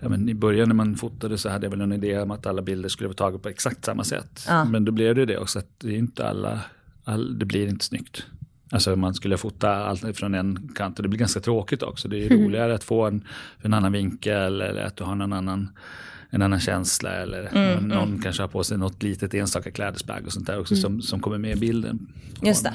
ja, 0.00 0.08
men 0.08 0.28
I 0.28 0.34
början 0.34 0.68
när 0.68 0.74
man 0.74 0.96
fotade 0.96 1.38
så 1.38 1.48
hade 1.48 1.66
jag 1.66 1.70
väl 1.70 1.80
en 1.80 1.92
idé 1.92 2.18
om 2.18 2.30
att 2.30 2.46
alla 2.46 2.62
bilder 2.62 2.88
skulle 2.88 3.08
vara 3.08 3.16
taget 3.16 3.42
på 3.42 3.48
exakt 3.48 3.84
samma 3.84 4.04
sätt. 4.04 4.44
Ja. 4.48 4.64
Men 4.64 4.84
då 4.84 4.92
blev 4.92 5.14
det 5.14 5.26
det 5.26 5.38
också, 5.38 5.58
att 5.58 5.70
det 5.78 5.88
är 5.88 5.98
inte 5.98 6.28
alla, 6.28 6.60
all, 7.04 7.38
det 7.38 7.44
blir 7.44 7.68
inte 7.68 7.84
snyggt. 7.84 8.26
Alltså 8.70 8.96
man 8.96 9.14
skulle 9.14 9.36
fota 9.36 9.70
allt 9.76 10.16
från 10.16 10.34
en 10.34 10.68
kant 10.74 10.98
och 10.98 11.02
det 11.02 11.08
blir 11.08 11.18
ganska 11.18 11.40
tråkigt 11.40 11.82
också. 11.82 12.08
Det 12.08 12.16
är 12.16 12.30
ju 12.30 12.44
roligare 12.44 12.74
att 12.74 12.84
få 12.84 13.06
en, 13.06 13.24
en 13.62 13.74
annan 13.74 13.92
vinkel 13.92 14.60
eller 14.60 14.82
att 14.82 14.96
du 14.96 15.04
har 15.04 15.14
någon 15.14 15.32
annan, 15.32 15.68
en 16.30 16.42
annan 16.42 16.60
känsla 16.60 17.10
eller 17.10 17.56
Mm, 17.56 17.88
någon 17.88 18.22
kanske 18.22 18.42
har 18.42 18.48
på 18.48 18.64
sig 18.64 18.78
något 18.78 19.02
litet 19.02 19.34
enstaka 19.34 19.70
klädesplagg 19.70 20.26
och 20.26 20.32
sånt 20.32 20.46
där 20.46 20.60
också 20.60 20.76
som, 20.76 21.02
som 21.02 21.20
kommer 21.20 21.38
med 21.38 21.56
i 21.56 21.60
bilden. 21.60 21.90
Mm. 21.90 22.06
Just 22.42 22.64
det. 22.64 22.72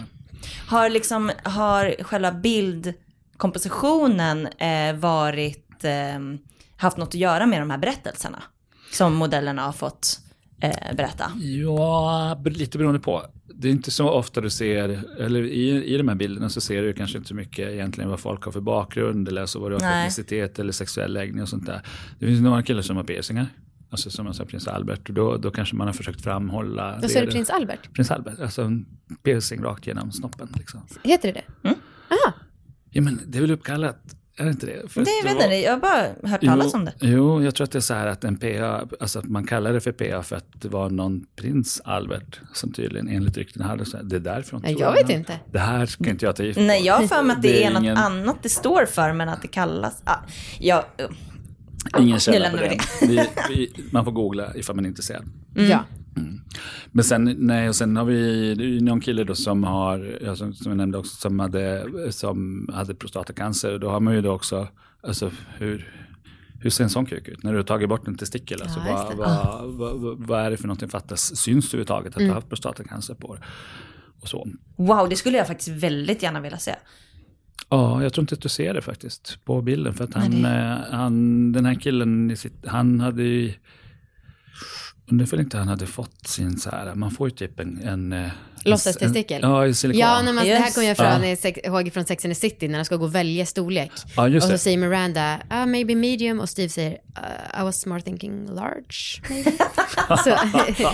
Har, 0.68 0.90
liksom, 0.90 1.32
har 1.44 2.04
själva 2.04 2.32
bildkompositionen 2.32 4.48
eh, 4.48 4.96
varit, 4.96 5.84
eh, 5.84 6.20
haft 6.78 6.98
något 6.98 7.10
att 7.10 7.16
göra 7.16 7.46
med 7.46 7.62
de 7.62 7.70
här 7.70 7.78
berättelserna? 7.78 8.44
Som 8.92 9.14
modellerna 9.14 9.62
har 9.62 9.72
fått 9.72 10.21
eh, 10.62 10.96
berätta? 10.96 11.32
Ja, 11.40 12.42
lite 12.46 12.78
beroende 12.78 13.00
på. 13.00 13.26
Det 13.54 13.68
är 13.68 13.72
inte 13.72 13.92
så 13.92 14.10
ofta 14.10 14.42
du 14.42 14.50
ser, 14.50 15.04
eller 15.20 15.44
i, 15.44 15.94
i 15.94 15.98
de 15.98 16.08
här 16.08 16.16
bilderna 16.16 16.50
så 16.50 16.62
ser 16.62 16.84
du 16.84 16.94
kanske 16.94 17.18
inte 17.18 17.28
så 17.28 17.36
mycket 17.36 17.70
egentligen 17.70 18.10
vad 18.10 18.20
folk 18.20 18.44
har 18.44 18.52
för 18.52 18.62
bakgrund 18.62 19.28
eller 19.28 19.46
så 19.46 19.60
vad 19.60 19.72
du 19.72 19.76
har 19.76 19.80
för 19.80 19.88
etnicitet 20.00 20.60
eller 20.60 20.72
sexuell 20.72 21.14
läggning 21.14 21.42
och 21.42 21.50
sånt 21.50 21.66
där. 21.66 21.82
Det 22.20 22.26
finns 22.26 22.42
några 22.42 22.64
killar 22.64 22.82
som 22.82 22.98
har 22.98 23.04
piercingar, 23.04 23.48
alltså 23.90 24.10
som 24.10 24.26
jag 24.26 24.36
sa 24.36 24.46
prins 24.46 24.68
Albert 24.68 25.10
och 25.10 25.16
då, 25.16 25.38
då 25.38 25.52
kanske 25.52 25.76
man 25.76 25.88
har 25.88 25.94
försökt 25.94 26.22
framhålla 26.22 27.00
Då 27.02 27.08
sa 27.08 27.22
du 27.22 27.32
prins 27.32 27.50
Albert? 27.50 27.94
prins 27.94 28.12
Albert, 28.12 28.40
alltså 28.40 28.62
en 28.62 28.86
piercing 29.24 29.64
rakt 29.64 29.88
genom 29.88 30.12
snoppen. 30.12 30.50
Liksom. 30.58 30.82
Heter 31.04 31.34
det 31.34 31.42
det? 31.64 31.76
Ja 32.94 33.02
men 33.02 33.20
det 33.28 33.38
är 33.38 33.42
väl 33.42 33.52
uppkallat, 33.52 34.16
är 34.42 34.46
det 34.46 34.52
inte 34.52 34.66
det? 34.66 34.92
För 34.92 35.06
Det 35.06 35.12
vet 35.24 35.34
inte, 35.44 35.56
jag 35.56 35.72
har 35.72 35.80
bara 35.80 36.30
hört 36.32 36.42
talas 36.42 36.74
om 36.74 36.86
det. 36.86 36.94
Jo, 37.00 37.44
jag 37.44 37.56
tror 37.56 37.66
att 37.66 37.72
det 37.72 37.80
är 37.80 37.82
så 37.82 37.94
här 37.94 38.08
att 38.08 38.24
en 38.24 38.38
PA, 38.38 38.88
alltså 39.00 39.20
att 39.20 39.26
man 39.26 39.48
kallar 39.48 39.74
det 39.74 39.82
för 39.82 39.92
PA 39.92 40.24
för 40.24 40.36
att 40.36 40.46
det 40.54 40.68
var 40.68 40.90
någon 40.90 41.26
prins 41.36 41.82
Albert 41.86 42.40
som 42.54 42.74
tydligen 42.74 43.08
enligt 43.10 43.38
rykten 43.38 43.62
hade 43.62 43.86
så 43.86 43.98
här, 43.98 44.04
det 44.04 44.16
är 44.16 44.20
därifrån. 44.20 44.62
Nej, 44.64 44.76
jag 44.80 44.94
vet 44.94 45.10
inte. 45.10 45.40
Det 45.52 45.60
här 45.60 45.86
ska 45.86 46.10
inte 46.10 46.26
jag 46.26 46.36
ta 46.36 46.44
gift 46.44 46.58
på. 46.60 46.64
Nej, 46.64 46.86
jag 46.86 46.94
har 46.94 47.08
för 47.08 47.24
mig 47.24 47.36
att 47.36 47.42
det, 47.42 47.48
Det 47.48 47.64
är 47.64 47.70
är, 47.70 47.74
något 47.74 47.82
ingen- 47.84 47.98
annat 47.98 48.36
det 48.42 48.50
står 48.50 48.86
för, 48.86 49.14
men 49.14 49.30
att 49.30 49.42
det 49.42 49.48
kallas... 49.48 50.02
Ah, 50.04 50.16
ja, 50.60 50.86
uh, 51.02 51.08
Ingen 52.00 52.14
Nu 52.14 52.20
källa 52.20 52.50
på 52.50 52.58
den. 52.58 52.78
Vi, 53.02 53.28
vi, 53.50 53.74
man 53.92 54.06
får 54.06 54.12
googla 54.12 54.56
ifall 54.56 54.76
man 54.76 54.86
är 54.86 54.90
intresserad. 54.90 55.24
Ja. 55.54 55.84
Men 56.92 57.04
sen, 57.04 57.36
nej, 57.40 57.70
och 57.70 57.76
sen 57.76 57.98
har 57.98 58.06
vi 58.06 58.54
det 58.56 58.84
någon 58.84 59.02
kille 59.02 59.24
då 59.24 59.36
som 59.36 59.64
har, 59.64 60.36
som, 60.36 60.54
som 60.54 60.72
jag 60.72 60.78
nämnde 60.78 60.98
också, 60.98 61.16
som 61.16 61.40
hade, 61.40 61.88
som 62.12 62.70
hade 62.74 62.96
prostatacancer. 62.96 63.78
Då 63.80 63.90
har 63.90 64.00
man 64.00 64.14
ju 64.14 64.22
då 64.22 64.32
också, 64.32 64.68
alltså 65.04 65.32
hur, 65.58 65.94
hur 66.60 66.70
ser 66.70 66.84
en 66.84 66.90
sån 66.90 67.06
kuk 67.06 67.28
ut? 67.28 67.44
När 67.44 67.52
du 67.52 67.58
har 67.58 67.64
tagit 67.64 67.90
bort 67.90 68.08
en 68.08 68.18
testikel, 68.18 68.62
alltså, 68.62 68.80
Ja, 68.86 68.92
just 69.08 69.18
vad, 69.18 69.28
det. 69.28 69.68
vad, 69.68 69.74
vad, 69.74 70.00
vad, 70.02 70.28
vad 70.28 70.40
är 70.46 70.52
det 70.52 70.58
för 70.58 70.68
någonting 70.68 70.90
fattas? 70.90 71.36
Syns 71.36 71.66
det 71.66 71.76
överhuvudtaget 71.76 72.10
att 72.14 72.18
Mm. 72.18 72.28
du 72.28 72.32
har 72.32 72.36
haft 72.36 72.50
prostatacancer 72.50 73.14
på 73.14 73.36
det? 73.36 73.42
Och 74.22 74.28
så. 74.28 74.48
wow, 74.78 75.10
det 75.10 75.16
skulle 75.16 75.38
jag 75.38 75.48
faktiskt 75.48 75.70
väldigt 75.84 76.24
gärna 76.24 76.40
vilja 76.42 76.58
se. 76.58 76.76
Ja, 77.70 78.04
jag 78.04 78.14
tror 78.14 78.24
inte 78.24 78.36
att 78.36 78.42
du 78.42 78.50
ser 78.50 78.74
det 78.74 78.82
faktiskt 78.82 79.46
på 79.46 79.62
bilden. 79.62 79.94
För 79.94 80.04
att 80.04 80.14
han, 80.14 80.32
Nej, 80.32 80.72
eh, 80.72 80.78
han 80.92 81.52
den 81.52 81.66
här 81.66 81.76
killen, 81.76 82.36
han 82.66 83.00
hade 83.00 83.24
ju... 83.24 83.54
Undrar 85.12 85.26
ifall 85.26 85.40
inte 85.40 85.58
han 85.58 85.68
hade 85.68 85.86
fått 85.88 86.28
sin 86.28 86.58
så 86.58 86.70
här, 86.70 86.96
man 86.96 87.12
får 87.12 87.30
ju 87.30 87.36
typ 87.36 87.60
en... 87.60 87.82
en 87.84 88.14
eh, 88.14 88.30
Låtsastestikel? 88.66 89.40
Ja, 89.42 89.68
i 89.68 89.74
silikon. 89.74 90.00
Ja, 90.00 90.22
när 90.22 90.34
man, 90.34 90.46
det 90.46 90.56
här 90.56 90.72
kommer 90.72 90.88
jag 90.88 90.98
Ja. 91.00 91.12
från, 91.16 91.24
i 91.24 91.36
sex- 91.36 91.60
ihåg 91.64 91.94
från 91.94 92.06
Sex 92.06 92.26
and 92.26 92.34
the 92.34 92.40
City 92.40 92.68
när 92.68 92.80
de 92.80 92.86
ska 92.86 92.96
gå 92.96 93.06
och 93.06 93.16
välja 93.16 93.46
storlek. 93.46 93.92
Ja, 94.16 94.28
just 94.28 94.44
och 94.44 94.48
så 94.48 94.52
det. 94.52 94.58
säger 94.58 94.78
Miranda, 94.78 95.40
ah, 95.50 95.66
maybe 95.66 95.96
medium 95.96 96.40
och 96.40 96.50
Steve 96.50 96.70
säger, 96.70 96.92
uh, 96.92 97.62
I 97.62 97.64
was 97.64 97.82
smart 97.82 98.06
thinking 98.06 98.46
large. 98.46 99.22
Maybe. 99.30 99.52
så, 100.24 100.38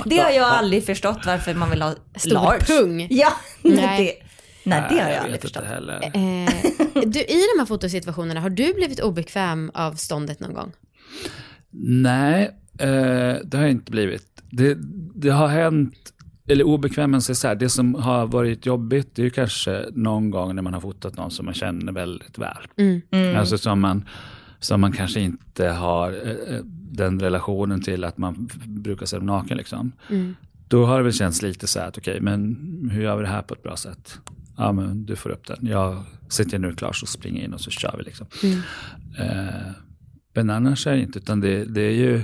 Det 0.10 0.18
har 0.18 0.32
jag 0.32 0.46
aldrig 0.48 0.86
förstått 0.86 1.20
varför 1.26 1.54
man 1.54 1.70
vill 1.70 1.82
ha 1.82 1.96
Stor 2.16 2.32
large. 2.34 2.66
pung. 2.66 3.08
Ja, 3.12 3.34
Nej. 3.62 3.76
nej. 3.76 4.22
Det, 4.64 4.70
nej, 4.70 4.84
det 4.90 4.96
har 4.96 5.02
jag 5.10 5.12
jag 5.18 5.24
aldrig 5.24 5.42
förstått. 5.42 5.64
inte 5.64 5.74
heller. 5.76 6.02
eh, 6.04 7.02
du, 7.06 7.20
I 7.20 7.44
de 7.56 7.60
här 7.60 7.66
fotosituationerna, 7.66 8.40
har 8.42 8.50
du 8.50 8.74
blivit 8.74 9.00
obekväm 9.00 9.72
av 9.74 9.94
ståndet 9.94 10.40
någon 10.40 10.54
gång? 10.54 10.72
Nej, 11.80 12.52
eh, 12.78 13.36
det 13.44 13.54
har 13.54 13.62
jag 13.62 13.72
inte 13.72 13.92
blivit. 13.92 14.44
Det, 14.50 14.78
det 15.16 15.30
har 15.30 15.48
hänt, 15.48 16.14
eller 16.48 16.64
obekväm, 16.64 17.12
men 17.12 17.22
så 17.22 17.48
här, 17.48 17.56
det 17.56 17.70
som 17.70 17.96
har 17.96 18.28
varit 18.28 18.66
jobbigt, 18.66 19.16
det 19.16 19.22
är 19.22 19.24
ju 19.24 19.30
kanske 19.30 19.86
någon 19.92 20.32
gång 20.32 20.56
när 20.56 20.62
man 20.62 20.74
har 20.74 20.82
fotat 20.82 21.18
någon 21.18 21.32
som 21.32 21.46
man 21.46 21.54
känner 21.54 21.92
väldigt 21.92 22.38
väl. 22.38 23.36
Alltså 23.38 23.58
som 23.58 23.80
man, 23.80 24.04
som 24.60 24.82
man 24.82 24.92
kanske 24.92 25.20
inte 25.20 25.68
har 25.68 26.12
eh, 26.12 26.56
eh, 26.56 26.62
den 26.92 27.20
relationen 27.20 27.82
till 27.82 28.04
att 28.04 28.18
man 28.18 28.50
brukar 28.66 29.06
se 29.06 29.18
dem 29.18 29.26
naken. 29.26 29.58
Liksom. 29.58 29.92
Då 30.68 30.86
har 30.86 30.98
det 30.98 31.04
väl 31.04 31.14
känts 31.14 31.42
lite 31.42 31.68
så 31.68 31.80
här 31.80 31.88
att 31.88 31.98
okej, 31.98 32.22
men 32.22 32.58
hur 32.94 33.02
gör 33.02 33.16
vi 33.16 33.22
det 33.22 33.30
här 33.30 33.42
på 33.42 33.54
ett 33.54 33.64
bra 33.64 33.76
sätt? 33.76 34.20
Ja, 34.58 34.72
men 34.72 35.06
du 35.06 35.16
får 35.16 35.30
upp 35.30 35.48
den. 35.48 35.58
Jag 35.62 36.04
sitter 36.30 36.60
nu 36.60 36.74
klar 36.74 36.94
så 36.94 37.06
springer 37.06 37.44
in 37.44 37.54
och 37.54 37.62
så 37.62 37.72
kör 37.72 37.96
vi. 37.98 38.04
Liksom. 38.04 38.28
Eh, 39.20 39.72
men 40.34 40.50
annars 40.50 40.88
är 40.88 40.92
det 40.92 41.02
inte, 41.02 41.20
utan 41.20 41.40
det, 41.40 41.66
det 41.66 41.82
är 41.82 41.92
ju 41.92 42.24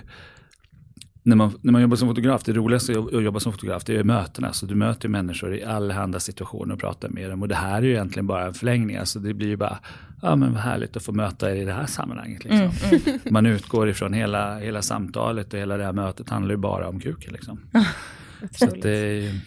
när 1.23 1.35
man, 1.35 1.57
när 1.61 1.71
man 1.71 1.81
jobbar 1.81 1.95
som 1.95 2.07
fotograf, 2.07 2.43
det 2.43 2.53
roligaste 2.53 2.91
att 2.99 3.23
jobba 3.23 3.39
som 3.39 3.51
fotograf, 3.51 3.83
det 3.83 3.95
är 3.97 4.03
mötena. 4.03 4.47
Alltså, 4.47 4.65
du 4.65 4.75
möter 4.75 5.09
människor 5.09 5.55
i 5.55 5.63
allehanda 5.63 6.19
situationer 6.19 6.73
och 6.73 6.79
pratar 6.79 7.09
med 7.09 7.29
dem. 7.29 7.41
Och 7.41 7.47
det 7.47 7.55
här 7.55 7.77
är 7.77 7.81
ju 7.81 7.91
egentligen 7.91 8.27
bara 8.27 8.45
en 8.45 8.53
förlängning. 8.53 8.97
Alltså, 8.97 9.19
det 9.19 9.33
blir 9.33 9.47
ju 9.47 9.57
bara, 9.57 9.79
ja 10.21 10.35
men 10.35 10.53
vad 10.53 10.61
härligt 10.61 10.95
att 10.97 11.03
få 11.03 11.11
möta 11.11 11.51
er 11.51 11.55
i 11.55 11.65
det 11.65 11.73
här 11.73 11.85
sammanhanget. 11.85 12.43
Liksom. 12.43 12.71
Man 13.29 13.45
utgår 13.45 13.89
ifrån 13.89 14.13
hela, 14.13 14.59
hela 14.59 14.81
samtalet 14.81 15.53
och 15.53 15.59
hela 15.59 15.77
det 15.77 15.83
här 15.85 15.93
mötet 15.93 16.29
handlar 16.29 16.51
ju 16.53 16.57
bara 16.57 16.87
om 16.87 16.99
kuken. 16.99 17.33
Liksom. 17.33 17.59
Så 18.51 18.65
det, 18.65 18.81
det, 18.81 18.89
är 19.27 19.39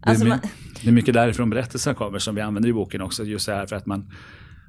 Alltså, 0.00 0.24
my- 0.24 0.30
man- 0.30 0.38
det 0.82 0.88
är 0.88 0.92
mycket 0.92 1.14
därifrån 1.14 1.50
berättelsen 1.50 1.94
kommer 1.94 2.18
som 2.18 2.34
vi 2.34 2.40
använder 2.40 2.70
i 2.70 2.72
boken 2.72 3.02
också. 3.02 3.24
Just 3.24 3.48
här 3.48 3.66
för 3.66 3.76
att 3.76 3.86
man, 3.86 4.10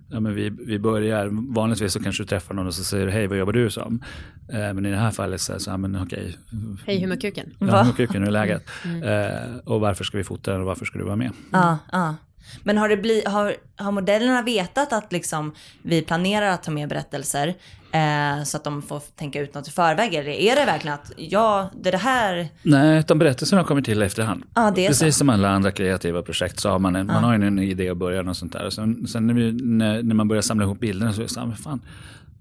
ja, 0.10 0.20
men 0.20 0.36
vi, 0.36 0.50
vi 0.50 0.80
börjar, 0.80 1.54
vanligtvis 1.54 1.94
så 1.94 2.04
kanske 2.04 2.24
du 2.24 2.28
träffar 2.28 2.54
någon 2.54 2.68
och 2.68 2.74
så 2.74 2.84
säger 2.84 3.06
du 3.06 3.12
hej 3.12 3.28
vad 3.28 3.38
jobbar 3.38 3.54
du 3.54 3.70
som? 3.70 4.04
Eh, 4.50 4.60
men 4.74 4.86
i 4.86 4.92
det 4.92 4.98
här 4.98 5.12
fallet 5.12 5.42
så 5.42 5.52
är 5.52 5.54
det 5.54 5.60
så 5.64 5.72
här, 5.72 5.78
men 5.78 6.02
okej, 6.02 6.38
Hej 6.86 7.18
kuken. 7.22 7.54
ja, 7.60 7.84
hur 7.84 7.94
kuken, 7.94 8.22
hur 8.22 8.28
är 8.28 8.32
läget? 8.32 8.64
Eh, 9.04 9.58
och 9.66 9.82
varför 9.82 10.04
ska 10.04 10.18
vi 10.18 10.24
fota 10.24 10.52
den 10.52 10.60
och 10.62 10.68
varför 10.68 10.86
ska 10.86 11.00
du 11.00 11.06
vara 11.06 11.16
med? 11.16 11.32
Ja, 11.52 11.78
ja. 11.92 12.16
Men 12.64 12.78
har, 12.78 12.90
det 12.90 12.98
bli, 12.98 13.24
har, 13.26 13.56
har 13.76 13.92
modellerna 13.92 14.42
vetat 14.42 14.94
att 14.94 15.12
liksom 15.12 15.54
vi 15.82 16.02
planerar 16.02 16.50
att 16.50 16.64
ta 16.64 16.72
med 16.72 16.90
berättelser 16.90 17.48
eh, 17.92 18.44
så 18.44 18.58
att 18.58 18.64
de 18.64 18.82
får 18.82 19.00
tänka 19.16 19.42
ut 19.42 19.54
något 19.54 19.68
i 19.68 19.72
förväg? 19.72 20.14
Eller 20.14 20.30
är 20.30 20.56
det 20.56 20.66
verkligen 20.66 20.94
att 20.94 21.12
ja, 21.18 21.70
det 21.82 21.90
är 21.90 21.92
det 21.92 21.98
här, 21.98 22.48
Nej, 22.62 23.00
utan 23.00 23.20
berättelserna 23.20 23.64
kommer 23.64 23.82
till 23.82 24.02
efterhand. 24.02 24.44
Är 24.56 24.72
Precis 24.72 25.16
så. 25.16 25.20
som 25.20 25.30
alla 25.30 25.50
andra 25.50 25.72
kreativa 25.72 26.22
projekt 26.22 26.60
så 26.60 26.70
har 26.70 26.80
man 26.80 26.96
en, 26.96 27.08
man 27.08 27.24
har 27.24 27.34
en 27.34 27.60
idé 27.60 27.84
i 27.84 27.94
början 27.94 28.28
och 28.28 28.38
sånt 28.38 28.54
där. 28.54 28.66
Och 28.66 28.74
sen, 28.74 29.08
sen 29.08 29.28
när, 29.28 29.34
vi, 29.34 29.52
när, 29.52 30.04
när 30.04 30.16
man 30.16 30.28
börjar 30.28 30.42
samla 30.42 30.64
ihop 30.64 30.80
bilderna 30.80 31.14
så 31.14 31.22
är 31.22 31.24
det 31.24 31.30
så 31.30 31.40
här, 31.40 31.52
fan, 31.52 31.82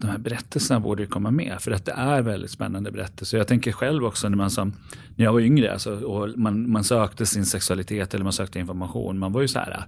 de 0.03 0.11
här 0.11 0.19
berättelserna 0.19 0.81
borde 0.81 1.03
ju 1.03 1.09
komma 1.09 1.31
med. 1.31 1.57
För 1.61 1.71
att 1.71 1.85
det 1.85 1.93
är 1.93 2.23
väldigt 2.23 2.51
spännande 2.51 2.91
berättelser. 2.91 3.39
Jag 3.39 3.47
tänker 3.47 3.73
själv 3.73 4.05
också 4.05 4.29
när 4.29 4.37
man 4.37 4.51
som, 4.51 4.73
när 5.17 5.25
jag 5.25 5.33
var 5.33 5.41
yngre 5.41 5.73
alltså, 5.73 5.95
och 5.95 6.39
man, 6.39 6.71
man 6.71 6.85
sökte 6.85 7.27
sin 7.27 7.47
sexualitet 7.47 8.15
eller 8.15 8.25
man 8.25 8.33
sökte 8.33 8.59
information. 8.59 9.19
Man 9.19 9.33
var 9.33 9.41
ju 9.41 9.49
så 9.49 9.59
här, 9.59 9.87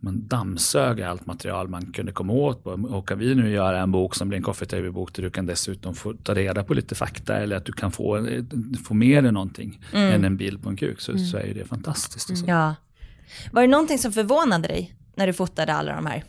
man 0.00 0.28
dammsög 0.28 1.02
allt 1.02 1.26
material 1.26 1.68
man 1.68 1.92
kunde 1.92 2.12
komma 2.12 2.32
åt. 2.32 2.64
på. 2.64 2.70
Och 2.70 3.08
kan 3.08 3.18
vi 3.18 3.34
nu 3.34 3.50
göra 3.50 3.80
en 3.80 3.92
bok 3.92 4.14
som 4.14 4.28
blir 4.28 4.36
en 4.36 4.42
coffee 4.42 4.66
table-bok 4.66 5.14
där 5.14 5.22
du 5.22 5.30
kan 5.30 5.46
dessutom 5.46 5.94
få 5.94 6.12
ta 6.12 6.34
reda 6.34 6.64
på 6.64 6.74
lite 6.74 6.94
fakta 6.94 7.36
eller 7.36 7.56
att 7.56 7.64
du 7.64 7.72
kan 7.72 7.92
få, 7.92 8.28
få 8.84 8.94
med 8.94 9.24
dig 9.24 9.32
någonting 9.32 9.80
än 9.92 10.24
en 10.24 10.36
bild 10.36 10.62
på 10.62 10.68
en 10.68 10.76
kuk 10.76 11.00
så, 11.00 11.18
så 11.18 11.36
är 11.36 11.46
ju 11.46 11.54
det 11.54 11.64
fantastiskt. 11.64 12.46
Ja. 12.46 12.74
Var 13.52 13.62
det 13.62 13.68
någonting 13.68 13.98
som 13.98 14.12
förvånade 14.12 14.68
dig 14.68 14.94
när 15.14 15.26
du 15.26 15.32
fotade 15.32 15.74
alla 15.74 15.96
de 15.96 16.06
här? 16.06 16.24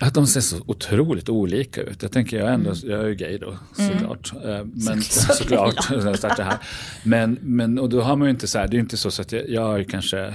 Att 0.00 0.14
de 0.14 0.26
ser 0.26 0.40
så 0.40 0.56
otroligt 0.66 1.28
olika 1.28 1.82
ut. 1.82 2.02
Jag 2.02 2.12
tänker, 2.12 2.38
jag 2.38 2.54
ändå, 2.54 2.72
jag 2.84 3.00
är 3.00 3.06
ju 3.08 3.14
gay 3.14 3.38
då 3.38 3.54
såklart. 3.72 4.32
Eh, 4.44 4.64
Men, 4.64 5.02
såklart, 5.02 5.90
när 5.90 6.06
jag 6.06 6.18
startade 6.18 6.42
här. 6.42 6.58
Men, 7.04 7.38
men, 7.42 7.78
och 7.78 7.88
då 7.88 8.00
har 8.00 8.16
man 8.16 8.26
ju 8.28 8.30
inte 8.30 8.46
så 8.46 8.58
här, 8.58 8.66
det 8.68 8.72
är 8.72 8.74
ju 8.78 8.80
inte 8.80 8.96
så, 8.96 9.10
så 9.10 9.22
att 9.22 9.32
jag, 9.32 9.48
jag 9.48 9.62
har 9.62 9.82
kanske 9.82 10.34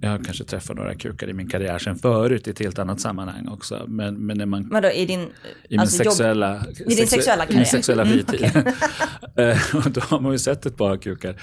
jag 0.00 0.10
har 0.10 0.18
kanske 0.18 0.44
träffat 0.44 0.76
några 0.76 0.94
kukar 0.94 1.28
i 1.30 1.32
min 1.32 1.48
karriär 1.48 1.78
sen 1.78 1.96
förut 1.96 2.46
i 2.46 2.50
ett 2.50 2.58
helt 2.58 2.78
annat 2.78 3.00
sammanhang 3.00 3.48
också. 3.48 3.84
Men, 3.88 4.14
men 4.26 4.38
när 4.38 4.46
man 4.46 4.68
Vadå, 4.68 4.88
i 4.90 5.06
din, 5.06 5.20
i 5.20 5.26
min 5.68 5.80
alltså, 5.80 6.02
jobb- 6.04 6.12
sexuella, 6.12 6.64
I 6.86 6.94
din 6.94 7.06
sexuella 7.06 7.44
i 7.44 7.46
karriär? 7.46 7.58
min 7.58 7.66
sexuella 7.66 8.02
Mm, 8.02 8.12
fritid. 8.26 8.50
Eh, 9.36 9.76
och 9.76 9.90
då 9.90 10.00
har 10.00 10.20
man 10.20 10.32
ju 10.32 10.38
sett 10.38 10.66
ett 10.66 10.76
par 10.76 10.96
kukar. 10.96 11.42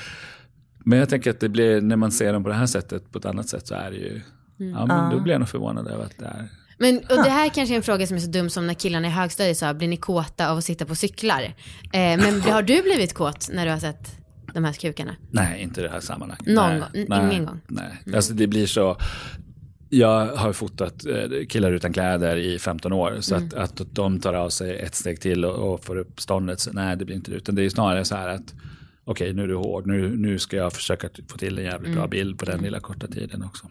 Men 0.85 0.99
jag 0.99 1.09
tänker 1.09 1.29
att 1.31 1.39
det 1.39 1.49
blir, 1.49 1.81
när 1.81 1.95
man 1.95 2.11
ser 2.11 2.33
dem 2.33 2.43
på 2.43 2.49
det 2.49 2.55
här 2.55 2.65
sättet, 2.65 3.11
på 3.11 3.19
ett 3.19 3.25
annat 3.25 3.49
sätt 3.49 3.67
så 3.67 3.75
är 3.75 3.91
det 3.91 3.97
ju, 3.97 4.21
ja 4.57 4.85
men 4.85 5.11
då 5.11 5.19
blir 5.19 5.33
jag 5.33 5.39
nog 5.39 5.49
förvånad 5.49 5.87
över 5.87 6.03
att 6.03 6.17
det 6.17 6.25
är. 6.25 6.49
Men, 6.79 6.97
och 6.97 7.23
det 7.23 7.29
här 7.29 7.49
kanske 7.49 7.73
är 7.73 7.77
en 7.77 7.83
fråga 7.83 8.07
som 8.07 8.17
är 8.17 8.21
så 8.21 8.29
dum 8.29 8.49
som 8.49 8.67
när 8.67 8.73
killarna 8.73 9.07
i 9.07 9.11
högstadiet 9.11 9.57
sa, 9.57 9.73
blir 9.73 9.87
ni 9.87 9.97
kåta 9.97 10.49
av 10.49 10.57
att 10.57 10.63
sitta 10.63 10.85
på 10.85 10.95
cyklar? 10.95 11.41
Eh, 11.93 11.99
men 12.17 12.41
har 12.41 12.61
du 12.61 12.81
blivit 12.81 13.13
kåt 13.13 13.49
när 13.53 13.65
du 13.65 13.71
har 13.71 13.79
sett 13.79 14.11
de 14.53 14.63
här 14.65 14.73
kukarna? 14.73 15.15
Nej, 15.31 15.61
inte 15.61 15.81
i 15.81 15.83
det 15.83 15.89
här 15.89 15.99
sammanhanget. 15.99 16.47
Någon 16.47 16.69
nej, 16.69 16.79
gång? 16.79 17.05
Nej, 17.09 17.31
ingen 17.31 17.45
gång? 17.45 17.59
Nej, 17.67 18.15
alltså 18.15 18.33
det 18.33 18.47
blir 18.47 18.65
så. 18.65 18.97
Jag 19.89 20.25
har 20.35 20.53
fotat 20.53 21.05
eh, 21.05 21.45
killar 21.49 21.71
utan 21.71 21.93
kläder 21.93 22.37
i 22.37 22.59
15 22.59 22.93
år. 22.93 23.17
Så 23.19 23.35
Mm. 23.35 23.47
att, 23.47 23.53
att 23.81 23.95
de 23.95 24.19
tar 24.19 24.33
av 24.33 24.49
sig 24.49 24.79
ett 24.79 24.95
steg 24.95 25.21
till 25.21 25.45
och, 25.45 25.73
och 25.73 25.83
får 25.83 25.95
upp 25.97 26.21
ståndet. 26.21 26.59
Så 26.59 26.71
nej, 26.73 26.97
det 26.97 27.05
blir 27.05 27.15
inte 27.15 27.31
det. 27.31 27.37
Utan 27.37 27.55
det 27.55 27.63
är 27.65 27.69
snarare 27.69 28.05
så 28.05 28.15
här 28.15 28.27
att 28.27 28.53
okej, 29.03 29.33
nu 29.33 29.43
är 29.43 29.47
du 29.47 29.55
hård. 29.55 29.87
Nu, 29.87 30.15
nu 30.17 30.39
ska 30.39 30.57
jag 30.57 30.73
försöka 30.73 31.09
få 31.27 31.37
till 31.37 31.57
en 31.57 31.63
jävligt 31.63 31.87
Mm. 31.87 31.99
bra 31.99 32.07
bild 32.07 32.39
på 32.39 32.45
den 32.45 32.59
lilla 32.59 32.79
korta 32.79 33.07
tiden 33.07 33.43
också. 33.43 33.67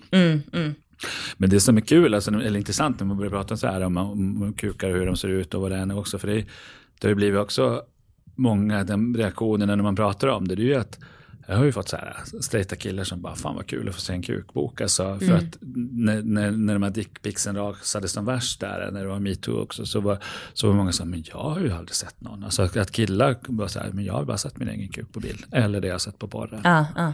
Men 1.36 1.50
det 1.50 1.60
som 1.60 1.76
är 1.76 1.80
kul, 1.80 2.14
alltså, 2.14 2.30
eller 2.30 2.58
intressant 2.58 3.00
när 3.00 3.06
man 3.06 3.16
börjar 3.16 3.30
prata 3.30 3.56
så 3.56 3.66
här 3.66 3.80
om, 3.80 3.96
om 3.96 4.52
kukar 4.52 4.90
och 4.90 4.96
hur 4.96 5.06
de 5.06 5.16
ser 5.16 5.28
ut 5.28 5.54
och 5.54 5.60
vad 5.60 5.70
det 5.70 5.76
är 5.76 5.98
också. 5.98 6.18
För 6.18 6.28
det, 6.28 6.34
det 7.00 7.02
har 7.02 7.08
ju 7.08 7.14
blivit 7.14 7.40
också 7.40 7.82
många 8.34 8.84
de 8.84 9.16
reaktionerna 9.16 9.76
när 9.76 9.82
man 9.82 9.96
pratar 9.96 10.28
om 10.28 10.48
det. 10.48 10.54
Det 10.54 10.62
är 10.62 10.66
ju 10.66 10.74
att 10.74 10.98
jag 11.50 11.56
har 11.56 11.64
ju 11.64 11.72
fått 11.72 11.88
så 11.88 11.96
här 11.96 12.16
straighta 12.40 12.76
killar 12.76 13.04
som 13.04 13.22
bara, 13.22 13.36
fan 13.36 13.56
vad 13.56 13.66
kul 13.66 13.88
att 13.88 13.94
få 13.94 14.00
se 14.00 14.12
en 14.12 14.22
kukbok. 14.22 14.80
Alltså, 14.80 15.18
för 15.18 15.32
att 15.32 15.58
när, 15.60 16.22
när, 16.22 16.50
när 16.50 16.72
de 16.72 16.82
här 16.82 16.90
dickpicsen 16.90 17.56
rasade 17.56 18.08
som 18.08 18.24
värst 18.24 18.60
där, 18.60 18.90
när 18.92 19.02
det 19.02 19.08
var 19.08 19.18
metoo 19.18 19.62
också, 19.62 19.86
så 19.86 20.00
var, 20.00 20.18
så 20.52 20.68
var 20.68 20.74
många 20.74 20.92
som, 20.92 21.10
men 21.10 21.24
jag 21.26 21.38
har 21.38 21.60
ju 21.60 21.72
aldrig 21.72 21.94
sett 21.94 22.20
någon. 22.20 22.44
Alltså 22.44 22.62
att 22.62 22.90
killar 22.90 23.36
bara 23.48 23.68
så 23.68 23.80
här, 23.80 23.90
men 23.92 24.04
jag 24.04 24.14
har 24.14 24.24
bara 24.24 24.38
sett 24.38 24.58
min 24.58 24.68
egen 24.68 24.88
kuk 24.88 25.12
på 25.12 25.20
bild. 25.20 25.44
Eller 25.52 25.80
det 25.80 25.86
jag 25.86 25.94
har 25.94 25.98
sett 25.98 26.18
på 26.18 26.28
porren. 26.28 26.60
Ja, 26.64 26.86
ja. 26.96 27.12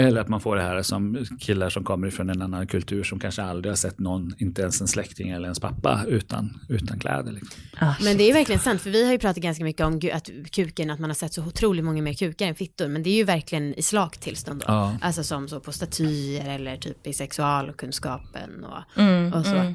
Eller 0.00 0.20
att 0.20 0.28
man 0.28 0.40
får 0.40 0.56
det 0.56 0.62
här 0.62 0.82
som 0.82 1.24
killar 1.40 1.70
som 1.70 1.84
kommer 1.84 2.10
från 2.10 2.30
en 2.30 2.42
annan 2.42 2.66
kultur 2.66 3.02
som 3.04 3.20
kanske 3.20 3.42
aldrig 3.42 3.70
har 3.70 3.76
sett 3.76 3.98
någon, 3.98 4.34
inte 4.38 4.62
ens 4.62 4.80
en 4.80 4.88
släkting 4.88 5.30
eller 5.30 5.44
ens 5.44 5.60
pappa, 5.60 6.00
utan, 6.08 6.60
utan 6.68 6.98
kläder. 6.98 7.32
Liksom. 7.32 7.60
Men 8.04 8.16
det 8.16 8.22
är 8.24 8.26
ju 8.26 8.32
verkligen 8.32 8.60
sant, 8.60 8.80
för 8.80 8.90
vi 8.90 9.04
har 9.04 9.12
ju 9.12 9.18
pratat 9.18 9.42
ganska 9.42 9.64
mycket 9.64 9.86
om 9.86 10.00
att 10.12 10.30
kuken, 10.52 10.90
att 10.90 11.00
man 11.00 11.10
har 11.10 11.14
sett 11.14 11.32
så 11.32 11.44
otroligt 11.46 11.84
många 11.84 12.02
mer 12.02 12.14
kukar 12.14 12.46
än 12.46 12.54
fittor, 12.54 12.88
men 12.88 13.02
det 13.02 13.10
är 13.10 13.14
ju 13.14 13.24
verkligen 13.24 13.74
i 13.74 13.82
slakt 13.82 14.20
tillstånd 14.20 14.60
då. 14.60 14.64
Ja. 14.68 14.96
Alltså 15.00 15.24
som 15.24 15.48
så 15.48 15.60
på 15.60 15.72
statyer 15.72 16.54
eller 16.54 16.76
typ 16.76 17.06
i 17.06 17.12
sexualkunskapen 17.12 18.64
och, 18.64 19.00
Mm, 19.00 19.32
och 19.32 19.46
så. 19.46 19.54
Eh, 19.56 19.74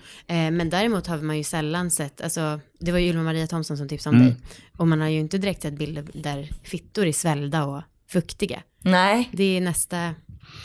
men 0.52 0.70
däremot 0.70 1.08
har 1.08 1.18
man 1.22 1.38
ju 1.38 1.44
sällan 1.44 1.92
sett, 1.92 2.22
alltså 2.22 2.60
det 2.80 2.92
var 2.92 3.00
ju 3.00 3.10
Ylva 3.10 3.24
Maria 3.24 3.48
Thomsson 3.48 3.78
som 3.78 3.88
tipsade 3.88 4.16
Mm. 4.16 4.28
om 4.28 4.34
dig, 4.34 4.42
och 4.78 4.88
man 4.88 5.02
har 5.02 5.08
ju 5.08 5.20
inte 5.20 5.38
direkt 5.38 5.62
sett 5.62 5.74
bilder 5.74 6.06
där 6.14 6.50
fittor 6.64 7.06
är 7.06 7.12
svällda 7.14 7.66
och 7.66 7.82
fuktiga. 8.20 8.62
Nej, 8.82 9.30
Det 9.34 9.58
är 9.58 9.62
nästa, 9.62 9.98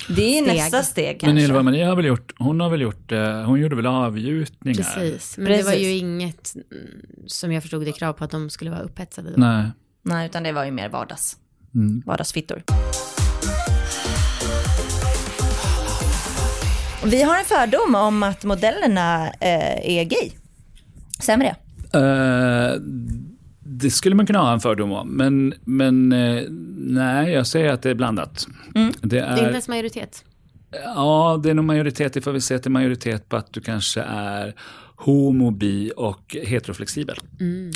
det 0.08 0.38
är 0.38 0.42
Steg. 0.42 0.56
nästa 0.56 0.82
steg 0.82 1.06
Men 1.06 1.18
kanske. 1.30 1.44
Ylva 1.44 1.62
Maria 1.62 1.88
har 1.88 1.96
väl 1.96 2.04
gjort, 2.04 2.32
hon 2.38 2.60
har 2.60 2.70
väl 2.70 2.80
gjort, 2.80 3.12
eh, 3.12 3.42
hon 3.42 3.60
gjorde 3.60 3.76
väl 3.76 3.86
avgjutningar? 3.86 4.76
precis. 4.94 5.36
Men 5.38 5.46
det 5.46 5.62
var 5.62 5.72
ju 5.72 5.78
Precis. 5.78 6.02
inget, 6.02 6.54
som 7.26 7.52
jag 7.52 7.62
förstod 7.62 7.84
det, 7.84 7.92
krav 7.92 8.12
på 8.12 8.24
att 8.24 8.30
de 8.30 8.50
skulle 8.50 8.70
vara 8.70 8.80
upphetsade 8.80 9.30
då. 9.30 9.36
Nej. 9.40 9.64
Nej, 10.02 10.26
utan 10.26 10.42
det 10.42 10.52
var 10.52 10.64
ju 10.64 10.70
mer 10.70 10.88
vardags. 10.88 11.36
Mm. 11.74 12.02
Vardagsfittor. 12.06 12.62
Vi 17.04 17.22
har 17.22 17.38
en 17.38 17.44
fördom 17.44 17.94
om 17.94 18.22
att 18.22 18.44
modellerna 18.44 19.26
eh, 19.28 19.98
är 19.98 20.04
gay. 20.04 20.30
Stämmer 21.20 21.44
det? 21.44 21.56
Eh, 21.98 22.80
det 23.80 23.90
skulle 23.90 24.14
man 24.14 24.26
kunna 24.26 24.38
ha 24.38 24.52
en 24.52 24.60
fördom 24.60 24.92
om, 24.92 25.08
men, 25.08 25.54
men 25.64 26.12
eh, 26.12 26.42
nej, 26.78 27.32
jag 27.32 27.46
säger 27.46 27.72
att 27.72 27.82
det 27.82 27.90
är 27.90 27.94
blandat. 27.94 28.46
Det 28.74 28.80
Mm. 28.80 28.92
Det 29.02 29.18
är 29.18 29.30
inte 29.32 29.44
är, 29.44 29.48
ens 29.48 29.68
majoritet. 29.68 30.24
ja, 30.70 31.40
det 31.42 31.50
är 31.50 31.54
nog 31.54 31.64
majoritet, 31.64 32.12
det 32.12 32.20
får 32.20 32.32
vi 32.32 32.40
se 32.40 32.54
att 32.54 32.62
det 32.62 32.68
är 32.68 32.70
majoritet 32.70 33.28
på 33.28 33.36
att 33.36 33.52
du 33.52 33.60
kanske 33.60 34.00
är 34.02 34.54
homo, 34.96 35.50
bi 35.50 35.92
och 35.96 36.36
heteroflexibel. 36.42 37.16
Mm. 37.40 37.70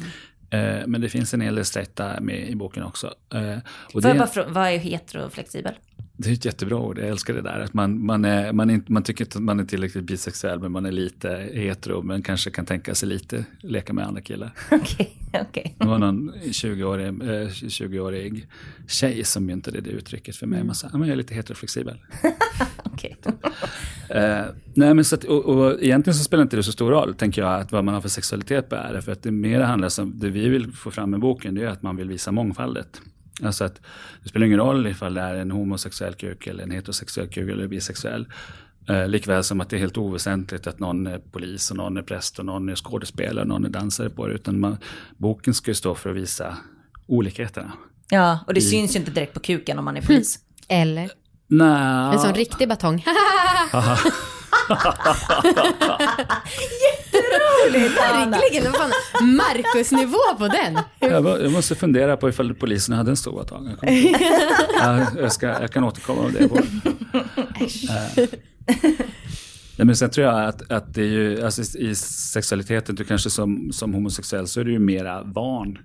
Eh, 0.51 0.87
men 0.87 1.01
det 1.01 1.09
finns 1.09 1.35
en 1.35 1.41
hel 1.41 1.55
del 1.55 1.65
straighta 1.65 2.21
med 2.21 2.49
i 2.49 2.55
boken 2.57 2.83
också. 2.83 3.07
Eh, 3.35 3.59
och 3.87 3.93
Får 3.93 4.01
det, 4.01 4.09
jag 4.09 4.17
bara 4.19 4.29
frå- 4.29 4.53
vad 4.53 4.69
är 4.69 4.79
heteroflexibel? 4.79 5.73
Det 6.17 6.29
är 6.29 6.33
ett 6.33 6.45
jättebra 6.45 6.77
ord, 6.79 6.99
jag 6.99 7.09
älskar 7.09 7.35
det 7.35 7.43
där. 7.43 7.61
Att 7.61 7.75
man, 7.75 8.07
man, 8.07 8.25
är, 8.25 8.53
man, 8.53 8.71
är, 8.71 8.83
man 8.87 9.03
tycker 9.03 9.25
inte 9.25 9.39
att 9.39 9.45
man 9.45 9.61
är 9.61 9.65
tillräckligt 9.65 10.05
bisexuell, 10.05 10.61
men 10.61 10.73
man 10.73 10.87
är 10.87 10.93
lite 10.93 11.49
hetero, 11.53 12.03
men 12.03 12.23
kanske 12.23 12.51
kan 12.51 12.67
tänka 12.67 12.95
sig 12.95 13.09
lite 13.09 13.45
leka 13.61 13.93
med 13.93 14.07
andra 14.07 14.21
killar. 14.21 14.53
Okej, 14.71 15.17
okej. 15.49 15.75
Det 15.79 15.87
var 15.87 15.99
någon 15.99 16.33
20-årig, 16.35 17.07
eh, 17.07 17.49
20-årig 17.49 18.47
tjej 18.89 19.25
som 19.25 19.47
myntade 19.47 19.81
det 19.81 19.91
uttrycket 19.91 20.37
för 20.37 20.47
mig. 20.47 20.65
Man 20.65 20.75
sa, 20.75 20.89
"Ja, 20.93 20.99
men 20.99 21.09
jag 21.09 21.13
är 21.13 21.17
lite 21.17 21.35
heteroflexibel. 21.35 21.99
okej. 22.85 23.17
Eh, 24.09 24.45
nej, 24.75 24.95
men 24.95 25.05
så 25.05 25.15
att, 25.15 25.25
och, 25.25 25.45
och 25.45 25.83
egentligen 25.83 26.15
så 26.15 26.25
spelar 26.25 26.43
inte 26.43 26.57
det 26.57 26.63
så 26.63 26.73
stor 26.73 26.91
roll, 26.91 27.15
tänker 27.15 27.43
jag, 27.43 27.61
att 27.61 27.73
vad 27.73 27.85
man 27.85 27.95
har 27.95 28.01
för 28.01 28.09
sexualitet 28.09 28.69
på 28.69 28.77
är. 28.77 29.01
För 29.01 29.13
att 29.13 29.23
det 29.23 29.31
mer 29.31 29.61
handlar 29.61 30.01
om, 30.01 30.19
det 30.19 30.31
vi 30.31 30.49
vill 30.49 30.73
få 30.73 30.91
fram 30.91 31.11
med 31.11 31.21
boken, 31.21 31.55
det 31.55 31.63
är 31.63 31.67
att 31.67 31.83
man 31.83 31.97
vill 31.97 32.09
visa 32.09 32.33
mångfaldet. 32.33 33.01
Alltså 33.43 33.65
att 33.65 33.81
det 34.23 34.29
spelar 34.29 34.47
ingen 34.47 34.59
roll 34.59 34.87
ifall 34.87 35.15
det 35.15 35.21
är 35.21 35.35
en 35.35 35.51
homosexuell 35.51 36.15
kuk 36.15 36.47
eller 36.47 36.63
en 36.63 36.71
heterosexuell 36.71 37.29
kuk 37.29 37.51
eller 37.51 37.67
bisexuell. 37.67 38.27
Eh, 38.89 39.09
likväl 39.09 39.45
som 39.45 39.61
att 39.61 39.71
det 39.71 39.77
är 39.77 39.81
helt 39.81 39.97
oväsentligt 39.97 40.67
att 40.67 40.79
någon 40.79 41.07
är 41.07 41.19
polis 41.19 41.71
och 41.71 41.77
någon 41.77 41.97
är 41.97 42.03
präst 42.03 42.39
och 42.39 42.45
någon 42.45 42.69
är 42.69 42.75
skådespelare 42.75 43.41
och 43.41 43.49
någon 43.49 43.65
är 43.65 43.69
dansare 43.69 44.11
på 44.11 44.27
det. 44.27 44.35
Utan 44.35 44.61
man, 44.61 44.79
boken 45.17 45.55
ska 45.55 45.71
ju 45.71 45.75
stå 45.75 45.95
för 45.95 46.11
att 46.11 46.17
visa 46.17 46.57
olikheterna. 47.07 47.73
Ja, 48.11 48.39
och 48.47 48.55
det 48.55 48.61
syns 48.61 48.95
ju 48.95 48.99
inte 48.99 49.11
direkt 49.11 49.35
på 49.35 49.41
kuken 49.41 49.79
om 49.79 49.85
man 49.85 49.97
är 49.97 50.03
polis. 50.03 50.39
Eller 50.69 51.11
Nej, 51.47 52.15
en 52.15 52.19
sån 52.19 52.35
riktig 52.35 52.69
batong. 52.69 53.05
Verkligen, 58.31 58.73
vad 58.73 58.81
fan, 58.81 58.91
Marcus-nivå 59.37 60.19
på 60.39 60.49
den. 60.49 60.79
Jag, 60.99 61.23
må- 61.25 61.39
jag 61.39 61.53
måste 61.53 61.75
fundera 61.75 62.17
på 62.17 62.29
ifall 62.29 62.55
polisen 62.55 62.95
hade 62.95 63.11
en 63.11 63.17
stor 63.17 63.33
batong. 63.37 63.77
Jag, 63.83 63.93
ja, 64.81 65.07
jag, 65.19 65.33
ska, 65.33 65.47
jag 65.47 65.71
kan 65.73 65.85
återkomma 65.85 66.21
om 66.23 66.33
det. 66.33 66.45
Eh. 66.45 68.29
Nej, 69.77 69.87
men 69.87 69.97
sen 69.97 70.11
tror 70.11 70.27
jag 70.27 70.45
att, 70.49 70.73
att 70.73 70.95
det 70.95 71.03
är 71.03 71.07
ju, 71.07 71.43
alltså 71.45 71.79
i 71.79 71.95
sexualiteten, 71.95 72.95
du 72.95 73.05
kanske 73.05 73.31
som, 73.31 73.73
som 73.73 73.95
homosexuell 73.95 74.47
så 74.49 74.61
är 74.61 74.65
du 74.65 74.73
ju 74.73 74.79
mera 74.79 75.23
van 75.23 75.79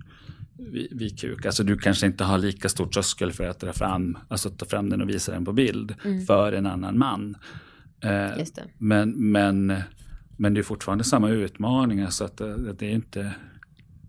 vid, 0.58 0.88
vid 0.98 1.18
kuk. 1.20 1.46
Alltså 1.46 1.62
du 1.64 1.78
kanske 1.78 2.06
inte 2.06 2.24
har 2.24 2.38
lika 2.38 2.68
stor 2.68 2.86
tröskel 2.86 3.32
för 3.32 3.44
att 3.44 3.60
dra 3.60 3.72
fram, 3.72 4.18
alltså 4.28 4.50
ta 4.50 4.66
fram 4.66 4.90
den 4.90 5.00
och 5.02 5.08
visa 5.08 5.32
den 5.32 5.44
på 5.44 5.52
bild 5.52 5.94
för 6.26 6.52
en 6.52 6.66
annan 6.66 6.98
man. 6.98 7.36
Eh. 8.04 8.36
Men, 8.78 9.10
men, 9.30 9.82
men 10.40 10.54
det 10.54 10.60
är 10.60 10.62
fortfarande 10.62 11.04
samma 11.04 11.28
utmaningar 11.28 12.10
så 12.10 12.24
att, 12.24 12.40
eh, 12.40 12.52
att 12.70 12.78
det 12.78 12.86
är 12.86 12.90
inte, 12.90 13.32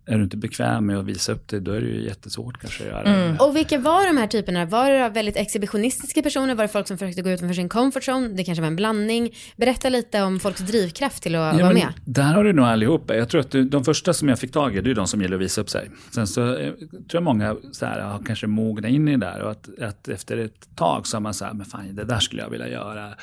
är 0.05 0.17
du 0.17 0.23
inte 0.23 0.37
bekväm 0.37 0.85
med 0.85 0.97
att 0.97 1.05
visa 1.05 1.31
upp 1.31 1.47
det, 1.47 1.59
då 1.59 1.71
är 1.71 1.81
det 1.81 1.87
ju 1.87 2.05
jättesvårt 2.05 2.57
kanske 2.61 2.83
att 2.83 2.89
göra 2.89 3.03
det. 3.03 3.37
Och 3.39 3.55
vilka 3.55 3.79
var 3.79 4.07
de 4.07 4.17
här 4.17 4.27
typerna? 4.27 4.65
Var 4.65 4.91
det 4.91 5.09
väldigt 5.09 5.37
exhibitionistiska 5.37 6.21
personer? 6.21 6.55
Var 6.55 6.63
det 6.63 6.67
folk 6.67 6.87
som 6.87 6.97
försökte 6.97 7.21
gå 7.21 7.29
utanför 7.29 7.53
sin 7.53 7.69
comfort 7.69 8.03
zone? 8.07 8.27
Det 8.27 8.43
kanske 8.43 8.61
var 8.61 8.67
en 8.67 8.75
blandning. 8.75 9.33
Berätta 9.57 9.89
lite 9.89 10.21
om 10.21 10.39
folks 10.39 10.59
drivkraft 10.59 11.23
till 11.23 11.35
att 11.35 11.57
Ja, 11.57 11.63
vara 11.63 11.73
med. 11.73 11.93
Där 12.05 12.33
har 12.33 12.43
du 12.43 12.53
nog 12.53 12.65
allihopa. 12.65 13.15
Jag 13.15 13.29
tror 13.29 13.41
att 13.41 13.51
du, 13.51 13.63
de 13.63 13.83
första 13.83 14.13
som 14.13 14.29
jag 14.29 14.39
fick 14.39 14.51
tag 14.51 14.75
i, 14.75 14.81
det 14.81 14.91
är 14.91 14.95
de 14.95 15.07
som 15.07 15.21
gillar 15.21 15.35
att 15.35 15.41
visa 15.41 15.61
upp 15.61 15.69
sig. 15.69 15.89
Sen 16.11 16.27
så 16.27 16.55
eh, 16.57 16.73
tror 16.73 17.05
jag 17.11 17.23
många 17.23 17.55
så 17.71 17.85
här, 17.85 17.99
har 18.01 18.23
kanske 18.25 18.47
mognat 18.47 18.91
in 18.91 19.07
i 19.07 19.11
det 19.11 19.25
där 19.25 19.41
och 19.41 19.51
att, 19.51 19.69
att 19.81 20.07
efter 20.07 20.37
ett 20.37 20.75
tag 20.75 21.07
så 21.07 21.17
har 21.17 21.21
man 21.21 21.33
så 21.33 21.45
här, 21.45 21.53
men 21.53 21.65
fan 21.65 21.95
det 21.95 22.03
där 22.03 22.19
skulle 22.19 22.41
jag 22.41 22.49
vilja 22.49 22.67
göra. 22.67 23.13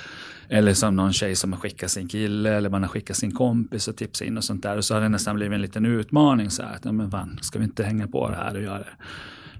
Eller 0.50 0.74
som 0.74 0.96
någon 0.96 1.12
tjej 1.12 1.36
som 1.36 1.52
har 1.52 1.60
skickat 1.60 1.90
sin 1.90 2.08
kille 2.08 2.54
eller 2.54 2.70
man 2.70 2.82
har 2.82 2.88
skickat 2.88 3.16
sin 3.16 3.34
kompis 3.34 3.88
och 3.88 3.96
tipsat 3.96 4.26
in 4.28 4.36
och 4.36 4.44
sånt 4.44 4.62
där. 4.62 4.76
Och 4.76 4.84
så 4.84 4.94
har 4.94 5.00
det 5.00 5.08
nästan 5.08 5.36
blivit 5.36 5.54
en 5.54 5.62
liten 5.62 5.86
utmaning 5.86 6.50
så 6.50 6.62
här, 6.62 6.74
att, 6.74 6.84
ja, 6.84 6.92
men 6.92 7.10
fan, 7.10 7.38
ska 7.42 7.58
vi 7.58 7.64
inte 7.64 7.84
hänga 7.84 8.06
på 8.08 8.30
det 8.30 8.36
här 8.36 8.54
och 8.56 8.62
göra 8.62 8.78
det? 8.78 8.96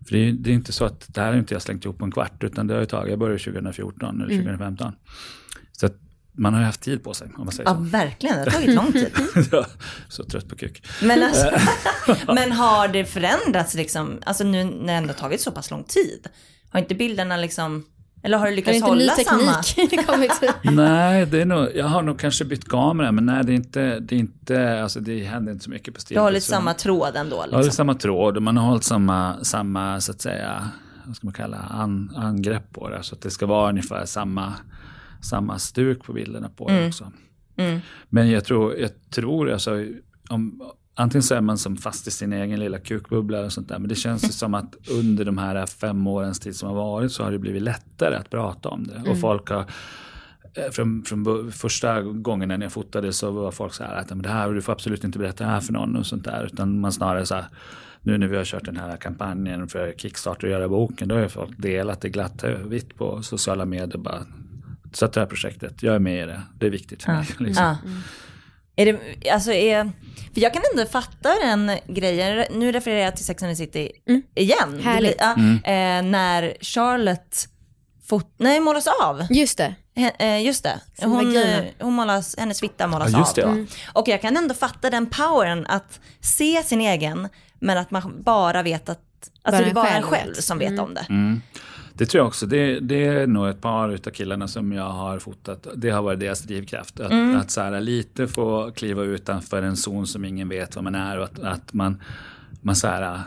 För 0.06 0.12
det 0.12 0.28
är, 0.28 0.32
det 0.32 0.50
är 0.50 0.54
inte 0.54 0.72
så 0.72 0.84
att 0.84 1.14
det 1.14 1.20
här 1.20 1.28
har 1.32 1.38
inte 1.38 1.54
jag 1.54 1.62
slängt 1.62 1.84
ihop 1.84 1.98
på 1.98 2.04
en 2.04 2.10
kvart, 2.12 2.44
utan 2.44 2.66
det 2.66 2.74
har 2.74 2.80
ju 2.80 2.86
tagit, 2.86 3.10
jag 3.10 3.18
började 3.18 3.38
2014 3.38 4.20
eller 4.22 4.36
2015. 4.36 4.92
Så 5.72 5.86
att 5.86 5.94
man 6.32 6.54
har 6.54 6.60
ju 6.60 6.66
haft 6.66 6.80
tid 6.80 7.04
på 7.04 7.14
sig, 7.14 7.28
om 7.36 7.44
man 7.44 7.52
säger 7.52 7.70
Ja, 7.70 7.74
så. 7.76 7.80
verkligen. 7.80 8.36
Det 8.36 8.50
har 8.50 8.50
tagit 8.50 8.74
lång 8.74 8.92
tid. 8.92 9.10
Ja, 9.52 9.66
så 10.08 10.24
trött 10.24 10.48
på 10.48 10.56
kuk. 10.56 10.86
Men, 11.02 11.22
alltså, 11.22 11.50
men 12.34 12.52
har 12.52 12.88
det 12.88 13.04
förändrats 13.04 13.74
liksom, 13.74 14.18
alltså 14.26 14.44
nu 14.44 14.64
när 14.64 14.86
det 14.86 14.92
ändå 14.92 15.12
tagit 15.14 15.40
så 15.40 15.50
pass 15.52 15.70
lång 15.70 15.84
tid? 15.84 16.26
Har 16.70 16.80
inte 16.80 16.94
bilderna 16.94 17.36
liksom 17.36 17.84
Eller 18.22 18.38
har 18.38 18.44
du 18.46 18.50
Har 18.52 18.56
lyckats 18.56 18.76
inte 18.76 18.86
ny 18.86 18.90
hålla 18.90 19.12
samma? 19.14 19.62
teknik 19.62 20.06
kommit? 20.06 20.30
Nej, 20.62 21.26
det 21.26 21.40
är 21.40 21.44
nog, 21.46 21.68
jag 21.74 21.86
har 21.86 22.02
nog 22.02 22.18
kanske 22.18 22.44
bytt 22.44 22.68
kamera, 22.68 23.12
men 23.12 23.26
nej, 23.26 23.44
det 23.44 23.52
är 23.52 23.54
inte, 23.54 23.98
det 24.00 24.14
är 24.14 24.18
inte, 24.18 24.82
alltså 24.82 25.00
det 25.00 25.24
händer 25.24 25.52
inte 25.52 25.64
så 25.64 25.70
mycket 25.70 25.94
på 25.94 25.98
Du 25.98 26.00
Stillbild. 26.00 26.22
har 26.22 26.30
lite 26.30 26.46
så- 26.46 26.52
samma 26.52 26.74
tråd 26.74 27.16
ändå 27.16 27.36
Ja, 27.36 27.46
det 27.46 27.54
är 27.54 27.58
liksom. 27.58 27.72
samma 27.72 27.94
tråd 27.94 28.36
och 28.36 28.42
man 28.42 28.56
har 28.56 28.68
hållit 28.68 28.84
samma, 28.84 29.44
samma 29.44 30.00
så 30.00 30.12
att 30.12 30.20
säga, 30.20 30.68
vad 31.06 31.16
ska 31.16 31.26
man 31.26 31.34
kalla 31.34 31.56
an, 31.58 32.12
angrepp 32.16 32.72
på 32.72 32.88
det. 32.90 33.02
Så 33.02 33.14
att 33.14 33.20
det 33.22 33.30
ska 33.30 33.46
vara 33.46 33.68
ungefär 33.68 34.04
samma, 34.06 34.52
samma 35.22 35.58
stuk 35.58 36.04
på 36.04 36.12
bilderna 36.12 36.48
på 36.56 36.68
det 36.68 36.88
också. 36.88 37.12
Men 38.08 38.30
jag 38.30 38.44
tror, 38.44 38.76
jag 38.76 38.90
tror 39.10 39.50
alltså, 39.52 39.84
om, 40.30 40.62
antingen 40.98 41.22
så 41.22 41.34
är 41.34 41.40
man 41.40 41.58
som 41.58 41.76
fast 41.76 42.06
i 42.06 42.10
sin 42.10 42.32
egen 42.32 42.60
lilla 42.60 42.78
kukbubbla 42.78 43.40
och 43.40 43.52
sånt 43.52 43.68
där. 43.68 43.78
Men 43.78 43.88
det 43.88 43.94
känns 43.94 44.24
ju 44.24 44.32
som 44.32 44.54
att 44.54 44.76
under 44.90 45.24
de 45.24 45.38
här 45.38 45.66
fem 45.66 46.06
årens 46.06 46.40
tid 46.40 46.56
som 46.56 46.68
har 46.68 46.76
varit 46.76 47.12
så 47.12 47.24
har 47.24 47.32
det 47.32 47.38
blivit 47.38 47.62
lättare 47.62 48.16
att 48.16 48.30
prata 48.30 48.68
om 48.68 48.84
det. 48.86 49.10
Och 49.10 49.20
folk 49.20 49.48
har 49.50 49.60
eh, 50.54 50.70
från, 50.72 51.04
från 51.04 51.52
första 51.52 52.02
gången 52.02 52.48
när 52.48 52.62
jag 52.62 52.72
fotade 52.72 53.12
så 53.12 53.30
var 53.30 53.50
folk 53.50 53.72
så 53.74 53.84
här 53.84 53.96
att 53.96 54.08
"Men 54.10 54.22
det 54.22 54.28
här, 54.28 54.52
du 54.52 54.62
får 54.62 54.72
absolut 54.72 55.04
inte 55.04 55.18
berätta 55.18 55.44
det 55.44 55.50
här 55.50 55.60
för 55.60 55.72
någon 55.72 55.96
och 55.96 56.06
sånt 56.06 56.24
där. 56.24 56.44
Utan 56.52 56.80
man 56.80 56.92
snarare 56.92 57.26
så 57.26 57.34
här, 57.34 57.44
nu 58.02 58.18
när 58.18 58.26
vi 58.26 58.36
har 58.36 58.44
kört 58.44 58.64
den 58.64 58.76
här 58.76 58.96
kampanjen 58.96 59.68
för 59.68 59.92
Kickstarter 59.96 60.46
och 60.46 60.52
göra 60.52 60.68
boken, 60.68 61.08
då 61.08 61.14
har 61.14 61.22
ju 61.22 61.28
folk 61.28 61.58
delat 61.58 62.00
det 62.00 62.08
glatt 62.08 62.42
och 62.42 62.72
vitt 62.72 62.96
på 62.96 63.22
sociala 63.22 63.64
medier. 63.64 63.98
Bara, 63.98 64.22
så 64.92 65.04
att 65.04 65.12
det 65.12 65.20
här 65.20 65.26
projektet, 65.26 65.82
jag 65.82 65.94
är 65.94 65.98
med 65.98 66.22
i 66.22 66.26
det, 66.26 66.42
det 66.58 66.66
är 66.66 66.70
viktigt 66.70 67.02
för 67.02 67.12
mig. 67.12 67.26
Liksom. 67.38 67.64
Ja. 67.64 67.76
Är 68.78 68.86
det, 68.86 69.30
alltså 69.30 69.52
är, 69.52 69.84
för 70.34 70.40
jag 70.40 70.52
kan 70.54 70.62
ändå 70.72 70.86
fatta 70.90 71.34
den 71.44 71.70
grejen, 71.86 72.44
nu 72.50 72.72
refererar 72.72 73.00
jag 73.04 73.16
till 73.16 73.24
Sex 73.24 73.42
and 73.42 73.52
the 73.52 73.56
City 73.56 73.90
igen. 74.34 74.76
Det 74.76 74.82
Härligt. 74.82 75.16
ja, 75.18 75.32
eh, 75.72 76.02
när 76.02 76.56
Charlotte 76.60 77.48
fot, 78.08 78.34
nej, 78.36 78.60
målas 78.60 78.86
av. 79.02 79.26
Just 79.30 79.58
det. 79.58 79.74
He- 79.96 80.12
eh, 80.18 80.42
Just 80.46 80.62
det, 80.64 80.80
hon, 81.02 81.36
eh, 81.36 81.64
hon 81.80 81.94
målas, 81.94 82.34
hennes 82.38 82.60
fitta 82.60 82.86
målas 82.86 83.10
Ja, 83.12 83.18
just 83.18 83.34
det, 83.34 83.44
av. 83.46 83.58
ja. 83.58 83.64
Och 83.92 84.08
jag 84.08 84.20
kan 84.22 84.36
ändå 84.36 84.54
fatta 84.54 84.90
den 84.90 85.06
powern 85.06 85.66
att 85.66 86.00
se 86.20 86.62
sin 86.62 86.80
egen, 86.80 87.28
men 87.60 87.78
att 87.78 87.90
man 87.90 88.22
bara 88.22 88.62
vet 88.62 88.88
att, 88.88 88.98
att 89.42 89.52
Bara 89.52 89.60
det 89.64 89.70
är 89.70 89.74
bara 89.74 89.88
en 89.88 90.02
själv 90.02 90.14
själv 90.22 90.34
vet. 90.34 90.44
som 90.44 90.58
vet 90.58 90.78
om 90.80 90.94
det. 90.94 91.06
Det 91.98 92.06
tror 92.06 92.20
jag 92.20 92.26
också. 92.26 92.46
Det, 92.46 92.80
det 92.80 93.04
är 93.04 93.26
nog 93.26 93.48
ett 93.48 93.60
par 93.60 93.88
utav 93.88 94.10
killarna 94.10 94.48
som 94.48 94.72
jag 94.72 94.90
har 94.90 95.18
fotat. 95.18 95.66
Det 95.76 95.90
har 95.90 96.02
varit 96.02 96.20
deras 96.20 96.42
drivkraft. 96.42 97.00
Att, 97.00 97.12
att 97.36 97.50
så 97.50 97.60
här, 97.60 97.80
lite 97.80 98.28
få 98.28 98.70
kliva 98.70 99.02
utanför 99.02 99.62
en 99.62 99.76
zon 99.76 100.06
som 100.06 100.24
ingen 100.24 100.48
vet 100.48 100.74
vad 100.76 100.84
man 100.84 100.94
är. 100.94 101.18
Och 101.18 101.24
att, 101.24 101.38
att 101.38 101.72
man, 101.72 102.02
man, 102.60 102.76
så 102.76 102.86
här, 102.86 103.20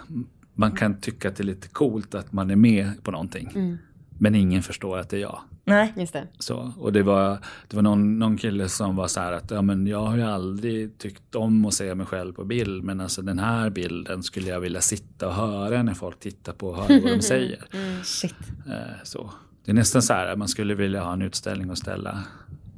man 0.53 0.71
kan 0.71 1.01
tycka 1.01 1.27
att 1.29 1.35
det 1.35 1.43
är 1.43 1.45
lite 1.45 1.67
coolt 1.67 2.15
att 2.15 2.31
man 2.31 2.51
är 2.51 2.55
med 2.55 3.03
på 3.03 3.11
någonting. 3.11 3.77
Men 4.23 4.35
ingen 4.35 4.63
förstår 4.63 4.97
att 4.97 5.09
det 5.09 5.17
är 5.17 5.21
jag. 5.21 5.39
Nej. 5.65 5.93
Just 5.97 6.13
det. 6.13 6.27
Så, 6.39 6.73
och 6.77 6.93
det 6.93 7.03
var, 7.03 7.37
det 7.67 7.75
var 7.75 7.83
någon, 7.83 8.19
någon 8.19 8.37
kille 8.37 8.69
som 8.69 8.95
var 8.95 9.07
så 9.07 9.19
här 9.19 9.31
att 9.31 9.51
ja, 9.51 9.61
men 9.61 9.87
jag 9.87 9.99
har 10.05 10.17
ju 10.17 10.23
aldrig 10.23 10.97
tyckt 10.97 11.35
om 11.35 11.65
att 11.65 11.73
se 11.73 11.95
mig 11.95 12.05
själv 12.05 12.33
på 12.33 12.43
bild. 12.43 12.83
Men 12.83 13.01
alltså 13.01 13.21
den 13.21 13.39
här 13.39 13.69
bilden 13.69 14.23
skulle 14.23 14.47
jag 14.49 14.59
vilja 14.59 14.81
sitta 14.81 15.27
och 15.27 15.33
höra 15.33 15.83
när 15.83 15.93
folk 15.93 16.19
tittar 16.19 16.53
på 16.53 16.67
och 16.67 16.75
höra 16.75 16.99
vad 17.03 17.11
de 17.17 17.21
säger. 17.21 17.65
Shit. 18.03 18.35
Eh, 18.67 18.73
Så. 19.03 19.31
Det 19.65 19.71
är 19.71 19.75
nästan 19.75 20.01
så 20.01 20.13
här 20.13 20.27
att 20.27 20.37
man 20.37 20.47
skulle 20.47 20.75
vilja 20.75 21.03
ha 21.03 21.13
en 21.13 21.21
utställning 21.21 21.69
och 21.69 21.77
ställa, 21.77 22.19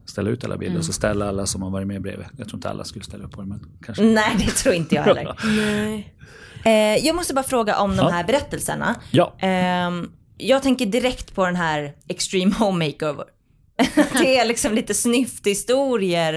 ställa 0.06 0.30
ut 0.30 0.44
alla 0.46 0.58
bilder 0.58 0.80
och 0.80 0.86
så 0.86 0.94
ställa 0.94 1.28
alla 1.30 1.46
som 1.46 1.62
har 1.62 1.70
varit 1.70 1.88
med 1.88 2.02
bredvid. 2.02 2.26
Jag 2.38 2.48
tror 2.48 2.58
inte 2.58 2.70
alla 2.70 2.84
skulle 2.84 3.06
ställa 3.06 3.24
upp 3.26 3.32
på 3.32 3.42
det 3.42 3.48
men 3.48 3.66
kanske. 3.86 4.04
Nej, 4.04 4.36
det 4.40 4.46
tror 4.52 4.76
inte 4.76 4.96
jag 4.96 5.04
heller. 5.04 5.36
Nej. 5.46 6.14
Eh, 6.66 7.06
jag 7.06 7.16
måste 7.16 7.34
bara 7.34 7.44
fråga 7.44 7.80
om 7.80 7.90
de 7.90 7.98
Ja. 7.98 8.10
här 8.10 8.24
berättelserna. 8.24 8.96
Ja. 9.12 9.34
Ehm, 9.40 10.10
jag 10.38 10.64
tänker 10.64 10.86
direkt 10.86 11.36
på 11.36 11.46
den 11.46 11.56
här 11.56 11.94
Extreme 12.08 12.56
Home 12.60 12.86
Makeover. 12.86 13.26
det 14.22 14.38
är 14.38 14.46
liksom 14.46 14.74
lite 14.74 14.94
snyfthistorier. 14.94 16.34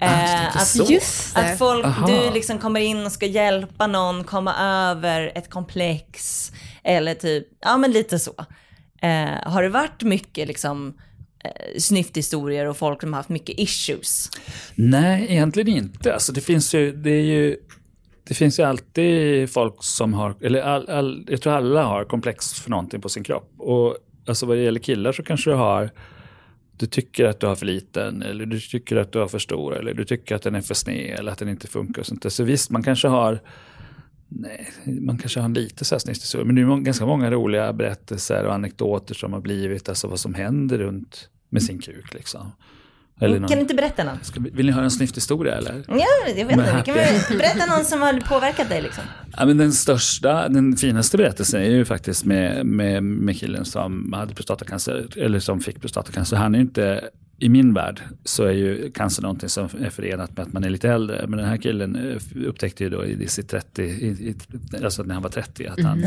Eh, 0.00 0.58
lite 0.74 0.98
att, 1.34 1.52
att 1.52 1.58
folk, 1.58 1.84
Aha. 1.84 2.06
du 2.06 2.34
liksom 2.34 2.58
kommer 2.58 2.80
in 2.80 3.06
och 3.06 3.12
ska 3.12 3.26
hjälpa 3.26 3.86
någon 3.86 4.24
komma 4.24 4.54
över 4.90 5.32
ett 5.34 5.50
komplex. 5.50 6.52
Eller 6.84 7.14
typ, 7.14 7.46
ja 7.60 7.76
men 7.76 7.92
lite 7.92 8.18
så. 8.18 8.34
Eh, 9.02 9.50
har 9.50 9.62
det 9.62 9.68
varit 9.68 10.02
mycket 10.02 10.48
liksom 10.48 10.94
eh, 11.44 11.78
snyfthistorier 11.78 12.66
och 12.66 12.76
folk 12.76 13.00
som 13.00 13.12
har 13.12 13.18
haft 13.18 13.28
mycket 13.28 13.58
issues? 13.58 14.30
Nej, 14.74 15.26
egentligen 15.28 15.68
inte. 15.68 16.14
Alltså 16.14 16.32
det 16.32 16.40
finns 16.40 16.74
ju, 16.74 16.92
det 16.92 17.10
är 17.10 17.22
ju, 17.22 17.56
det 18.30 18.34
finns 18.34 18.58
ju 18.58 18.62
alltid 18.62 19.50
folk 19.50 19.74
som 19.84 20.14
har, 20.14 20.34
eller 20.40 20.62
all, 20.62 20.88
all, 20.88 21.26
jag 21.28 21.42
tror 21.42 21.52
alla 21.52 21.84
har 21.84 22.04
komplex 22.04 22.52
för 22.52 22.70
någonting 22.70 23.00
på 23.00 23.08
sin 23.08 23.24
kropp. 23.24 23.52
Och 23.56 23.96
alltså 24.26 24.46
vad 24.46 24.56
det 24.56 24.62
gäller 24.62 24.80
killar 24.80 25.12
så 25.12 25.22
kanske 25.22 25.50
du 25.50 25.56
har, 25.56 25.90
du 26.76 26.86
tycker 26.86 27.24
att 27.24 27.40
du 27.40 27.46
har 27.46 27.56
för 27.56 27.66
liten, 27.66 28.22
eller 28.22 28.46
du 28.46 28.60
tycker 28.60 28.96
att 28.96 29.12
du 29.12 29.18
har 29.18 29.28
för 29.28 29.38
stor, 29.38 29.76
eller 29.78 29.94
du 29.94 30.04
tycker 30.04 30.34
att 30.34 30.42
den 30.42 30.54
är 30.54 30.60
för 30.60 30.74
sned, 30.74 31.18
eller 31.18 31.32
att 31.32 31.38
den 31.38 31.48
inte 31.48 31.66
funkar 31.66 32.00
och 32.00 32.06
sånt 32.06 32.22
där. 32.22 32.30
Så 32.30 32.44
visst, 32.44 32.70
man 32.70 32.82
kanske 32.82 33.08
har, 33.08 33.40
nej, 34.28 34.68
man 35.00 35.18
kanske 35.18 35.40
har 35.40 35.44
en 35.44 35.54
lite 35.54 35.84
så 35.84 35.94
här 35.94 36.00
snyfthistoria, 36.00 36.44
men 36.44 36.54
det 36.54 36.62
är 36.62 36.76
ganska 36.76 37.06
många 37.06 37.30
roliga 37.30 37.72
berättelser 37.72 38.44
och 38.44 38.54
anekdoter 38.54 39.14
som 39.14 39.32
har 39.32 39.40
blivit, 39.40 39.88
alltså 39.88 40.08
vad 40.08 40.20
som 40.20 40.34
händer 40.34 40.78
runt 40.78 41.28
med 41.48 41.62
sin 41.62 41.78
kuk 41.78 42.14
liksom. 42.14 42.52
Eller 43.20 43.40
någon- 43.40 43.48
Kan 43.48 43.56
du 43.58 43.62
inte 43.62 43.74
berätta 43.74 44.04
någon? 44.04 44.18
Ska 44.22 44.40
vi, 44.40 44.50
vill 44.50 44.66
ni 44.66 44.72
höra 44.72 44.84
en 44.84 44.90
snyfthistoria 44.90 45.54
eller? 45.54 45.74
Ja, 45.88 46.04
jag 46.36 46.44
vet 46.46 46.52
inte. 46.52 46.82
Kan 47.28 47.38
berätta 47.38 47.66
någon 47.76 47.84
som 47.84 48.00
har 48.02 48.20
påverkat 48.20 48.68
dig 48.68 48.82
liksom. 48.82 49.04
Ja, 49.36 49.46
men 49.46 49.56
den 49.58 49.72
största, 49.72 50.48
den 50.48 50.76
finaste 50.76 51.16
berättelsen 51.16 51.60
är 51.62 51.70
ju 51.70 51.84
faktiskt 51.84 52.24
med, 52.24 52.66
med, 52.66 53.02
med 53.02 53.38
killen 53.40 53.64
som 53.64 54.12
hade 54.12 54.34
prostatacancer, 54.34 55.06
eller 55.16 55.40
som 55.40 55.60
fick 55.60 55.80
prostatacancer. 55.80 56.36
Han 56.36 56.54
är 56.54 56.58
ju 56.58 56.62
inte, 56.64 57.00
i 57.38 57.48
min 57.48 57.74
värld 57.74 58.00
så 58.24 58.44
är 58.44 58.50
ju 58.52 58.90
cancer 58.90 59.22
någonting 59.22 59.48
som 59.48 59.68
är 59.80 59.90
förenat 59.90 60.36
med 60.36 60.46
att 60.46 60.52
man 60.52 60.64
är 60.64 60.70
lite 60.70 60.88
äldre. 60.90 61.24
Men 61.28 61.38
den 61.38 61.48
här 61.48 61.56
killen 61.56 61.96
eh, 61.96 62.46
upptäckte 62.48 62.84
ju 62.84 62.90
då 62.90 63.04
i 63.04 63.26
sitt 63.28 63.48
30, 63.48 63.82
i, 63.82 64.06
i, 64.06 64.36
alltså 64.84 65.02
när 65.02 65.14
han 65.14 65.22
var 65.22 65.30
30, 65.30 65.66
att 65.66 65.80
han, 65.82 66.02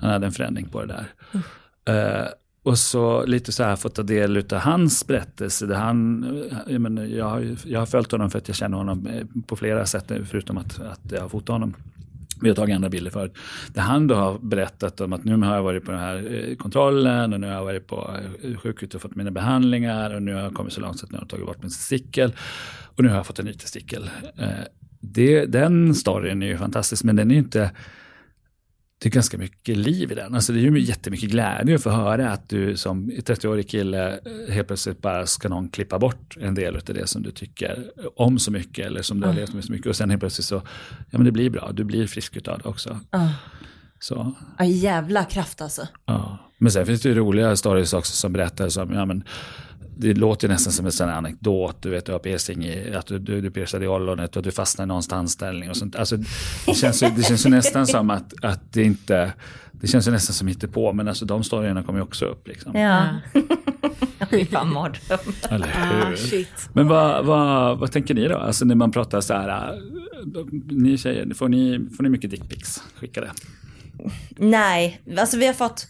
han 0.00 0.10
hade 0.10 0.26
en 0.26 0.32
förändring 0.32 0.68
på 0.68 0.84
det 0.84 0.86
där. 0.94 1.06
Eh, 2.20 2.26
och 2.62 2.78
så 2.78 3.26
lite 3.26 3.52
så 3.52 3.62
här 3.62 3.76
fått 3.76 3.94
ta 3.94 4.02
del 4.02 4.36
av 4.36 4.58
hans 4.58 5.06
berättelse. 5.06 5.66
Där 5.66 5.76
han, 5.76 6.26
jag, 6.66 6.80
menar, 6.80 7.04
jag, 7.04 7.24
har, 7.24 7.56
jag 7.64 7.78
har 7.78 7.86
följt 7.86 8.12
honom 8.12 8.30
för 8.30 8.38
att 8.38 8.48
jag 8.48 8.56
känner 8.56 8.76
honom 8.76 9.06
eh, 9.06 9.26
på 9.46 9.56
flera 9.56 9.86
sätt, 9.86 10.08
nu, 10.08 10.24
förutom 10.24 10.58
att, 10.58 10.80
att 10.80 11.12
jag 11.12 11.20
har 11.20 11.28
fotat 11.28 11.48
honom. 11.48 11.74
Vi 12.40 12.48
har 12.48 12.56
tagit 12.56 12.74
andra 12.74 12.88
bilder 12.88 13.10
förut. 13.10 13.34
Där 13.68 13.82
han 13.82 14.06
då 14.06 14.14
har 14.14 14.38
berättat 14.38 15.00
om 15.00 15.12
att 15.12 15.24
nu 15.24 15.36
har 15.36 15.54
jag 15.54 15.62
varit 15.62 15.84
på 15.84 15.90
den 15.90 16.00
här 16.00 16.34
eh, 16.34 16.56
kontrollen 16.56 17.32
och 17.32 17.40
nu 17.40 17.46
har 17.46 17.54
jag 17.54 17.64
varit 17.64 17.86
på 17.86 18.10
eh, 18.42 18.56
sjukhuset 18.56 18.94
och 18.94 19.02
fått 19.02 19.16
mina 19.16 19.30
behandlingar 19.30 20.14
och 20.14 20.22
nu 20.22 20.34
har 20.34 20.40
jag 20.40 20.54
kommit 20.54 20.72
så 20.72 20.80
långt 20.80 20.98
så 20.98 21.06
att 21.06 21.12
nu 21.12 21.16
har 21.16 21.22
jag 21.22 21.28
tagit 21.28 21.46
bort 21.46 21.62
min 21.62 21.70
testikel 21.70 22.32
och 22.96 23.02
nu 23.02 23.08
har 23.08 23.16
jag 23.16 23.26
fått 23.26 23.38
en 23.38 23.46
ny 23.46 23.54
testikel. 23.54 24.10
Det, 25.00 25.46
den 25.46 25.94
storyn 25.94 26.42
är 26.42 26.46
ju 26.46 26.58
fantastisk 26.58 27.04
men 27.04 27.16
den 27.16 27.30
är 27.30 27.34
ju 27.34 27.40
inte 27.40 27.70
det 29.02 29.08
är 29.08 29.10
ganska 29.10 29.38
mycket 29.38 29.76
liv 29.76 30.12
i 30.12 30.14
den. 30.14 30.34
Alltså 30.34 30.52
det 30.52 30.58
är 30.58 30.62
ju 30.62 30.80
jättemycket 30.80 31.30
glädje 31.30 31.74
att 31.74 31.82
få 31.82 31.90
höra 31.90 32.30
att 32.30 32.48
du 32.48 32.76
som 32.76 33.10
30-årig 33.10 33.68
kille 33.68 34.12
eh, 34.12 34.54
helt 34.54 34.66
plötsligt 34.66 35.02
bara 35.02 35.26
ska 35.26 35.48
någon 35.48 35.68
klippa 35.68 35.98
bort 35.98 36.36
en 36.40 36.54
del 36.54 36.76
av 36.76 36.82
det 36.84 37.06
som 37.06 37.22
du 37.22 37.30
tycker 37.30 37.90
om 38.16 38.38
så 38.38 38.50
mycket 38.50 38.86
eller 38.86 39.02
som 39.02 39.20
du 39.20 39.26
har 39.26 39.34
levt 39.34 39.54
med 39.54 39.64
så 39.64 39.72
mycket 39.72 39.86
och 39.86 39.96
sen 39.96 40.10
helt 40.10 40.20
plötsligt 40.20 40.46
så, 40.46 40.62
ja 41.10 41.18
men 41.18 41.24
det 41.24 41.32
blir 41.32 41.50
bra, 41.50 41.70
du 41.72 41.84
blir 41.84 42.06
frisk 42.06 42.36
utav 42.36 42.58
det 42.58 42.68
också. 42.68 43.00
Så, 44.00 44.34
Ja, 44.58 44.64
jävla 44.64 45.24
kraft 45.24 45.60
alltså. 45.60 45.88
ja. 46.04 46.38
Men 46.58 46.72
sen 46.72 46.86
finns 46.86 47.02
det 47.02 47.08
ju 47.08 47.14
roliga 47.14 47.56
stories 47.56 47.92
också 47.92 48.12
som 48.12 48.32
berättar 48.32 48.68
som, 48.68 48.92
ja 48.92 49.06
men 49.06 49.24
det 49.96 50.14
låter 50.14 50.48
ju 50.48 50.52
nästan 50.52 50.72
som 50.72 50.86
en 50.86 50.92
sån 50.92 51.08
anekdot, 51.08 51.82
du 51.82 51.90
vet 51.90 52.06
du 52.06 52.12
har 52.12 52.18
piercing 52.18 52.64
i, 52.64 52.94
att 52.94 53.06
du, 53.06 53.18
du, 53.18 53.40
du 53.40 53.50
piercade 53.50 53.84
i 53.84 53.88
ollonet 53.88 54.30
och 54.30 54.40
att 54.40 54.44
du 54.44 54.50
fastnar 54.50 54.84
i 54.84 54.88
någons 54.88 55.08
tandställning 55.08 55.70
och 55.70 55.76
sånt. 55.76 55.96
Alltså, 55.96 56.16
det, 56.66 56.74
känns 56.74 57.02
ju, 57.02 57.08
det 57.16 57.22
känns 57.22 57.46
ju 57.46 57.50
nästan 57.50 57.86
som 57.86 58.10
att, 58.10 58.44
att 58.44 58.72
det 58.72 58.82
inte, 58.82 59.32
det 59.72 59.86
känns 59.86 60.08
ju 60.08 60.12
nästan 60.12 60.34
som 60.34 60.68
på 60.72 60.92
men 60.92 61.08
alltså 61.08 61.24
de 61.24 61.44
storyerna 61.44 61.82
kommer 61.82 61.98
ju 61.98 62.02
också 62.02 62.24
upp 62.24 62.48
liksom. 62.48 62.78
Ja. 62.78 63.08
Fy 64.30 64.44
fan 64.44 64.72
mardröm. 64.72 65.18
Eller 65.50 65.66
Ah, 65.66 66.06
hur? 66.08 66.16
shit. 66.16 66.68
Men 66.72 66.88
vad, 66.88 67.24
vad, 67.24 67.78
vad 67.78 67.92
tänker 67.92 68.14
ni 68.14 68.28
då? 68.28 68.38
Alltså 68.38 68.64
när 68.64 68.74
man 68.74 68.92
pratar 68.92 69.20
så 69.20 69.34
här, 69.34 69.78
ni 70.70 70.98
tjejer, 70.98 71.34
får 71.34 71.48
ni, 71.48 71.86
får 71.96 72.02
ni 72.02 72.08
mycket 72.08 72.30
dickpics 72.30 72.82
skickade? 72.96 73.30
Nej, 74.36 75.00
alltså 75.18 75.36
vi 75.38 75.46
har 75.46 75.54
fått, 75.54 75.86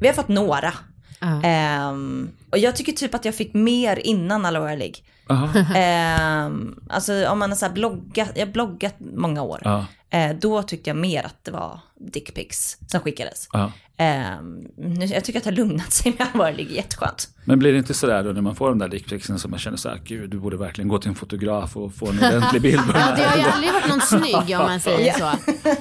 vi 0.00 0.06
har 0.06 0.14
fått 0.14 0.28
några. 0.28 0.72
Ja. 1.20 1.42
Ehm, 1.42 2.28
och 2.50 2.58
jag 2.58 2.76
tycker 2.76 2.92
typ 2.92 3.14
att 3.14 3.24
jag 3.24 3.34
fick 3.34 3.54
mer 3.54 3.98
innan 4.06 4.44
Aloha 4.46 4.74
League. 4.74 4.94
Jaha. 5.28 5.66
Ehm, 5.76 6.80
alltså 6.88 7.28
om 7.28 7.38
man 7.38 7.50
har 7.50 7.56
så 7.56 7.66
här 7.66 7.72
bloggat, 7.72 8.30
jag 8.34 8.46
har 8.46 8.52
bloggat 8.52 8.94
många 9.14 9.42
år. 9.42 9.60
Ja. 9.64 9.86
Eh, 10.10 10.36
då 10.40 10.62
tyckte 10.62 10.90
jag 10.90 10.96
mer 10.96 11.26
att 11.26 11.44
det 11.44 11.50
var 11.50 11.80
dickpics 12.12 12.78
som 12.86 13.00
skickades. 13.00 13.48
Ja. 13.52 13.72
Ehm, 13.96 14.58
nu, 14.76 15.04
jag 15.06 15.24
tycker 15.24 15.38
att 15.40 15.44
det 15.44 15.50
har 15.50 15.56
lugnat 15.56 15.92
sig 15.92 16.14
med 16.18 16.28
Aloha 16.32 16.50
League, 16.50 16.74
jätteskönt. 16.74 17.28
Men 17.44 17.58
blir 17.58 17.72
det 17.72 17.78
inte 17.78 17.94
sådär 17.94 18.24
då 18.24 18.30
när 18.32 18.40
man 18.40 18.56
får 18.56 18.68
de 18.68 18.78
där 18.78 18.88
dickpicsen 18.88 19.38
som 19.38 19.50
man 19.50 19.60
känner 19.60 19.76
så 19.76 19.88
här, 19.88 20.00
gud 20.04 20.30
du 20.30 20.38
borde 20.38 20.56
verkligen 20.56 20.88
gå 20.88 20.98
till 20.98 21.08
en 21.08 21.14
fotograf 21.14 21.76
och 21.76 21.94
få 21.94 22.08
en 22.08 22.18
ordentlig 22.18 22.62
bild 22.62 22.86
på 22.86 22.92
den 22.92 23.00
Ja, 23.00 23.14
det 23.16 23.22
har 23.22 23.28
här. 23.30 23.38
ju 23.38 23.44
aldrig 23.50 23.72
varit 23.72 23.88
någon 23.88 24.00
snygg 24.00 24.56
om 24.58 24.66
man 24.66 24.80
säger 24.80 25.12
så. 25.18 25.30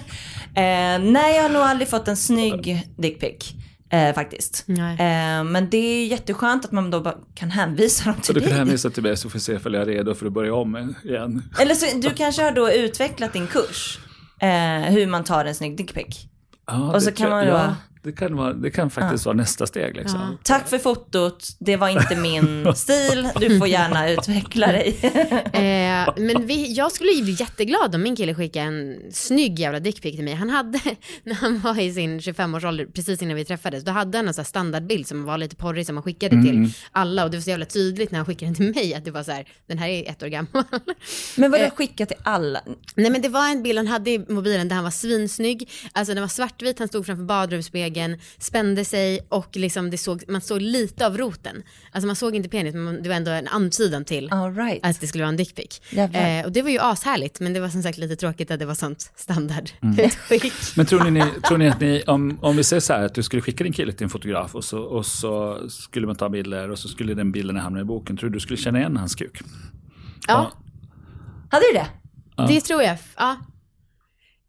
Eh, 0.50 1.00
nej, 1.00 1.36
jag 1.36 1.44
har 1.44 1.50
nog 1.50 1.62
aldrig 1.62 1.90
fått 1.90 2.08
en 2.08 2.18
snygg 2.18 2.88
dickpic. 2.98 3.54
Eh, 3.92 4.14
faktiskt. 4.16 4.66
Eh, 4.70 5.44
men 5.44 5.70
det 5.72 5.78
är 5.78 6.06
jätteskönt 6.08 6.66
att 6.66 6.72
man 6.72 6.92
då 6.92 7.16
kan 7.36 7.52
hänvisa 7.52 8.06
dem 8.06 8.16
Så 8.22 8.22
till 8.22 8.34
du 8.34 8.40
kan 8.42 8.50
dig. 8.50 8.58
hänvisa 8.60 8.90
till 8.90 9.04
mig 9.04 9.18
så 9.18 9.30
får 9.30 9.34
vi 9.34 9.44
se 9.44 9.54
ifall 9.54 9.74
jag 9.74 9.82
är 9.82 9.86
redo 9.86 10.16
för 10.16 10.26
att 10.26 10.34
börja 10.34 10.54
om 10.56 10.96
igen. 11.04 11.44
Eller 11.60 11.76
så, 11.76 11.98
du 11.98 12.10
kanske 12.10 12.44
har 12.44 12.52
då 12.52 12.72
utvecklat 12.72 13.34
din 13.34 13.48
kurs. 13.48 14.00
Eh, 14.40 14.50
hur 14.94 15.08
man 15.08 15.24
tar 15.24 15.46
en 15.46 15.56
snygg 15.56 15.78
dickpic. 15.78 16.26
Ja, 16.68 16.94
Och 16.96 17.04
så 17.04 17.12
kan 17.12 17.30
man 17.30 17.46
då- 17.48 17.52
Ja, 17.54 17.76
det 18.04 18.12
kan, 18.12 18.36
vara, 18.36 18.54
det 18.54 18.72
kan 18.72 18.90
faktiskt 18.90 19.26
vara 19.26 19.36
nästa 19.36 19.68
steg 19.68 19.96
liksom. 19.96 20.38
Tack 20.44 20.68
för 20.70 20.78
fotot, 20.78 21.48
det 21.60 21.78
var 21.78 21.90
inte 21.90 22.16
min 22.16 22.74
stil, 22.76 23.28
du 23.40 23.60
får 23.60 23.68
gärna 23.68 24.10
utveckla 24.10 24.68
dig. 24.68 25.00
Eh, 25.60 26.10
men 26.18 26.48
vi, 26.48 26.74
jag 26.74 26.92
skulle 26.92 27.12
ju 27.12 27.24
bli 27.24 27.34
jätteglad 27.40 27.96
om 27.96 28.04
min 28.04 28.16
kille 28.16 28.36
skickade 28.36 28.66
en 28.66 28.98
snygg 29.12 29.60
jävla 29.60 29.80
dickpic 29.80 30.16
till 30.16 30.24
mig. 30.26 30.34
Han 30.34 30.50
hade, 30.50 30.80
när 31.24 31.34
han 31.36 31.60
var 31.60 31.80
i 31.82 31.94
sin 31.94 32.20
25-årsålder, 32.20 32.86
precis 32.94 33.22
innan 33.22 33.36
vi 33.36 33.46
träffades, 33.46 33.84
då 33.84 33.92
hade 33.92 34.18
han 34.18 34.28
en 34.28 34.34
sån 34.34 34.42
här 34.42 34.46
standardbild 34.48 35.08
som 35.08 35.24
var 35.26 35.38
lite 35.38 35.56
porrig 35.56 35.86
som 35.86 35.98
han 35.98 36.04
skickade 36.04 36.36
Mm. 36.36 36.46
till 36.46 36.74
alla 36.92 37.24
och 37.24 37.32
det 37.32 37.38
var 37.38 37.42
så 37.42 37.50
jävla 37.50 37.66
tydligt 37.66 38.12
när 38.12 38.20
han 38.20 38.26
skickade 38.26 38.46
den 38.52 38.56
till 38.56 38.74
mig 38.76 38.94
att 38.96 39.06
det 39.06 39.12
var 39.12 39.24
så 39.24 39.32
här, 39.32 39.46
den 39.68 39.78
här 39.78 39.88
är 39.90 40.10
ett 40.10 40.24
år 40.24 40.28
gammal. 40.28 40.64
Men 41.36 41.52
vadå 41.52 41.70
skicka 41.70 42.06
till 42.06 42.18
alla? 42.24 42.62
Nej 42.96 43.12
men 43.12 43.22
det 43.22 43.30
var 43.30 43.50
en 43.52 43.64
bild 43.64 43.78
han 43.80 43.88
hade 43.88 44.12
i 44.12 44.26
mobilen 44.30 44.68
där 44.68 44.76
han 44.76 44.84
var 44.84 44.92
svinsnygg, 44.92 45.70
alltså 45.94 46.14
den 46.14 46.24
var 46.24 46.28
svartvit, 46.28 46.80
han 46.80 46.88
stod 46.88 47.06
framför 47.06 47.24
badrumsspegeln, 47.24 47.89
spände 48.38 48.86
sig 48.86 49.20
och 49.30 49.56
liksom 49.56 49.90
det 49.90 49.98
såg, 49.98 50.24
man 50.28 50.42
såg 50.42 50.62
lite 50.62 51.06
av 51.08 51.18
roten. 51.18 51.64
Alltså 51.92 52.08
man 52.08 52.16
såg 52.16 52.36
inte 52.36 52.50
penis 52.50 52.74
men 52.74 52.84
man- 52.84 53.04
det 53.04 53.10
var 53.10 53.16
ändå 53.16 53.32
en 53.32 53.48
antydan 53.48 54.06
till 54.06 54.30
All 54.34 54.56
right. 54.56 54.80
att 54.86 55.02
det 55.02 55.08
skulle 55.08 55.24
vara 55.24 55.30
en 55.30 55.38
dickpic. 55.38 55.82
Eh, 55.92 56.46
och 56.46 56.52
det 56.52 56.62
var 56.62 56.70
ju 56.70 56.80
ashärligt 56.82 57.40
men 57.40 57.54
det 57.54 57.60
var 57.60 57.70
som 57.70 57.84
sagt 57.84 57.98
lite 57.98 58.16
tråkigt 58.16 58.52
att 58.52 58.60
det 58.60 58.66
var 58.66 58.76
sånt 58.76 59.12
standardutskick. 59.16 60.54
Men 60.76 60.86
tror 60.86 61.04
ni, 61.12 61.24
tror 61.48 61.58
ni 61.58 61.70
att 61.70 61.80
ni, 61.80 62.04
om, 62.08 62.40
om 62.42 62.56
vi 62.58 62.64
säger 62.64 62.80
så 62.82 62.94
här 62.94 63.02
att 63.06 63.16
du 63.16 63.24
skulle 63.24 63.42
skicka 63.42 63.64
din 63.64 63.74
kille 63.74 63.92
till 63.92 64.04
en 64.04 64.10
fotograf 64.10 64.56
och 64.56 64.64
så, 64.64 64.80
och 64.80 65.06
så 65.06 65.60
skulle 65.70 66.08
man 66.08 66.16
ta 66.16 66.30
bilder 66.30 66.70
och 66.72 66.80
så 66.80 66.88
skulle 66.88 67.14
den 67.14 67.32
bilden 67.32 67.56
hamna 67.58 67.80
i 67.80 67.84
boken, 67.84 68.18
tror 68.18 68.30
du 68.30 68.34
du 68.34 68.40
skulle 68.40 68.58
känna 68.58 68.80
igen 68.80 68.98
hans 68.98 69.16
kuk? 69.16 69.40
Ja, 70.28 70.52
Hade 71.52 71.66
du 71.74 71.78
det? 71.80 71.88
det 72.54 72.62
tror 72.62 72.82
jag. 72.84 72.98
Ja. 73.18 73.32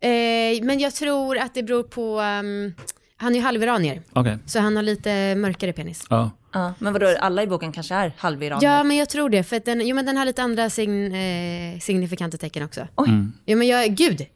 Eh, 0.02 0.62
men 0.64 0.78
jag 0.78 0.94
tror 0.94 1.38
att 1.38 1.54
det 1.54 1.62
beror 1.62 1.82
på, 1.82 2.20
ehm, 2.20 2.72
han 3.20 3.32
är 3.32 3.36
ju 3.38 3.44
halviranier, 3.44 4.02
Okej, 4.12 4.38
så 4.46 4.58
han 4.60 4.76
har 4.76 4.82
lite 4.82 5.34
mörkare 5.34 5.72
penis. 5.72 6.04
ja. 6.10 6.30
Ja, 6.52 6.74
men 6.78 6.92
vadå, 6.92 7.16
alla 7.20 7.42
i 7.42 7.46
boken 7.46 7.72
kanske 7.72 7.94
är 7.94 8.12
halviranier? 8.18 8.70
Ja, 8.70 8.82
men 8.84 8.96
jag 8.96 9.08
tror 9.08 9.30
det. 9.30 9.42
För 9.42 9.56
att 9.56 9.64
den, 9.64 9.86
jo, 9.86 9.96
men 9.96 10.06
den 10.06 10.16
har 10.16 10.24
lite 10.24 10.42
andra 10.42 10.70
sign, 10.70 11.14
eh, 11.14 11.78
signifikanta 11.80 12.36
tecken 12.38 12.62
också. 12.64 12.86
Oj. 12.96 13.08
Jo, 13.46 13.58
men 13.58 13.66
jag, 13.68 13.90
gud. 13.94 14.26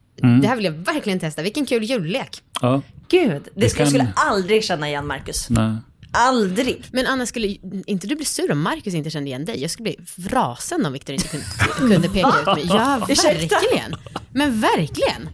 Det 0.42 0.48
här 0.48 0.56
vill 0.56 0.64
jag 0.64 0.72
verkligen 0.72 1.20
testa. 1.20 1.42
Vilken 1.42 1.66
kul 1.66 1.84
jullek. 1.84 2.42
ja. 2.60 2.82
Gud, 3.08 3.28
det, 3.30 3.50
Det 3.54 3.68
kan- 3.68 3.78
jag 3.78 3.88
skulle 3.88 4.12
aldrig 4.16 4.64
känna 4.64 4.88
igen 4.88 5.06
Marcus. 5.06 5.50
Mm. 5.50 5.72
Nej. 5.72 5.78
Aldrig. 6.12 6.84
Men 6.92 7.06
Anna, 7.06 7.26
skulle 7.26 7.46
inte 7.86 8.06
du 8.06 8.16
bli 8.16 8.24
sur 8.24 8.52
om 8.52 8.60
Marcus 8.62 8.94
inte 8.94 9.10
kände 9.10 9.28
igen 9.28 9.44
dig? 9.44 9.62
Jag 9.62 9.70
skulle 9.70 9.84
bli 9.84 9.96
rasande 10.30 10.86
om 10.86 10.92
Viktor 10.92 11.14
inte 11.14 11.28
kunde, 11.28 11.46
kunde 11.78 12.08
peka 12.08 12.32
ut 12.40 12.46
mig. 12.46 12.64
Ja, 12.68 13.04
verkligen. 13.08 13.94
Men 14.32 14.60
verkligen. 14.60 15.28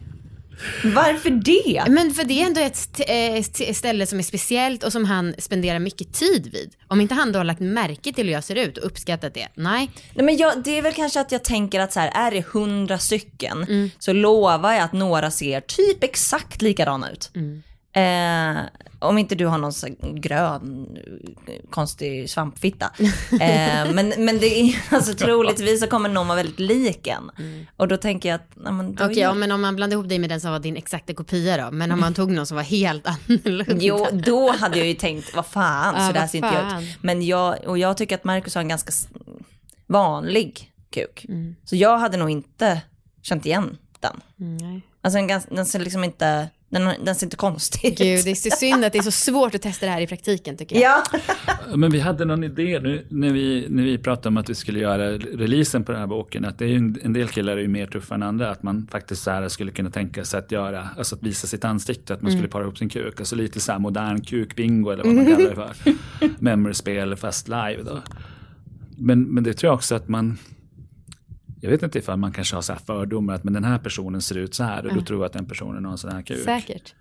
Varför 0.83 1.29
det? 1.29 1.83
Men 1.91 2.13
för 2.13 2.23
det 2.23 2.41
är 2.41 2.45
ändå 2.45 2.61
ett 2.61 2.99
eh, 2.99 3.33
st- 3.35 3.73
ställe 3.73 4.05
som 4.07 4.19
är 4.19 4.23
speciellt 4.23 4.83
och 4.83 4.91
som 4.91 5.05
han 5.05 5.33
spenderar 5.37 5.79
mycket 5.79 6.13
tid 6.13 6.49
vid. 6.53 6.73
Om 6.87 7.01
inte 7.01 7.13
han 7.13 7.31
då 7.31 7.39
har 7.39 7.43
lagt 7.43 7.59
märke 7.59 8.13
till 8.13 8.25
hur 8.25 8.33
jag 8.33 8.43
ser 8.43 8.55
ut 8.55 8.77
och 8.77 8.85
uppskattat 8.85 9.33
det, 9.33 9.47
nej. 9.55 9.91
Nej, 10.13 10.25
men 10.25 10.37
jag, 10.37 10.63
det 10.63 10.77
är 10.77 10.81
väl 10.81 10.93
kanske 10.93 11.21
att 11.21 11.31
jag 11.31 11.43
tänker 11.43 11.79
att 11.79 11.93
så 11.93 11.99
här, 11.99 12.11
är 12.27 12.31
det 12.31 12.45
hundra 12.47 12.97
stycken 12.99 13.91
så 13.99 14.13
lovar 14.13 14.73
jag 14.73 14.81
att 14.83 14.93
några 14.93 15.31
ser 15.31 15.61
typ 15.61 16.03
exakt 16.03 16.61
likadana 16.61 17.09
ut. 17.11 17.31
Eh, 17.93 18.57
om 18.99 19.17
inte 19.17 19.35
du 19.35 19.45
har 19.45 19.57
någon 19.57 19.73
så 19.73 19.87
här 19.87 19.95
grön 20.13 20.97
konstig 21.69 22.29
svampfitta. 22.29 22.91
Eh, 23.31 23.93
men, 23.93 24.13
men 24.17 24.39
det 24.39 24.59
är 24.61 24.75
alltså 24.95 25.13
troligtvis 25.13 25.79
så 25.81 25.87
kommer 25.87 26.09
någon 26.09 26.27
vara 26.27 26.35
väldigt 26.35 26.59
lik 26.59 27.07
en. 27.07 27.31
Och 27.77 27.87
då 27.87 27.97
tänker 27.97 28.29
jag 28.29 28.35
att, 28.35 28.49
nej, 28.55 28.73
men 28.73 28.91
Okej, 29.01 29.19
är- 29.19 29.21
ja, 29.21 29.33
men 29.33 29.51
om 29.51 29.61
man 29.61 29.75
blandar 29.75 29.97
ihop 29.97 30.09
dig 30.09 30.19
med 30.19 30.29
den 30.29 30.41
som 30.41 30.51
var 30.51 30.59
din 30.59 30.77
exakta 30.77 31.13
kopia 31.13 31.65
då. 31.65 31.71
Men 31.71 31.91
om 31.91 31.99
man 31.99 32.13
tog 32.13 32.31
någon 32.31 32.45
som 32.45 32.57
var 32.57 32.63
helt 32.63 33.07
annorlunda. 33.27 33.75
Jo, 33.79 34.07
då 34.13 34.51
hade 34.51 34.77
jag 34.77 34.87
ju 34.87 34.93
tänkt, 34.93 35.35
vad 35.35 35.45
fan, 35.45 35.95
Ja, 35.97 36.07
så 36.07 36.13
där 36.13 36.19
vad 36.19 36.29
ser 36.29 36.37
inte 36.37 36.53
jag 36.71 36.81
ut. 36.83 36.97
Men 37.01 37.25
jag, 37.25 37.55
och 37.67 37.77
jag 37.77 37.97
tycker 37.97 38.15
att 38.15 38.23
Marcus 38.23 38.55
har 38.55 38.61
en 38.61 38.67
ganska 38.67 38.91
vanlig 39.87 40.71
kuk. 40.89 41.25
Mm. 41.29 41.55
Så 41.65 41.75
jag 41.75 41.97
hade 41.97 42.17
nog 42.17 42.29
inte 42.29 42.81
känt 43.21 43.45
igen 43.45 43.77
den. 43.99 44.21
Mm, 44.39 44.57
nej. 44.57 44.81
Alltså 45.01 45.19
den 45.55 45.65
ser 45.65 45.79
liksom 45.79 46.03
inte, 46.03 46.49
den, 46.71 47.05
den 47.05 47.15
ser 47.15 47.25
inte 47.25 47.37
konstig 47.37 47.85
ut. 47.85 47.97
Gud, 47.97 48.25
det 48.25 48.31
är 48.31 48.35
så 48.35 48.49
synd 48.49 48.85
att 48.85 48.93
det 48.93 48.99
är 48.99 49.03
så 49.03 49.11
svårt 49.11 49.55
att 49.55 49.61
testa 49.61 49.85
det 49.85 49.91
här 49.91 50.01
i 50.01 50.07
praktiken 50.07 50.57
tycker 50.57 50.75
jag. 50.75 51.01
Ja, 51.11 51.19
Men 51.75 51.91
vi 51.91 51.99
hade 51.99 52.25
någon 52.25 52.43
idé 52.43 52.79
nu 52.79 53.05
när 53.09 53.33
vi, 53.33 53.65
när 53.69 53.83
vi 53.83 53.97
pratade 53.97 54.27
om 54.27 54.37
att 54.37 54.49
vi 54.49 54.55
skulle 54.55 54.79
göra 54.79 55.11
releasen 55.11 55.83
på 55.83 55.91
den 55.91 56.01
här 56.01 56.07
boken. 56.07 56.45
Att 56.45 56.59
det 56.59 56.65
är 56.65 56.69
ju 56.69 56.75
en, 56.75 56.99
en 57.03 57.13
del 57.13 57.27
killar 57.27 57.57
är 57.57 57.61
ju 57.61 57.67
mer 57.67 57.87
tuffa 57.87 58.15
än 58.15 58.23
andra. 58.23 58.51
Att 58.51 58.63
man 58.63 58.87
faktiskt 58.91 59.23
så 59.23 59.31
här 59.31 59.49
skulle 59.49 59.71
kunna 59.71 59.89
tänka 59.89 60.25
sig 60.25 60.39
att 60.39 60.51
göra, 60.51 60.89
alltså 60.97 61.15
att 61.15 61.23
visa 61.23 61.47
sitt 61.47 61.65
ansikte. 61.65 62.13
Att 62.13 62.21
man 62.21 62.31
skulle 62.31 62.47
para 62.47 62.63
ihop 62.63 62.77
sin 62.77 62.89
kuk. 62.89 63.19
Alltså 63.19 63.35
lite 63.35 63.59
så 63.59 63.71
här 63.71 63.79
modern 63.79 64.21
kukbingo 64.21 64.91
eller 64.91 65.03
vad 65.03 65.15
man 65.15 65.25
kallar 65.25 65.49
det 65.49 65.55
för. 65.55 65.93
Memory-spel 66.43 67.15
fast 67.15 67.47
live 67.47 67.79
då. 67.85 68.01
Men, 68.97 69.23
men 69.23 69.43
det 69.43 69.53
tror 69.53 69.69
jag 69.69 69.75
också 69.75 69.95
att 69.95 70.07
man 70.07 70.37
jag 71.61 71.69
vet 71.71 71.83
inte 71.83 71.99
ifall 71.99 72.17
man 72.17 72.31
kanske 72.31 72.55
har 72.55 72.61
så 72.61 72.73
här 72.73 72.79
fördomar 72.85 73.33
att 73.33 73.43
men 73.43 73.53
den 73.53 73.63
här 73.63 73.77
personen 73.77 74.21
ser 74.21 74.37
ut 74.37 74.55
så 74.55 74.63
här 74.63 74.85
och 74.85 74.95
då 74.95 75.01
tror 75.01 75.19
jag 75.19 75.25
att 75.25 75.33
den 75.33 75.45
personen 75.45 75.85
har 75.85 75.91
en 75.91 75.97
sån 75.97 76.11
här 76.11 76.21
kuk. 76.21 76.43
Säkert. 76.45 76.93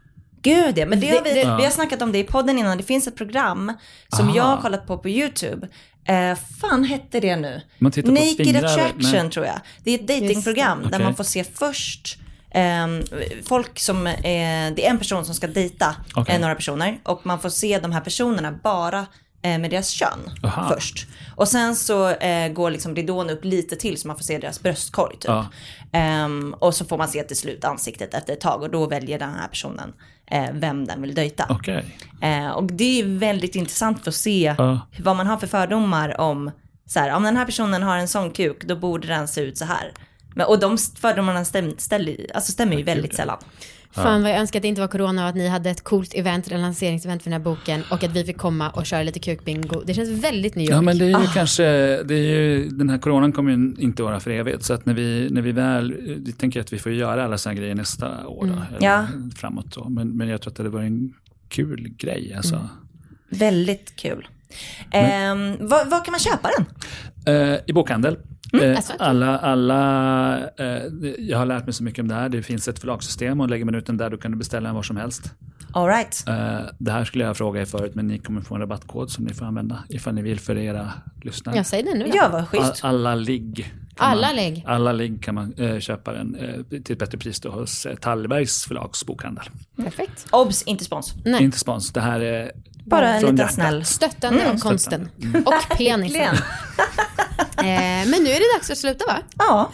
gud 0.42 0.78
ja. 0.78 0.86
Men 0.86 1.00
det 1.00 1.08
har 1.10 1.24
vi, 1.24 1.30
Det- 1.30 1.56
vi 1.56 1.64
har 1.64 1.70
snackat 1.70 2.02
om 2.02 2.12
det 2.12 2.18
i 2.18 2.24
podden 2.24 2.58
innan. 2.58 2.76
Det 2.78 2.82
finns 2.84 3.06
ett 3.06 3.16
program 3.16 3.72
som 4.16 4.26
Aha. 4.28 4.36
jag 4.36 4.44
har 4.44 4.56
kollat 4.62 4.86
på 4.86 4.98
på 4.98 5.08
YouTube. 5.08 5.68
Eh, 6.04 6.38
fan 6.60 6.84
hette 6.84 7.20
det 7.20 7.36
nu? 7.36 7.60
Man 7.78 7.92
tittar 7.92 8.08
på 8.08 8.14
Naked 8.14 8.36
fingrar, 8.46 8.64
Attraction 8.64 9.12
nej. 9.12 9.30
tror 9.30 9.46
jag. 9.46 9.60
Det 9.84 9.90
är 9.90 9.94
ett 9.94 10.08
datingprogram 10.08 10.80
där 10.82 10.88
Okej. 10.88 11.04
man 11.04 11.14
får 11.16 11.24
se 11.24 11.44
först 11.44 12.18
ehm, 12.54 13.02
folk 13.44 13.78
som, 13.78 14.06
eh, 14.06 14.12
det 14.22 14.86
är 14.86 14.90
en 14.90 14.98
person 14.98 15.24
som 15.24 15.34
ska 15.34 15.46
dejta 15.46 15.96
Okej. 16.14 16.34
eh, 16.34 16.40
några 16.40 16.54
personer 16.54 17.00
och 17.04 17.26
man 17.26 17.40
får 17.40 17.48
se 17.48 17.78
de 17.78 17.92
här 17.92 18.00
personerna 18.00 18.52
bara 18.62 19.06
med 19.42 19.70
deras 19.70 19.88
kön 19.90 20.30
Aha. 20.42 20.68
först. 20.74 21.06
Och 21.36 21.48
sen 21.48 21.76
så 21.76 22.08
eh, 22.10 22.52
går 22.52 22.70
liksom 22.70 22.96
ridån 22.96 23.30
upp 23.30 23.44
lite 23.44 23.76
till 23.76 24.00
så 24.00 24.08
man 24.08 24.16
får 24.16 24.24
se 24.24 24.38
deras 24.38 24.62
bröstkorg 24.62 25.12
typ. 25.16 25.24
Ja. 25.24 25.46
Ehm, 25.92 26.54
och 26.58 26.74
så 26.74 26.84
får 26.84 26.98
man 26.98 27.08
se 27.08 27.22
till 27.22 27.36
slut 27.36 27.64
ansiktet 27.64 28.14
efter 28.14 28.32
ett 28.32 28.40
tag 28.40 28.62
och 28.62 28.70
då 28.70 28.86
väljer 28.86 29.18
den 29.18 29.30
här 29.34 29.48
personen 29.48 29.92
eh, 30.30 30.46
vem 30.52 30.86
den 30.86 31.02
vill 31.02 31.14
dejta. 31.14 31.46
Okej. 31.50 31.84
Eh, 32.22 32.48
och 32.50 32.64
det 32.72 33.00
är 33.00 33.18
väldigt 33.18 33.54
intressant 33.54 34.02
för 34.04 34.10
att 34.10 34.14
se 34.14 34.54
Ja. 34.58 34.80
vad 34.98 35.16
man 35.16 35.26
har 35.26 35.36
för 35.36 35.46
fördomar 35.46 36.20
om, 36.20 36.50
så 36.86 37.00
här, 37.00 37.14
om 37.14 37.22
den 37.22 37.36
här 37.36 37.44
personen 37.44 37.82
har 37.82 37.96
en 37.96 38.08
sån 38.08 38.30
kuk, 38.30 38.64
då 38.64 38.76
borde 38.76 39.08
den 39.08 39.28
se 39.28 39.40
ut 39.40 39.58
så 39.58 39.64
här. 39.64 39.92
Men, 40.34 40.46
och 40.46 40.58
de 40.60 40.78
fördomarna 41.00 41.44
stäm, 41.44 41.74
ställer, 41.78 42.26
alltså 42.34 42.52
stämmer 42.52 42.76
ju 42.76 42.82
väldigt 42.82 43.14
sällan. 43.14 43.38
Fan 43.92 44.22
vad 44.22 44.30
jag 44.30 44.38
önskar 44.38 44.58
att 44.58 44.62
det 44.62 44.68
inte 44.68 44.80
var 44.80 44.88
corona 44.88 45.22
och 45.22 45.28
att 45.28 45.34
ni 45.34 45.48
hade 45.48 45.70
ett 45.70 45.84
coolt 45.84 46.14
event, 46.14 46.46
ett 46.46 46.52
lanseringsevent 46.60 47.22
för 47.22 47.30
den 47.30 47.40
här 47.40 47.44
boken 47.44 47.82
och 47.90 48.04
att 48.04 48.10
vi 48.16 48.24
fick 48.24 48.38
komma 48.38 48.70
och 48.70 48.86
köra 48.86 49.02
lite 49.02 49.18
kukbingo. 49.20 49.82
Det 49.86 49.94
känns 49.94 50.24
väldigt 50.24 50.54
New 50.54 50.64
York. 50.64 50.74
Ja 50.76 50.80
men 50.82 50.98
det 50.98 51.04
är 51.10 51.16
Ah. 51.16 51.20
ju 51.22 51.26
kanske, 51.26 51.62
det 52.02 52.14
är 52.14 52.18
ju, 52.40 52.68
den 52.68 52.88
här 52.90 52.98
coronan 52.98 53.32
kommer 53.32 53.50
ju 53.50 53.74
inte 53.78 54.02
vara 54.02 54.20
för 54.20 54.30
evigt. 54.30 54.64
Så 54.64 54.72
att 54.74 54.86
när 54.86 54.94
vi, 54.94 55.28
när 55.30 55.42
vi 55.42 55.52
väl, 55.52 55.94
vi 56.24 56.32
tänker 56.32 56.60
att 56.60 56.72
vi 56.72 56.78
får 56.78 56.92
göra 56.92 57.24
alla 57.24 57.38
sådana 57.38 57.60
grejer 57.60 57.74
nästa 57.74 58.26
år 58.26 58.46
då, 58.46 58.52
eller 58.52 58.88
Mm. 58.88 59.22
Ja. 59.30 59.30
framåt 59.36 59.74
då. 59.74 59.88
Men, 59.88 60.16
men 60.16 60.28
jag 60.28 60.42
tror 60.42 60.50
att 60.50 60.56
det 60.56 60.68
var 60.68 60.80
en 60.82 61.14
kul 61.48 61.88
grej 61.98 62.34
alltså. 62.36 62.54
Mm. 62.54 62.66
Väldigt 63.30 63.96
kul. 63.96 64.28
Var, 65.60 65.90
var 65.90 66.04
kan 66.04 66.12
man 66.12 66.20
köpa 66.20 66.48
den? 66.58 66.66
Eh, 67.26 67.56
I 67.66 67.72
bokhandel. 67.72 68.18
Eh, 68.62 68.76
alltså, 68.76 68.92
okej. 68.92 69.06
alla, 69.06 69.38
alla, 69.38 70.38
eh, 70.58 70.82
jag 71.18 71.38
har 71.38 71.46
lärt 71.46 71.64
mig 71.64 71.72
så 71.72 71.84
mycket 71.84 72.02
om 72.02 72.08
det 72.08 72.14
här. 72.14 72.28
Det 72.28 72.42
finns 72.42 72.68
ett 72.68 72.78
förlagssysteem 72.78 73.40
och 73.40 73.48
lägger 73.50 73.64
man 73.64 73.74
ut 73.74 73.86
den 73.86 73.96
där 73.96 74.10
då 74.10 74.16
kan 74.16 74.30
du 74.30 74.36
beställa 74.38 74.68
den 74.68 74.74
var 74.76 74.82
som 74.82 74.96
helst. 74.96 75.34
All 75.72 75.86
right. 75.88 76.24
Eh, 76.28 76.60
det 76.78 76.92
här 76.92 77.04
skulle 77.04 77.24
jag 77.24 77.36
fråga 77.36 77.60
er 77.60 77.64
förut 77.64 77.94
men 77.94 78.06
ni 78.06 78.18
kommer 78.18 78.40
få 78.40 78.54
en 78.54 78.60
rabattkod 78.60 79.10
som 79.10 79.24
ni 79.24 79.34
får 79.34 79.46
använda 79.46 79.84
ifall 79.88 80.14
ni 80.14 80.22
vill 80.22 80.40
för 80.40 80.56
era 80.58 80.92
lyssnare. 81.22 81.56
Jag 81.56 81.66
säger 81.66 81.84
det 81.84 81.98
nu. 81.98 82.10
Ja, 82.14 82.28
vad 82.32 82.40
All, 82.40 82.46
schysst. 82.46 82.84
alla 82.84 83.14
ligg. 83.14 83.72
kan 83.96 84.06
Alla 84.10 84.26
man, 84.26 84.36
ligg. 84.36 84.64
Alla 84.66 84.92
ligg 84.92 85.22
kan 85.22 85.34
man 85.34 85.52
eh, 85.56 85.78
köpa 85.78 86.12
den 86.12 86.34
eh, 86.34 86.80
till 86.82 86.92
ett 86.92 86.98
bättre 86.98 87.18
pris 87.18 87.40
då 87.40 87.50
hos 87.50 87.86
eh, 87.86 87.94
Tallbergs 87.96 88.64
förlagsbokhandel. 88.64 89.44
Perfekt. 89.76 90.26
Obs, 90.30 90.62
inte 90.62 90.84
spons. 90.84 91.14
Nej. 91.24 91.42
Inte 91.44 91.58
spons, 91.58 91.92
det 91.92 92.00
här 92.00 92.20
är 92.20 92.52
Bara 92.86 93.08
en 93.14 93.20
liten 93.20 93.36
hjärtat. 93.36 93.54
snäll. 93.54 93.84
Stöttande 93.84 94.50
av 94.50 94.58
konsten. 94.58 95.08
Och 95.46 95.54
penisen. 95.76 96.36
Eh, 97.60 98.08
men 98.08 98.22
nu 98.22 98.30
är 98.30 98.40
det 98.40 98.56
dags 98.58 98.70
att 98.70 98.78
sluta 98.78 99.06
va? 99.06 99.18
Ja. 99.38 99.70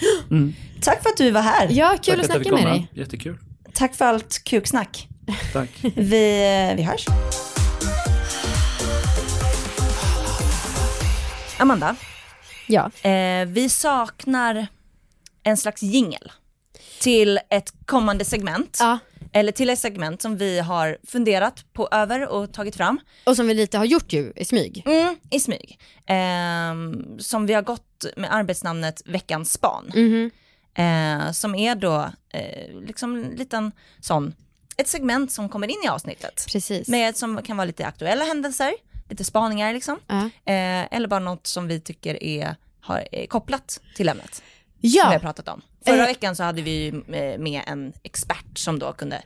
Tack 0.80 1.02
för 1.02 1.10
att 1.10 1.16
du 1.16 1.30
var 1.30 1.40
här. 1.42 1.68
Ja, 1.70 1.96
kul 2.02 2.14
Tack 2.14 2.18
att 2.20 2.26
snacka 2.26 2.38
med 2.52 2.62
komma. 2.62 2.70
dig. 2.74 2.88
Jättekul. 2.94 3.38
Tack 3.72 3.94
för 3.94 4.04
allt 4.04 4.44
kuksnack. 4.44 5.08
Tack. 5.52 5.70
Vi, 5.82 6.74
vi 6.76 6.82
hörs. 6.82 7.06
Amanda, 11.58 11.96
Ja. 12.66 12.90
eh, 13.10 13.46
vi 13.46 13.68
saknar 13.68 14.66
en 15.42 15.56
slags 15.56 15.82
jingel 15.82 16.32
till 17.00 17.38
ett 17.50 17.72
kommande 17.86 18.24
segment. 18.24 18.76
Ja. 18.80 18.98
Eller 19.36 19.52
till 19.52 19.70
ett 19.70 19.78
segment 19.78 20.22
som 20.22 20.36
vi 20.36 20.58
har 20.58 20.98
funderat 21.06 21.72
på 21.72 21.88
över 21.92 22.28
och 22.28 22.52
tagit 22.52 22.76
fram. 22.76 23.00
Och 23.24 23.36
som 23.36 23.46
vi 23.46 23.54
lite 23.54 23.78
har 23.78 23.84
gjort 23.84 24.12
ju 24.12 24.32
i 24.36 24.44
smyg. 24.44 24.82
Mm, 24.86 25.16
I 25.30 25.40
smyg. 25.40 25.78
Ehm, 26.06 27.18
som 27.18 27.46
vi 27.46 27.54
har 27.54 27.62
gått 27.62 28.04
med 28.16 28.34
arbetsnamnet 28.34 29.02
Veckans 29.04 29.52
span. 29.52 29.92
Mhm. 29.94 30.30
Eh, 30.74 31.32
som 31.32 31.54
är 31.54 31.74
då 31.74 32.10
eh, 32.28 32.80
liksom 32.86 33.16
en 33.16 33.30
liten 33.30 33.72
sån, 34.00 34.34
ett 34.76 34.88
segment 34.88 35.32
som 35.32 35.48
kommer 35.48 35.68
in 35.68 35.82
i 35.84 35.88
avsnittet. 35.88 36.46
Precis. 36.52 36.88
Med, 36.88 37.16
som 37.16 37.42
kan 37.42 37.56
vara 37.56 37.64
lite 37.64 37.86
aktuella 37.86 38.24
händelser, 38.24 38.72
lite 39.08 39.24
spaningar 39.24 39.72
liksom. 39.72 39.98
Ja. 40.06 40.24
Eh, 40.24 40.94
eller 40.94 41.08
bara 41.08 41.20
något 41.20 41.46
som 41.46 41.68
vi 41.68 41.80
tycker 41.80 42.22
är, 42.22 42.56
har, 42.80 43.08
är 43.12 43.26
kopplat 43.26 43.80
till 43.96 44.08
ämnet. 44.08 44.34
Som 44.34 44.42
vi 44.80 44.98
har 44.98 45.12
Ja, 45.12 45.18
pratat 45.18 45.48
om. 45.48 45.62
Förra 45.86 46.00
Eh. 46.02 46.06
veckan 46.06 46.36
så 46.36 46.42
hade 46.42 46.62
vi 46.62 46.88
eh, 46.88 47.38
med 47.38 47.62
en 47.66 47.92
expert 48.02 48.58
som 48.58 48.78
då 48.78 48.92
kunde 48.92 49.22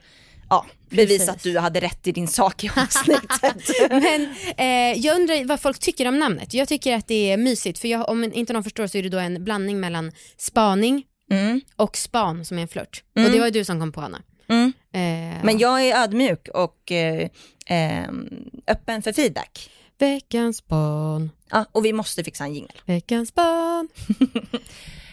ja, 0.51 0.67
bevisa 0.91 1.33
att 1.33 1.43
du 1.43 1.59
hade 1.59 1.81
rätt 1.81 2.07
i 2.07 2.13
din 2.13 2.29
sak 2.29 2.65
i 2.65 2.71
avsnittet. 2.77 3.91
men 3.91 4.35
eh, 4.57 4.99
jag 5.01 5.17
undrar 5.21 5.45
vad 5.45 5.61
folk 5.61 5.79
tycker 5.79 6.09
om 6.09 6.19
namnet. 6.19 6.55
Jag 6.55 6.69
tycker 6.69 6.95
att 6.97 7.09
det 7.09 7.33
är 7.33 7.37
mysigt 7.37 7.79
för 7.79 7.89
jag, 7.89 8.09
om 8.09 8.25
inte 8.25 8.53
någon 8.53 8.65
förstår 8.65 8.87
så 8.87 8.99
är 8.99 9.03
det 9.03 9.09
då 9.09 9.19
en 9.19 9.45
blandning 9.45 9.81
mellan 9.81 10.13
spaning 10.37 11.05
Mm. 11.33 11.61
och 11.77 11.97
span 11.97 12.45
som 12.45 12.59
är 12.59 12.63
en 12.63 12.69
flört. 12.69 13.03
Och 13.17 13.23
det 13.33 13.39
var 13.39 13.47
ju 13.47 13.51
du 13.53 13.65
som 13.65 13.81
kom 13.81 13.93
på 13.93 14.01
Anna. 14.01 14.23
Mm. 14.49 14.73
Eh, 14.93 15.45
Men 15.45 15.59
jag 15.59 15.83
är 15.87 16.03
ödmjuk 16.03 16.49
och 16.55 16.93
eh, 16.93 17.29
ehm, 17.67 18.29
öppen 18.67 19.03
för 19.03 19.13
feedback. 19.13 19.71
Veckans 19.99 20.57
span, 20.57 21.31
Ja, 21.51 21.65
och 21.73 21.85
vi 21.85 21.93
måste 21.93 22.25
fixa 22.25 22.45
en 22.45 22.55
jingel. 22.55 22.81
veckans 22.87 23.29
span. 23.29 23.89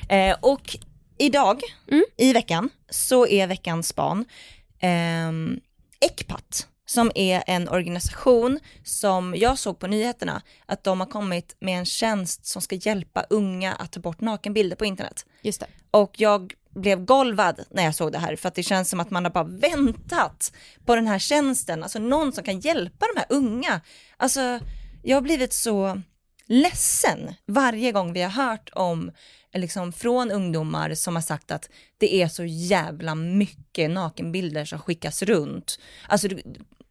Eh, 0.09 0.35
och 0.41 0.77
idag, 1.17 1.61
Mm. 1.87 2.03
i 2.17 2.33
veckan, 2.33 2.69
så 2.89 3.27
är 3.27 3.47
veckans 3.47 3.87
span 3.87 4.25
ehm, 4.79 5.59
Ecpat, 5.99 6.67
som 6.85 7.11
är 7.15 7.43
en 7.47 7.69
organisation 7.69 8.59
som 8.83 9.35
jag 9.37 9.59
såg 9.59 9.79
på 9.79 9.87
nyheterna 9.87 10.41
att 10.65 10.83
de 10.83 10.99
har 10.99 11.07
kommit 11.07 11.55
med 11.59 11.79
en 11.79 11.85
tjänst 11.85 12.45
som 12.45 12.61
ska 12.61 12.75
hjälpa 12.75 13.25
unga 13.29 13.73
att 13.73 13.91
ta 13.91 13.99
bort 13.99 14.21
nakenbilder 14.21 14.75
på 14.75 14.85
internet. 14.85 15.25
Just 15.41 15.59
det. 15.59 15.67
Och 15.91 16.19
jag 16.19 16.53
blev 16.69 17.05
golvad 17.05 17.59
när 17.69 17.83
jag 17.83 17.95
såg 17.95 18.11
det 18.11 18.17
här 18.19 18.35
för 18.35 18.47
att 18.47 18.55
det 18.55 18.63
känns 18.63 18.89
som 18.89 18.99
att 18.99 19.11
man 19.11 19.23
har 19.25 19.31
bara 19.31 19.43
väntat 19.43 20.51
på 20.85 20.95
den 20.95 21.07
här 21.07 21.19
tjänsten, 21.19 21.83
alltså 21.83 21.99
någon 21.99 22.33
som 22.33 22.43
kan 22.43 22.59
hjälpa 22.59 23.05
de 23.13 23.19
här 23.19 23.27
unga. 23.29 23.81
Alltså, 24.17 24.59
jag 25.03 25.17
har 25.17 25.21
blivit 25.21 25.53
så 25.53 26.01
ledsen 26.47 27.33
varje 27.47 27.91
gång 27.91 28.13
vi 28.13 28.21
har 28.21 28.29
hört 28.29 28.69
om, 28.73 29.11
liksom 29.53 29.93
från 29.93 30.31
ungdomar 30.31 30.93
som 30.93 31.15
har 31.15 31.21
sagt 31.21 31.51
att 31.51 31.69
det 31.97 32.21
är 32.21 32.27
så 32.27 32.43
jävla 32.45 33.15
mycket 33.15 33.89
nakenbilder 33.91 34.65
som 34.65 34.79
skickas 34.79 35.21
runt. 35.23 35.79
Alltså 36.07 36.27
du, 36.27 36.41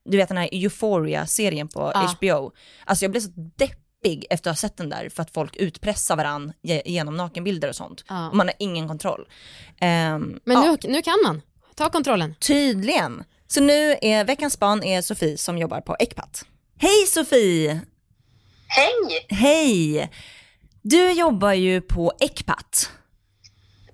du 0.04 0.16
vet 0.16 0.28
den 0.28 0.38
här 0.38 0.48
Euphoria-serien 0.52 1.68
på 1.68 1.90
Ja. 1.94 2.14
HBO. 2.16 2.52
Alltså 2.84 3.04
jag 3.04 3.11
blev 3.11 3.20
så 3.20 3.30
deppig 3.57 4.26
efter 4.30 4.50
att 4.50 4.57
ha 4.57 4.61
sett 4.68 4.76
den 4.76 4.88
där 4.88 5.09
för 5.09 5.22
att 5.22 5.30
folk 5.30 5.57
utpressar 5.57 6.16
varandra 6.16 6.54
ge- 6.62 6.82
genom 6.86 7.16
nakenbilder 7.16 7.68
och 7.68 7.76
sånt. 7.76 8.04
Ja. 8.09 8.28
Och 8.30 8.36
man 8.36 8.46
har 8.48 8.54
ingen 8.59 8.88
kontroll. 8.88 9.28
Ehm, 9.80 10.40
Men 10.44 10.57
ja, 10.62 10.76
nu, 10.82 10.88
nu 10.92 11.02
kan 11.02 11.18
man. 11.24 11.42
Ta 11.74 11.88
kontrollen. 11.90 12.34
Tydligen. 12.40 13.24
Så 13.46 13.61
nu 13.61 13.96
är 14.02 14.24
veckans 14.24 14.52
span 14.52 14.82
är 14.82 15.02
Sofie 15.02 15.36
som 15.38 15.59
jobbar 15.59 15.80
på 15.80 15.96
Ecpat. 15.98 16.44
Hej 16.78 17.07
Sofie! 17.09 17.80
Hej! 18.68 19.26
Hej! 19.28 20.10
Du 20.82 21.12
jobbar 21.12 21.52
ju 21.52 21.80
på 21.80 22.12
Ecpat. 22.20 22.90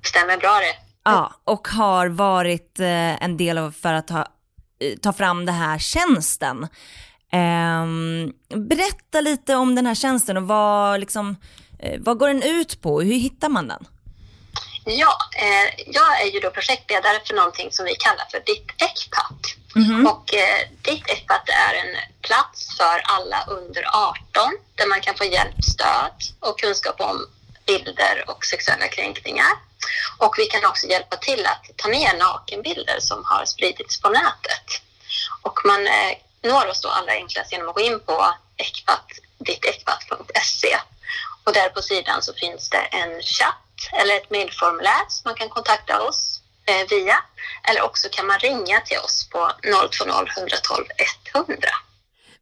Stämmer 0.03 0.37
bra 0.37 0.55
det. 0.59 0.77
Ja, 1.05 1.33
och 1.45 1.69
har 1.69 2.09
varit 2.09 2.81
eh, 2.81 3.23
en 3.25 3.37
del 3.37 3.59
av 3.59 3.71
för 3.71 3.93
att 3.93 4.09
ta, 4.09 4.19
eh, 4.19 4.99
ta 5.03 5.13
fram 5.13 5.47
den 5.47 5.55
här 5.55 5.79
tjänsten. 5.79 6.69
Ehm, 7.33 8.33
berätta 8.49 9.21
lite 9.21 9.55
om 9.55 9.75
den 9.75 9.87
här 9.87 9.95
tjänsten 9.95 10.37
och 10.37 10.43
vad, 10.43 11.01
liksom, 11.01 11.37
eh, 11.79 12.01
vad 12.01 12.19
går 12.19 12.29
den 12.29 12.43
ut 12.43 12.83
på? 12.83 13.01
Hur 13.01 13.15
hittar 13.15 13.49
man 13.49 13.69
den? 13.69 13.87
Ja, 14.85 15.17
jag 15.87 16.23
är 16.23 16.33
ju 16.33 16.41
då 16.41 16.51
projektledare 16.51 17.21
för 17.27 17.35
någonting 17.35 17.69
som 17.73 17.85
vi 17.85 17.95
kallar 17.95 18.25
för 18.31 18.39
Ditt 18.47 18.71
Ecpat. 18.83 19.62
Mm-hmm. 19.75 20.07
Och 20.07 20.35
eh, 20.35 20.69
Ditt 20.83 21.11
Ecpat 21.11 21.49
är 21.49 21.75
en 21.75 21.97
plats 22.23 22.77
för 22.77 23.01
alla 23.05 23.45
under 23.49 23.85
18 23.93 24.19
där 24.75 24.87
man 24.87 25.01
kan 25.01 25.15
få 25.15 25.25
hjälp, 25.25 25.65
stöd 25.65 26.17
och 26.41 26.61
kunskap 26.61 27.01
om 27.01 27.27
bilder 27.67 28.25
och 28.27 28.45
sexuella 28.45 28.89
kränkningar. 28.89 29.53
Och 30.19 30.35
vi 30.39 30.47
kan 30.47 30.65
också 30.65 30.87
hjälpa 30.87 31.17
till 31.17 31.47
att 31.47 31.65
ta 31.77 31.89
ner 31.89 32.19
nakenbilder 32.19 33.01
som 33.01 33.25
har 33.25 33.45
spridits 33.45 34.01
på 34.01 34.09
nätet. 34.09 34.67
Och 35.43 35.61
man 35.65 35.87
eh, 35.87 36.13
når 36.43 36.69
oss 36.69 36.81
då 36.81 36.89
allra 36.89 37.13
enklast 37.13 37.53
genom 37.53 37.69
att 37.69 37.75
gå 37.75 37.81
in 37.81 38.01
på 38.01 38.35
ecpat, 38.57 39.07
dittekpat.se. 39.39 40.77
Och 41.45 41.53
där 41.53 41.69
på 41.69 41.83
sidan 41.83 42.23
så 42.23 42.35
finns 42.35 42.71
det 42.71 42.79
en 42.79 43.23
chatt 43.23 43.57
eller 43.93 44.17
ett 44.17 44.31
mejlformulär 44.31 45.05
som 45.09 45.29
man 45.29 45.35
kan 45.35 45.49
kontakta 45.49 46.03
oss 46.03 46.32
via. 46.91 47.15
Eller 47.71 47.83
också 47.83 48.09
kan 48.13 48.27
man 48.27 48.39
ringa 48.39 48.81
till 48.81 48.99
oss 48.99 49.29
på 49.33 49.51
020 49.91 50.05
112 50.39 50.85
100. 51.35 51.57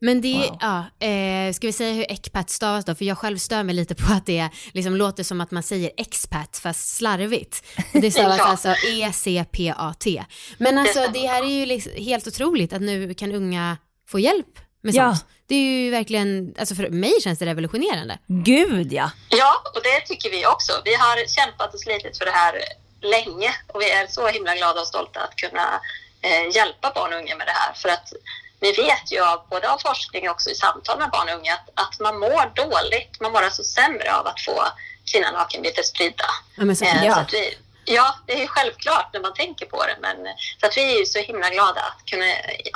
Men 0.03 0.21
det, 0.21 0.35
Wow. 0.35 0.59
ja, 0.61 1.07
eh, 1.07 1.53
ska 1.53 1.67
vi 1.67 1.73
säga 1.73 1.93
hur 1.95 2.07
expat 2.13 2.51
stavas 2.51 2.85
då? 2.85 2.95
För 2.95 3.05
jag 3.05 3.19
själv 3.19 3.39
stör 3.39 3.63
mig 3.63 3.75
lite 3.75 3.95
på 3.95 4.13
att 4.13 4.27
det 4.27 4.49
liksom 4.73 4.97
låter 4.97 5.23
som 5.25 5.41
att 5.41 5.51
man 5.51 5.63
säger 5.63 5.91
expat 5.97 6.59
fast 6.63 6.97
slarvigt. 6.97 7.65
Det 7.93 8.11
stavas 8.11 8.41
alltså 8.41 8.69
E-C-P-A-T. 8.87 10.25
Men 10.59 10.79
alltså 10.79 11.07
det 11.13 11.27
här 11.27 11.43
är 11.43 11.47
ju 11.61 11.67
liksom 11.67 11.93
helt 11.97 12.27
otroligt 12.27 12.73
att 12.73 12.83
nu 12.83 13.15
kan 13.15 13.33
unga 13.35 13.77
få 14.09 14.19
hjälp 14.19 14.59
med 14.83 14.95
Ja. 14.95 15.15
sånt. 15.15 15.27
Det 15.47 15.55
är 15.55 15.85
ju 15.85 15.91
verkligen, 15.91 16.55
alltså 16.59 16.75
för 16.75 16.89
mig 16.91 17.13
känns 17.23 17.39
det 17.39 17.47
revolutionerande. 17.47 18.19
Gud 18.27 18.93
ja! 18.93 19.11
Ja, 19.29 19.63
och 19.75 19.81
det 19.83 20.01
tycker 20.01 20.31
vi 20.31 20.47
också. 20.47 20.73
Vi 20.85 20.95
har 20.95 21.29
kämpat 21.29 21.75
och 21.75 21.81
slitit 21.81 22.19
för 22.19 22.25
det 22.25 22.31
här 22.31 22.55
länge 23.03 23.55
och 23.67 23.81
vi 23.81 23.91
är 23.91 24.07
så 24.07 24.29
himla 24.29 24.55
glada 24.55 24.81
och 24.81 24.87
stolta 24.87 25.21
att 25.21 25.37
kunna 25.37 25.81
eh, 26.23 26.57
hjälpa 26.57 26.93
barn 26.95 27.13
och 27.13 27.19
unga 27.19 27.37
med 27.37 27.47
det 27.47 27.53
här. 27.53 27.73
För 27.75 27.89
att 27.89 28.13
vi 28.61 28.73
vet 28.73 29.13
ju 29.13 29.21
av, 29.25 29.47
både 29.51 29.71
av 29.71 29.79
forskning 29.79 30.29
och 30.29 30.35
också 30.35 30.51
i 30.51 30.55
samtal 30.55 30.99
med 30.99 31.11
barn 31.11 31.29
och 31.29 31.35
unga 31.35 31.55
att, 31.55 31.71
att 31.75 32.01
man 32.01 32.19
mår 32.19 32.55
dåligt, 32.55 33.21
man 33.21 33.33
mår 33.33 33.43
alltså 33.43 33.63
sämre 33.65 34.15
av 34.15 34.27
att 34.27 34.41
få 34.41 34.65
sina 35.05 35.31
nakenbilder 35.31 35.83
spridda. 35.83 36.25
Ja, 36.57 36.75
så, 36.75 36.85
Eh, 36.85 37.05
Ja. 37.05 37.15
så 37.15 37.21
att 37.21 37.33
vi, 37.35 37.59
ja, 37.85 38.15
det 38.27 38.33
är 38.33 38.39
ju 38.39 38.47
självklart 38.47 39.11
när 39.13 39.21
man 39.21 39.35
tänker 39.35 39.67
på 39.67 39.87
det, 39.87 39.97
men 40.01 40.17
så 40.61 40.67
att 40.67 40.77
vi 40.77 40.95
är 40.95 40.99
ju 40.99 41.07
så 41.07 41.19
himla 41.19 41.51
glada 41.51 41.81
att 41.81 42.11
kunna 42.11 42.25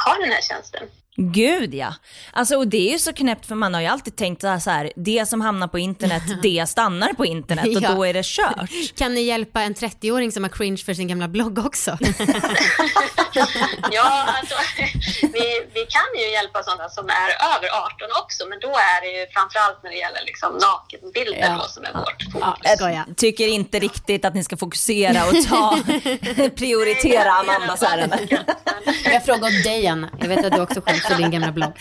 ha 0.07 0.15
den 0.21 0.31
här 0.33 0.43
tjänsten. 0.43 0.83
Gud 1.17 1.75
ja. 1.75 1.95
Alltså 2.33 2.57
och 2.57 2.69
det 2.69 2.89
är 2.89 2.93
ju 2.93 2.99
så 2.99 3.13
knäppt 3.13 3.47
för 3.47 3.55
man 3.55 3.75
har 3.75 3.81
ju 3.81 3.87
alltid 3.87 4.17
tänkt 4.17 4.41
så 4.41 4.71
här, 4.71 4.93
det 4.97 5.29
som 5.29 5.41
hamnar 5.41 5.69
på 5.69 5.79
internet, 5.79 6.23
det 6.43 6.67
stannar 6.69 7.13
på 7.13 7.27
internet 7.27 7.77
och 7.77 7.83
Ja. 7.83 7.93
då 7.95 8.05
är 8.07 8.15
det 8.15 8.25
kört. 8.27 8.71
Kan 8.99 9.15
ni 9.15 9.21
hjälpa 9.23 9.63
en 9.63 9.75
30-åring 9.75 10.33
som 10.33 10.43
har 10.45 10.51
cringe 10.51 10.77
för 10.77 10.95
sin 10.95 11.09
gamla 11.09 11.29
blogg 11.29 11.59
också? 11.59 11.99
Ja, 13.91 14.25
alltså, 14.39 14.55
vi, 15.23 15.67
vi 15.75 15.87
kan 15.89 16.21
ju 16.23 16.31
hjälpa 16.33 16.63
sådana 16.63 16.89
som 16.89 17.09
är 17.09 17.29
över 17.57 17.69
18 17.85 18.09
också, 18.23 18.47
men 18.49 18.59
då 18.61 18.69
är 18.69 19.01
det 19.01 19.21
ju 19.21 19.27
framförallt 19.33 19.83
när 19.83 19.91
det 19.91 19.97
gäller 19.97 20.21
liksom 20.27 20.53
nakenbilder 20.53 21.39
Ja. 21.41 21.59
då, 21.63 21.69
som 21.69 21.85
är 21.85 21.93
vårt 21.93 22.23
fokus. 22.33 22.59
ja, 22.65 22.77
skoja. 22.77 23.07
Tycker 23.17 23.47
inte 23.49 23.79
riktigt 23.79 24.25
att 24.25 24.35
ni 24.35 24.45
ska 24.45 24.57
fokusera 24.57 25.25
och 25.25 25.35
ta, 25.49 25.79
prioritera 26.57 27.33
Amandas 27.33 27.83
ärende. 27.83 28.19
Jag 29.05 29.25
frågar 29.25 29.65
dig 29.65 29.87
Anna, 29.87 30.11
jag 30.21 30.29
vet 30.29 30.45
att 30.45 30.53
du 30.53 30.61
också 30.61 30.81
skäms 30.81 31.04
för 31.09 31.15
din 31.15 31.31
gamla 31.31 31.53
blogg. 31.53 31.73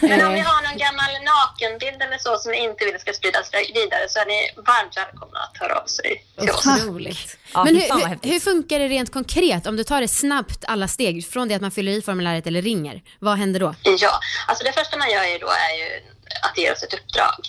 Men 0.00 0.26
om 0.26 0.32
ni 0.32 0.40
Eh, 0.40 0.46
har 0.46 0.62
någon 0.68 0.78
gammal 0.78 1.10
nakenbild 1.24 2.02
eller 2.02 2.18
så 2.18 2.38
som 2.38 2.52
ni 2.52 2.58
inte 2.58 2.84
vill 2.84 3.00
ska 3.00 3.12
spridas 3.12 3.50
vidare 3.74 4.08
så 4.08 4.18
är 4.18 4.26
ni 4.26 4.50
varmt 4.56 4.96
välkomna 4.96 5.38
att 5.40 5.56
höra 5.60 5.74
av 5.80 5.86
sig 5.86 6.24
till 6.40 6.50
oss. 6.50 6.66
Otroligt. 6.66 7.36
Ja, 7.54 7.64
Men 7.64 7.74
hur, 7.76 8.08
hur, 8.08 8.32
hur 8.32 8.40
funkar 8.40 8.78
det 8.78 8.88
rent 8.88 9.12
konkret 9.12 9.66
om 9.66 9.76
du 9.76 9.84
tar 9.84 10.00
det 10.00 10.08
snabbt 10.08 10.64
alla 10.68 10.88
steg 10.88 11.28
från 11.28 11.48
det 11.48 11.54
att 11.54 11.62
man 11.62 11.70
fyller 11.70 11.92
i 11.92 12.02
formuläret 12.02 12.46
eller 12.46 12.62
ringer? 12.62 13.02
Vad 13.18 13.38
händer 13.38 13.60
då? 13.60 13.74
Ja, 13.82 14.20
alltså 14.46 14.64
det 14.64 14.72
första 14.72 14.96
man 14.96 15.10
gör 15.10 15.24
ju 15.24 15.38
då 15.38 15.46
är 15.46 15.72
ju 15.78 16.02
att 16.42 16.58
ge 16.58 16.72
oss 16.72 16.82
ett 16.82 16.94
uppdrag. 16.94 17.40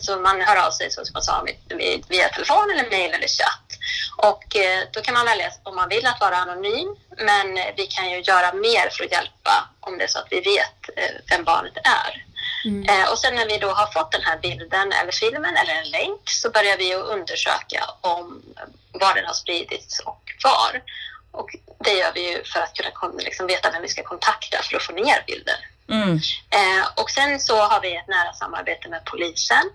Så 0.00 0.16
man 0.20 0.40
hör 0.40 0.66
av 0.66 0.70
sig, 0.70 0.90
som 0.90 1.04
jag 1.14 1.22
sa, 1.24 1.46
via 2.08 2.28
telefon 2.28 2.70
eller 2.74 2.90
mejl 2.90 3.10
eller 3.14 3.28
chatt. 3.28 3.69
Och 4.16 4.56
eh, 4.56 4.84
då 4.92 5.00
kan 5.00 5.14
man 5.14 5.26
välja 5.26 5.50
om 5.62 5.76
man 5.76 5.88
vill 5.88 6.06
att 6.06 6.20
vara 6.20 6.36
anonym, 6.36 6.96
men 7.16 7.54
vi 7.76 7.86
kan 7.86 8.10
ju 8.10 8.20
göra 8.20 8.52
mer 8.52 8.90
för 8.90 9.04
att 9.04 9.12
hjälpa 9.12 9.68
om 9.80 9.98
det 9.98 10.04
är 10.04 10.08
så 10.08 10.18
att 10.18 10.26
vi 10.30 10.40
vet 10.40 10.80
eh, 10.96 11.16
vem 11.30 11.44
barnet 11.44 11.76
är. 11.76 12.24
Eh, 12.88 13.12
och 13.12 13.18
sen 13.18 13.34
när 13.34 13.46
vi 13.46 13.58
då 13.58 13.70
har 13.70 13.86
fått 13.92 14.12
den 14.12 14.22
här 14.22 14.38
bilden 14.38 14.92
eller 14.92 15.12
filmen 15.12 15.56
eller 15.56 15.74
en 15.74 15.90
länk 15.90 16.20
så 16.24 16.50
börjar 16.50 16.76
vi 16.76 16.94
att 16.94 17.04
undersöka 17.04 17.84
om 18.00 18.42
var 18.92 19.14
den 19.14 19.24
har 19.24 19.34
spridits 19.34 19.98
och 19.98 20.22
var. 20.44 20.82
Och 21.32 21.50
det 21.84 21.92
gör 21.92 22.12
vi 22.14 22.30
ju 22.30 22.44
för 22.44 22.60
att 22.60 22.74
kunna 22.94 23.12
liksom 23.18 23.46
veta 23.46 23.70
vem 23.70 23.82
vi 23.82 23.88
ska 23.88 24.02
kontakta 24.02 24.62
för 24.62 24.76
att 24.76 24.82
få 24.82 24.92
ner 24.92 25.24
bilden. 25.26 25.58
Mm. 25.90 26.14
Eh, 26.50 26.86
och 26.96 27.10
sen 27.10 27.40
så 27.40 27.56
har 27.56 27.80
vi 27.80 27.96
ett 27.96 28.08
nära 28.08 28.32
samarbete 28.32 28.88
med 28.88 29.04
polisen 29.04 29.70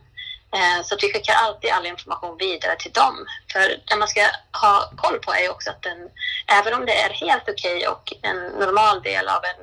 Så 0.83 0.95
att 0.95 1.03
vi 1.03 1.13
skickar 1.13 1.33
alltid 1.33 1.71
all 1.71 1.85
information 1.85 2.37
vidare 2.37 2.75
till 2.75 2.91
dem. 2.91 3.25
För 3.51 3.79
det 3.85 3.95
man 3.95 4.07
ska 4.07 4.21
ha 4.51 4.91
koll 4.95 5.19
på 5.19 5.33
är 5.33 5.49
också 5.51 5.69
att 5.69 5.81
den, 5.81 6.09
även 6.47 6.73
om 6.73 6.85
det 6.85 7.01
är 7.01 7.09
helt 7.09 7.49
okej 7.49 7.87
och 7.87 8.13
en 8.21 8.37
normal 8.37 9.01
del 9.01 9.27
av 9.27 9.41
en, 9.45 9.59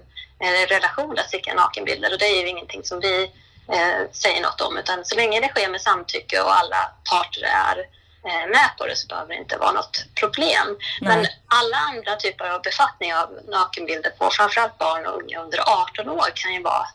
en 0.49 0.67
relation 0.67 1.19
att 1.19 1.29
sticka 1.29 1.55
nakenbilder, 1.55 2.13
och 2.13 2.19
det 2.19 2.27
är 2.27 2.41
ju 2.43 2.49
ingenting 2.49 2.85
som 2.85 3.01
vi 3.01 3.23
eh, 3.69 4.11
säger 4.13 4.41
något 4.43 4.61
om, 4.61 4.79
utan 4.79 5.05
så 5.05 5.15
länge 5.17 5.41
det 5.41 5.49
sker 5.49 5.69
med 5.69 5.81
samtycke 5.81 6.41
och 6.43 6.55
alla 6.59 6.91
parter 7.11 7.43
är 7.43 7.79
eh, 8.29 8.49
med 8.51 8.71
på 8.79 8.87
det 8.87 8.97
så 8.97 9.07
behöver 9.07 9.29
det 9.35 9.41
inte 9.41 9.57
vara 9.57 9.73
något 9.73 10.05
problem. 10.21 10.79
Men 11.01 11.27
alla 11.49 11.77
andra 11.77 12.17
typer 12.17 12.51
av 12.51 12.63
befattning 12.63 13.15
av 13.15 13.39
nakenbilder 13.49 14.11
på 14.11 14.31
framförallt 14.31 14.79
barn 14.79 15.07
och 15.07 15.23
unga 15.23 15.41
under 15.41 15.61
18 15.67 16.09
år 16.09 16.31
kan 16.35 16.55
ju 16.55 16.63
vara 16.63 16.87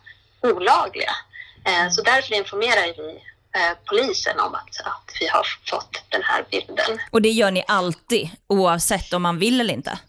olagliga. 0.41 1.15
Eh, 1.65 1.89
Så 1.89 2.01
därför 2.01 2.33
informerar 2.35 2.93
vi 2.97 3.09
eh, 3.15 3.21
polisen 3.85 4.39
om 4.39 4.55
att, 4.55 4.79
att 4.85 5.11
vi 5.19 5.27
har 5.27 5.47
fått 5.69 6.01
den 6.09 6.23
här 6.23 6.45
bilden. 6.51 6.99
Och 7.11 7.21
det 7.21 7.29
gör 7.29 7.51
ni 7.51 7.63
alltid, 7.67 8.29
oavsett 8.47 9.13
om 9.13 9.21
man 9.21 9.39
vill 9.39 9.61
eller 9.61 9.73
inte? 9.73 9.99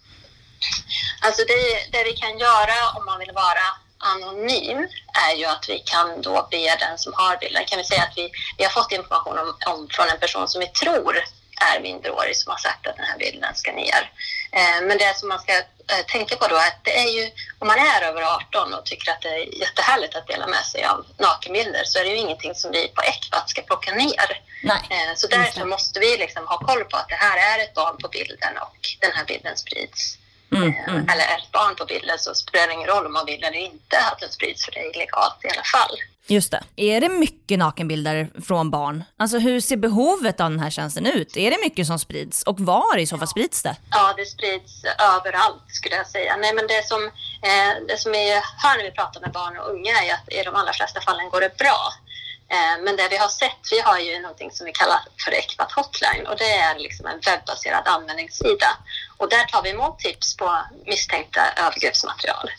Alltså 1.20 1.42
det, 1.42 1.98
det 1.98 2.04
vi 2.04 2.12
kan 2.12 2.38
göra 2.38 2.76
om 2.96 3.04
man 3.04 3.18
vill 3.18 3.32
vara 3.34 3.66
anonym 3.98 4.88
är 5.28 5.36
ju 5.36 5.44
att 5.44 5.68
vi 5.68 5.78
kan 5.78 6.22
då 6.22 6.48
be 6.50 6.76
den 6.76 6.98
som 6.98 7.12
har 7.16 7.36
bilden, 7.36 7.64
kan 7.66 7.78
vi 7.78 7.84
säga 7.84 8.02
att 8.02 8.16
vi, 8.16 8.30
vi 8.58 8.64
har 8.64 8.70
fått 8.70 8.92
information 8.92 9.38
om, 9.38 9.54
om 9.66 9.88
från 9.90 10.08
en 10.08 10.18
person 10.18 10.48
som 10.48 10.60
vi 10.60 10.66
tror 10.66 11.18
är 11.60 11.80
minderårig 11.80 12.36
som 12.36 12.50
har 12.50 12.58
sagt 12.58 12.86
att 12.86 12.96
den 12.96 13.04
här 13.06 13.18
bilden 13.18 13.54
ska 13.54 13.72
ner. 13.72 14.12
Eh, 14.52 14.80
men 14.82 14.98
det 14.98 15.16
som 15.16 15.28
man 15.28 15.38
ska 15.38 15.52
eh, 15.52 16.04
tänka 16.08 16.36
på 16.36 16.46
då 16.48 16.56
är 16.56 16.66
att 16.66 16.84
det 16.84 16.98
är 16.98 17.08
ju, 17.08 17.30
om 17.58 17.66
man 17.68 17.78
är 17.78 18.02
över 18.02 18.22
18 18.22 18.74
och 18.74 18.84
tycker 18.86 19.12
att 19.12 19.22
det 19.22 19.28
är 19.28 19.58
jättehärligt 19.60 20.16
att 20.16 20.26
dela 20.26 20.46
med 20.46 20.64
sig 20.64 20.84
av 20.84 21.06
nakenbilder 21.18 21.84
så 21.84 21.98
är 21.98 22.04
det 22.04 22.10
ju 22.10 22.16
ingenting 22.16 22.54
som 22.54 22.70
vi 22.72 22.88
på 22.88 23.02
Ecpat 23.02 23.50
ska 23.50 23.62
plocka 23.62 23.92
ner. 23.94 24.42
Nej. 24.62 24.80
Eh, 24.90 25.14
Så 25.16 25.26
därför 25.26 25.64
måste 25.64 26.00
vi 26.00 26.16
liksom 26.16 26.46
ha 26.46 26.58
koll 26.58 26.84
på 26.84 26.96
att 26.96 27.08
det 27.08 27.14
här 27.14 27.58
är 27.58 27.64
ett 27.64 27.74
barn 27.74 27.96
på 27.98 28.08
bilden 28.08 28.58
och 28.58 28.76
den 29.00 29.12
här 29.12 29.24
bilden 29.24 29.56
sprids. 29.56 30.14
Mm, 30.52 30.68
Eh, 30.68 31.14
Eller 31.14 31.24
är 31.24 31.38
ett 31.38 31.52
barn 31.52 31.76
på 31.76 31.84
bilden 31.84 32.18
så 32.18 32.34
spelar 32.34 32.66
det 32.66 32.72
ingen 32.72 32.86
roll 32.88 33.06
om 33.06 33.12
man 33.12 33.26
vill 33.26 33.44
eller 33.44 33.58
inte 33.58 33.98
att 33.98 34.18
den 34.20 34.30
sprids 34.30 34.64
för 34.64 34.72
det 34.72 34.78
är 34.80 34.90
illegalt 34.96 35.44
i 35.44 35.48
alla 35.48 35.62
fall. 35.62 35.96
Just 36.30 36.50
det. 36.50 36.62
Är 36.76 37.00
det 37.00 37.08
mycket 37.08 37.58
nakenbilder 37.58 38.30
från 38.46 38.70
barn? 38.70 39.04
Alltså 39.16 39.38
hur 39.38 39.60
ser 39.60 39.76
behovet 39.76 40.40
av 40.40 40.50
den 40.50 40.60
här 40.60 40.70
tjänsten 40.70 41.06
ut? 41.06 41.36
Är 41.36 41.50
det 41.50 41.56
mycket 41.64 41.86
som 41.86 41.98
sprids? 41.98 42.42
Och 42.42 42.60
var 42.60 42.98
i 42.98 43.06
så 43.06 43.18
fall 43.18 43.28
sprids 43.28 43.62
det? 43.62 43.76
Ja, 43.90 44.14
det 44.16 44.26
sprids 44.26 44.84
överallt 44.84 45.64
skulle 45.68 45.96
jag 45.96 46.06
säga. 46.06 46.36
Nej, 46.36 46.54
men 46.54 46.66
det 46.66 46.86
som, 46.88 47.04
eh, 47.42 47.86
det 47.88 47.98
som 47.98 48.14
är 48.14 48.34
här 48.62 48.76
när 48.76 48.84
vi 48.84 48.90
pratar 48.90 49.20
med 49.20 49.32
barn 49.32 49.58
och 49.58 49.70
unga 49.70 49.94
är 50.04 50.14
att 50.14 50.32
i 50.32 50.42
de 50.44 50.54
allra 50.54 50.72
flesta 50.72 51.00
fallen 51.00 51.30
går 51.30 51.40
det 51.40 51.56
bra. 51.58 51.92
Eh, 52.54 52.76
men 52.84 52.96
det 52.96 53.08
vi 53.10 53.16
har 53.16 53.28
sett, 53.28 53.62
vi 53.70 53.80
har 53.80 53.98
ju 53.98 54.20
någonting 54.20 54.50
som 54.50 54.64
vi 54.66 54.72
kallar 54.72 55.00
för 55.24 55.32
Ecpat 55.32 55.72
Hotline 55.72 56.26
och 56.26 56.36
det 56.38 56.52
är 56.66 56.78
liksom 56.78 57.06
en 57.06 57.20
webbaserad 57.26 57.86
användningssida. 57.96 58.70
Och 59.18 59.28
där 59.28 59.44
tar 59.44 59.62
vi 59.62 59.70
emot 59.70 59.98
tips 59.98 60.36
på 60.36 60.58
misstänkta 60.86 61.40
övergreppsmaterial. 61.56 62.50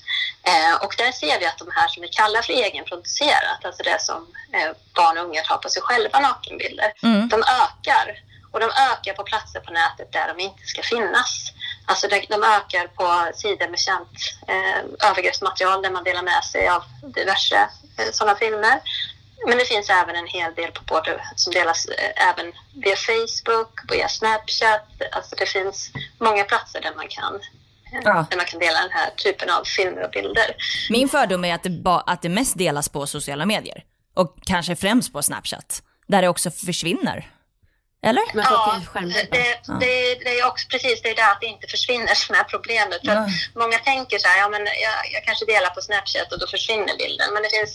Eh, 0.44 0.76
och 0.84 0.94
där 0.98 1.12
ser 1.12 1.40
vi 1.40 1.46
att 1.46 1.58
de 1.58 1.68
här 1.76 1.88
som 1.88 2.02
vi 2.02 2.08
kallar 2.08 2.42
för 2.42 2.54
egenproducerat, 2.54 3.66
alltså 3.66 3.84
det 3.84 4.02
som 4.02 4.28
eh, 4.54 4.72
barn 4.96 5.18
och 5.18 5.26
unga 5.26 5.42
tar 5.42 5.58
på 5.58 5.70
sig 5.70 5.82
själva 5.82 6.20
nakenbilder, 6.20 6.92
de 7.30 7.44
ökar. 7.64 8.24
Och 8.52 8.60
de 8.60 8.66
ökar 8.66 9.14
på 9.14 9.24
platser 9.24 9.60
på 9.60 9.72
nätet 9.74 10.12
där 10.12 10.34
de 10.34 10.44
inte 10.44 10.64
ska 10.66 10.82
finnas. 10.82 11.52
Alltså 11.86 12.08
de, 12.08 12.26
de 12.30 12.44
ökar 12.44 12.88
på 12.88 13.38
sidor 13.38 13.68
med 13.68 13.80
känt 13.80 14.18
eh, 14.48 15.10
övergreppsmaterial 15.10 15.82
där 15.82 15.92
man 15.92 16.04
delar 16.04 16.24
med 16.24 16.44
sig 16.44 16.70
av 16.70 16.84
diverse 17.02 17.70
eh, 17.98 18.12
sådana 18.12 18.38
filmer. 18.38 18.82
Men 19.48 19.58
det 19.58 19.66
finns 19.66 19.90
även 19.90 20.16
en 20.16 20.28
hel 20.28 20.54
del 20.56 20.72
på 20.72 20.82
både, 20.88 21.22
som 21.36 21.54
delas 21.54 21.86
eh, 21.86 22.30
även 22.30 22.54
via 22.84 22.96
Facebook, 22.96 23.92
via 23.92 24.08
Snapchat. 24.10 24.88
Alltså 25.12 25.36
det 25.36 25.46
finns 25.46 25.92
många 26.20 26.44
platser 26.44 26.82
där 26.82 26.94
man 26.96 27.08
kan, 27.08 27.36
eh, 27.36 28.00
Ja. 28.04 28.26
där 28.30 28.38
man 28.38 28.46
kan 28.46 28.60
dela 28.60 28.82
den 28.82 28.92
här 28.92 29.10
typen 29.16 29.50
av 29.50 29.64
filmer 29.64 30.04
och 30.04 30.12
bilder. 30.12 30.56
Min 30.90 31.10
fördom 31.10 31.46
är 31.46 31.54
att 31.56 31.64
det, 31.64 31.70
ba- 31.70 32.04
att 32.08 32.22
det 32.22 32.30
mest 32.30 32.58
delas 32.58 32.90
på 32.90 33.08
sociala 33.08 33.46
medier. 33.46 33.84
Och 34.16 34.36
kanske 34.46 34.76
främst 34.76 35.14
på 35.14 35.24
Snapchat. 35.24 35.82
Där 36.08 36.22
det 36.22 36.28
också 36.28 36.52
försvinner. 36.52 37.30
Eller? 38.02 38.24
Ja, 38.34 38.82
det, 38.94 39.60
det, 39.80 40.16
det 40.26 40.40
är 40.40 40.48
också 40.48 40.68
precis 40.68 41.02
det 41.02 41.10
är 41.10 41.16
där 41.16 41.32
att 41.32 41.42
det 41.42 41.48
inte 41.48 41.68
försvinner 41.68 42.14
som 42.16 42.36
är 42.36 42.44
problemet. 42.44 43.00
För 43.06 43.16
att 43.16 43.30
många 43.56 43.78
tänker 43.80 44.18
så 44.20 44.28
här, 44.28 44.38
ja 44.40 44.50
men 44.50 44.66
jag, 44.66 44.98
jag 45.14 45.24
kanske 45.24 45.46
delar 45.46 45.70
på 45.70 45.82
Snapchat 45.82 46.32
och 46.34 46.40
då 46.40 46.48
försvinner 46.48 46.98
bilden. 46.98 47.34
Men 47.34 47.44
det 47.44 47.50
finns 47.50 47.74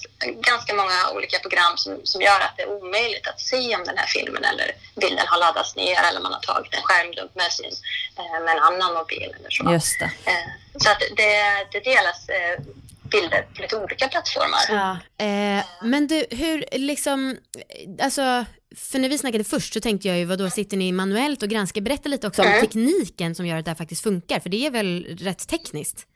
ganska 0.50 0.74
många 0.74 0.98
olika 1.14 1.38
program 1.38 1.76
som, 1.76 2.00
som 2.04 2.20
gör 2.22 2.40
att 2.40 2.54
det 2.56 2.62
är 2.62 2.70
omöjligt 2.82 3.26
att 3.28 3.40
se 3.40 3.76
om 3.76 3.84
den 3.84 3.98
här 3.98 4.06
filmen 4.06 4.44
eller 4.44 4.70
bilden 5.00 5.26
har 5.26 5.38
laddats 5.38 5.76
ner 5.76 5.98
eller 6.08 6.20
man 6.20 6.32
har 6.32 6.40
tagit 6.40 6.74
en 6.74 6.82
skärmdump 6.82 7.34
med, 7.34 7.52
sin, 7.52 7.72
eh, 8.18 8.44
med 8.44 8.52
en 8.56 8.62
annan 8.62 8.94
mobil 8.94 9.34
eller 9.38 9.50
så. 9.50 9.72
Just 9.72 9.98
det. 10.00 10.10
Eh, 10.30 10.46
Så 10.82 10.90
att 10.90 11.00
det, 11.16 11.32
det 11.72 11.80
delas 11.80 12.28
eh, 12.28 12.56
bilder 13.02 13.42
på 13.54 13.62
lite 13.62 13.76
olika 13.76 14.08
plattformar. 14.08 14.60
Ja. 14.68 14.90
Eh, 15.26 15.64
men 15.82 16.06
du, 16.06 16.26
hur 16.30 16.64
liksom, 16.72 17.36
alltså, 18.02 18.44
för 18.76 18.98
när 18.98 19.08
vi 19.08 19.18
snackade 19.18 19.44
först 19.44 19.74
så 19.74 19.80
tänkte 19.80 20.08
jag 20.08 20.18
ju, 20.18 20.24
vad 20.24 20.38
då 20.38 20.50
sitter 20.50 20.76
ni 20.76 20.92
manuellt 20.92 21.42
och 21.42 21.48
granskar? 21.48 21.80
Berätta 21.80 22.08
lite 22.08 22.26
också 22.26 22.42
om 22.42 22.48
Mm. 22.48 22.60
tekniken 22.60 23.34
som 23.34 23.46
gör 23.46 23.56
att 23.56 23.64
det 23.64 23.70
här 23.70 23.76
faktiskt 23.76 24.02
funkar, 24.02 24.40
för 24.40 24.48
det 24.48 24.66
är 24.66 24.70
väl 24.70 25.16
rätt 25.20 25.48
tekniskt? 25.48 26.06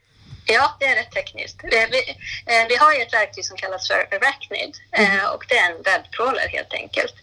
Ja, 0.45 0.77
det 0.81 0.87
är 0.87 0.97
rätt 0.97 1.13
tekniskt. 1.13 1.61
Vi, 1.63 2.01
eh, 2.47 2.67
vi 2.69 2.77
har 2.77 2.95
ju 2.95 3.01
ett 3.03 3.13
verktyg 3.13 3.45
som 3.45 3.57
kallas 3.57 3.89
för 3.89 3.95
Arachnid 4.15 4.77
eh, 4.93 5.25
och 5.25 5.45
det 5.49 5.59
är 5.59 5.71
en 5.71 5.83
webbcrawler 5.83 6.49
helt 6.49 6.73
enkelt. 6.73 7.15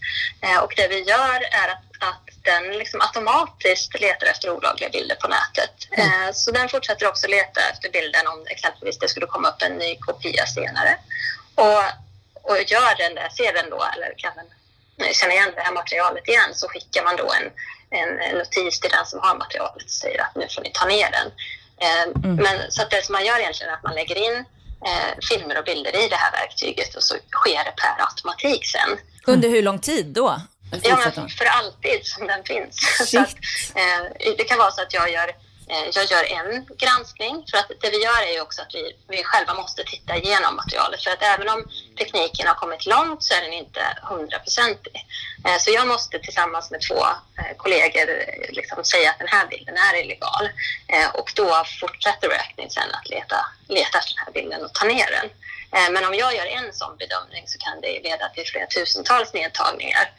Eh, 0.42 0.58
och 0.64 0.74
det 0.78 0.88
vi 0.88 1.00
gör 1.04 1.36
är 1.62 1.68
att, 1.74 1.86
att 2.10 2.26
den 2.44 2.64
liksom 2.78 3.02
automatiskt 3.02 4.00
letar 4.02 4.28
efter 4.28 4.50
olagliga 4.50 4.90
bilder 4.90 5.16
på 5.16 5.28
nätet. 5.28 5.76
Eh, 5.92 6.32
så 6.34 6.52
den 6.52 6.70
fortsätter 6.70 7.08
också 7.08 7.28
leta 7.28 7.62
efter 7.74 7.90
bilden 7.92 8.28
om 8.28 8.46
exempelvis 8.50 9.00
det 9.00 9.08
skulle 9.08 9.26
komma 9.26 9.48
upp 9.50 9.62
en 9.62 9.78
ny 9.78 9.96
kopia 10.00 10.46
senare. 10.46 10.98
Och, 11.56 11.84
och 12.50 12.58
gör 12.58 12.98
den 12.98 13.16
det, 13.16 13.30
ser 13.38 13.54
den 13.54 13.70
då, 13.70 13.84
eller 13.94 14.14
kan 14.18 14.36
den 14.36 14.46
känna 15.14 15.34
igen 15.34 15.52
det 15.56 15.62
här 15.62 15.74
materialet 15.74 16.28
igen 16.28 16.50
så 16.54 16.68
skickar 16.68 17.04
man 17.04 17.16
då 17.16 17.28
en, 17.40 17.48
en, 18.00 18.38
notis 18.38 18.80
till 18.80 18.92
den 18.92 19.06
som 19.06 19.20
har 19.20 19.36
materialet 19.38 19.84
och 19.84 19.90
säger 19.90 20.22
att 20.22 20.36
nu 20.36 20.48
får 20.56 20.62
ni 20.62 20.72
ta 20.74 20.86
ner 20.86 21.10
den. 21.12 21.28
Eh, 21.86 22.06
Men 22.46 22.72
så 22.72 22.82
att 22.82 22.92
det 22.92 23.06
som 23.06 23.14
man 23.14 23.26
gör 23.26 23.40
egentligen 23.40 23.70
är 23.72 23.78
att 23.78 23.84
man 23.84 23.96
lägger 23.96 24.16
in 24.16 24.46
eh, 24.90 25.12
filmer 25.30 25.58
och 25.60 25.66
bilder 25.66 26.06
i 26.06 26.08
det 26.08 26.16
här 26.16 26.32
verktyget 26.32 26.96
och 26.96 27.04
så 27.04 27.16
sker 27.32 27.64
det 27.64 27.74
per 27.82 28.06
automatik 28.08 28.66
sen. 28.66 28.98
Under 29.28 29.50
hur 29.50 29.62
lång 29.62 29.80
tid 29.80 30.06
då? 30.06 30.42
Ja, 30.84 30.98
men 31.16 31.30
för 31.30 31.46
alltid 31.46 32.00
som 32.04 32.28
den 32.28 32.44
finns. 32.44 32.76
Så 33.12 33.20
att, 33.20 33.36
eh, 33.76 34.34
det 34.38 34.44
kan 34.44 34.58
vara 34.58 34.72
så 34.72 34.82
att 34.82 34.94
jag 34.94 35.12
gör, 35.12 35.32
Eh, 35.70 35.90
jag 35.94 36.06
gör 36.06 36.24
en 36.24 36.66
granskning. 36.78 37.46
För 37.52 37.58
att 37.58 37.72
det 37.82 37.90
vi 37.90 38.04
gör 38.04 38.22
är 38.28 38.34
ju 38.34 38.42
också 38.42 38.62
att 38.62 38.76
vi, 38.76 38.96
vi 39.08 39.24
själva 39.24 39.54
måste 39.54 39.84
titta 39.84 40.18
igenom 40.18 40.56
materialet. 40.56 41.04
För 41.04 41.12
att 41.12 41.22
även 41.22 41.50
om 41.50 41.66
tekniken 41.98 42.48
har 42.48 42.56
kommit 42.56 42.86
långt 42.86 43.24
så 43.24 43.34
är 43.34 43.42
den 43.42 43.54
inte 43.54 43.82
hundraprocentig. 44.02 45.06
Eh, 45.46 45.58
så 45.60 45.72
jag 45.72 45.88
måste 45.88 46.20
tillsammans 46.20 46.72
med 46.72 46.82
två 46.82 47.00
eh, 47.38 47.56
kollegor 47.58 48.08
liksom 48.50 48.84
säga 48.84 49.10
att 49.10 49.20
den 49.20 49.28
här 49.28 49.48
bilden 49.48 49.78
är 49.78 50.04
illegal. 50.04 50.50
Och 51.14 51.32
då 51.36 51.64
fortsätter 51.80 52.30
Reacting 52.30 52.70
sen 52.70 52.92
att 52.94 53.10
leta, 53.10 53.46
leta 53.68 53.98
efter 53.98 54.14
den 54.16 54.26
här 54.26 54.34
bilden 54.34 54.66
och 54.66 54.74
ta 54.74 54.86
ner 54.86 55.10
den. 55.12 55.30
Men 55.94 56.06
om 56.06 56.14
jag 56.14 56.36
gör 56.36 56.46
en 56.46 56.74
sån 56.74 56.98
bedömning 56.98 57.44
så 57.48 57.58
kan 57.58 57.82
det 57.82 58.00
leda 58.04 58.30
till 58.30 58.46
flera 58.48 58.66
tusentals 58.66 59.34
nedtagningar. 59.34 60.12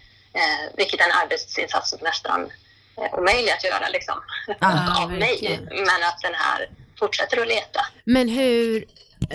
Vilket 0.77 1.01
är 1.01 1.05
en 1.05 1.13
arbetsinsats 1.13 1.91
som 1.91 1.99
nästan 2.03 2.51
omöjlig 2.97 3.51
att 3.51 3.65
göra 3.65 3.89
liksom, 3.89 4.15
Ja, 4.61 5.03
av 5.03 5.13
mig. 5.13 5.61
Men 5.71 6.03
att 6.09 6.21
den 6.23 6.35
här 6.35 6.69
fortsätter 6.99 7.41
att 7.41 7.49
leta. 7.49 7.81
Men 8.05 8.29
hur, 8.29 8.85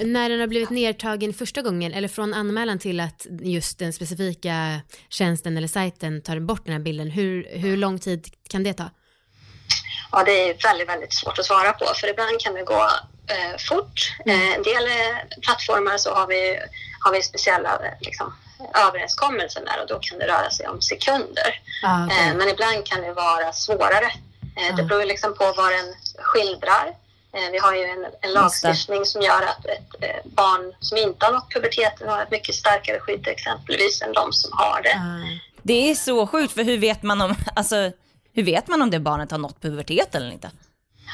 när 0.04 0.30
den 0.30 0.40
har 0.40 0.48
blivit 0.48 0.70
nedtagen 0.70 1.34
första 1.34 1.62
gången, 1.62 1.94
eller 1.94 2.08
från 2.08 2.34
anmälan 2.34 2.80
till 2.80 3.00
att 3.00 3.28
just 3.42 3.80
den 3.80 3.94
specifika 3.94 4.82
tjänsten 5.10 5.58
eller 5.58 5.68
sajten 5.68 6.22
tar 6.22 6.40
bort 6.40 6.66
den 6.66 6.74
här 6.74 6.82
bilden, 6.82 7.12
hur, 7.12 7.48
hur 7.52 7.78
lång 7.78 8.00
tid 8.00 8.28
kan 8.50 8.64
det 8.64 8.74
ta? 8.74 8.90
Ja, 10.12 10.24
det 10.24 10.32
är 10.32 10.58
väldigt, 10.64 10.90
väldigt 10.90 11.14
svårt 11.14 11.40
att 11.40 11.46
svara 11.46 11.74
på 11.74 11.86
för 11.96 12.10
ibland 12.10 12.40
kan 12.40 12.54
det 12.54 12.64
gå 12.64 12.90
eh, 13.28 13.58
fort. 13.70 14.14
Eh, 14.26 14.56
en 14.56 14.64
del 14.64 14.86
eh, 14.86 15.18
plattformar 15.42 15.98
så 15.98 16.14
har 16.14 16.28
vi, 16.28 16.60
har 17.00 17.12
vi 17.12 17.22
speciella 17.22 17.74
eh, 17.74 17.94
liksom, 18.02 18.34
överenskommelser 18.88 19.66
där 19.66 19.82
och 19.82 19.88
då 19.88 20.00
kan 20.00 20.20
det 20.20 20.28
röra 20.28 20.50
sig 20.50 20.68
om 20.68 20.82
sekunder. 20.82 21.60
Ah, 21.86 22.06
okej. 22.06 22.28
Eh, 22.30 22.36
men 22.36 22.50
ibland 22.50 22.86
kan 22.86 23.02
det 23.02 23.14
vara 23.14 23.54
svårare. 23.54 24.06
Eh, 24.58 24.76
det 24.76 24.82
Ja. 24.82 24.88
beror 24.88 25.06
liksom 25.06 25.34
på 25.38 25.54
vad 25.58 25.72
den 25.72 25.96
skildrar. 26.18 26.88
Eh, 27.34 27.52
vi 27.52 27.58
har 27.58 27.76
ju 27.76 27.84
en, 27.84 28.06
en 28.22 28.34
lagstiftning 28.34 29.06
som 29.06 29.22
gör 29.22 29.42
att 29.44 29.66
ett 29.66 30.24
barn 30.26 30.74
som 30.80 30.98
inte 30.98 31.26
har 31.26 31.34
nått 31.34 31.54
puberteten 31.54 32.10
har 32.10 32.24
ett 32.24 32.32
mycket 32.32 32.56
starkare 32.56 33.00
skydd 33.00 33.28
exempelvis 33.28 34.02
än 34.02 34.14
de 34.14 34.34
som 34.34 34.52
har 34.54 34.82
det. 34.82 34.94
Ah. 34.96 35.40
Det 35.64 35.90
är 35.92 35.96
så 35.96 36.28
sjukt, 36.28 36.54
för 36.54 36.64
hur 36.64 36.78
vet 36.78 37.04
man 37.04 37.22
om, 37.22 37.36
alltså, 37.56 37.92
hur 38.34 38.44
vet 38.44 38.68
man 38.68 38.82
om 38.82 38.90
det 38.92 39.00
barnet 39.00 39.32
har 39.32 39.38
nått 39.38 39.62
pubertet 39.62 40.16
eller 40.16 40.32
inte? 40.32 40.52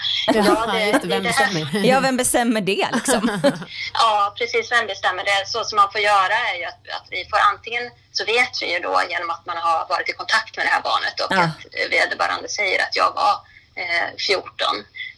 Ja, 0.33 0.79
just 0.79 1.01
det, 1.01 1.07
vem 1.07 1.23
det 1.23 1.29
här- 1.29 1.53
bestämmer? 1.53 1.85
Ja, 1.91 1.99
vem 1.99 2.17
bestämmer 2.17 2.61
det 2.61 2.87
liksom? 2.93 3.41
Ja, 3.93 4.33
precis. 4.37 4.71
Vem 4.71 4.87
bestämmer 4.87 5.23
det? 5.23 5.47
Så 5.47 5.63
som 5.63 5.75
man 5.75 5.91
får 5.91 6.01
göra 6.01 6.33
är 6.51 6.55
ju 6.59 6.65
att, 6.65 6.81
att 6.97 7.07
vi 7.09 7.25
får 7.29 7.39
antingen 7.51 7.91
så 8.11 8.25
vet 8.25 8.61
vi 8.61 8.73
ju 8.73 8.79
då 8.79 9.01
genom 9.09 9.29
att 9.29 9.45
man 9.45 9.57
har 9.57 9.85
varit 9.89 10.09
i 10.09 10.13
kontakt 10.13 10.57
med 10.57 10.65
det 10.65 10.69
här 10.69 10.81
barnet 10.81 11.19
och 11.19 11.27
Ja. 11.29 11.41
att 11.43 11.91
vederbörande 11.91 12.49
säger 12.49 12.83
att 12.83 12.95
jag 12.95 13.11
var 13.15 13.33
eh, 13.75 14.07
14. 14.27 14.51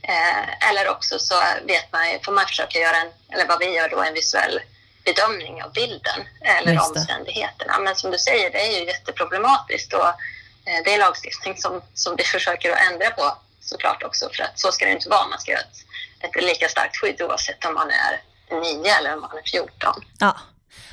Eh, 0.02 0.70
eller 0.70 0.90
också 0.90 1.20
så 1.20 1.36
vet 1.68 1.92
man, 1.92 2.02
får 2.26 2.32
man 2.32 2.46
försöka 2.46 2.80
göra 2.80 2.98
en, 2.98 3.12
eller 3.34 3.48
vad 3.48 3.60
vi 3.60 3.66
gör 3.76 3.90
då, 3.90 4.02
en 4.04 4.14
visuell 4.14 4.60
bedömning 5.06 5.64
av 5.64 5.74
bilden 5.74 6.20
eller 6.42 6.74
Just 6.74 6.96
omständigheterna. 6.96 7.80
Men 7.80 7.96
som 7.96 8.12
du 8.12 8.18
säger, 8.18 8.50
det 8.52 8.68
är 8.68 8.80
ju 8.80 8.86
jätteproblematiskt 8.86 9.94
och 9.94 10.08
eh, 10.66 10.80
det 10.86 10.94
är 10.94 10.98
lagstiftning 11.00 11.58
som, 11.58 11.82
som 11.94 12.16
vi 12.16 12.24
försöker 12.24 12.72
att 12.72 12.92
ändra 12.92 13.10
på 13.12 13.38
såklart 13.70 14.04
också 14.04 14.30
för 14.36 14.44
att 14.44 14.60
så 14.60 14.72
ska 14.72 14.86
det 14.86 14.92
inte 14.92 15.10
vara. 15.10 15.28
Man 15.28 15.40
ska 15.40 15.52
ha 15.52 15.60
ett, 15.60 16.36
ett 16.36 16.44
lika 16.44 16.68
starkt 16.68 16.98
skydd 16.98 17.22
oavsett 17.22 17.66
om 17.66 17.74
man 17.74 17.88
är 17.90 18.14
9 18.82 18.92
eller 19.00 19.14
om 19.14 19.22
man 19.22 19.38
är 19.38 19.52
14. 19.52 19.94
Ja, 20.20 20.38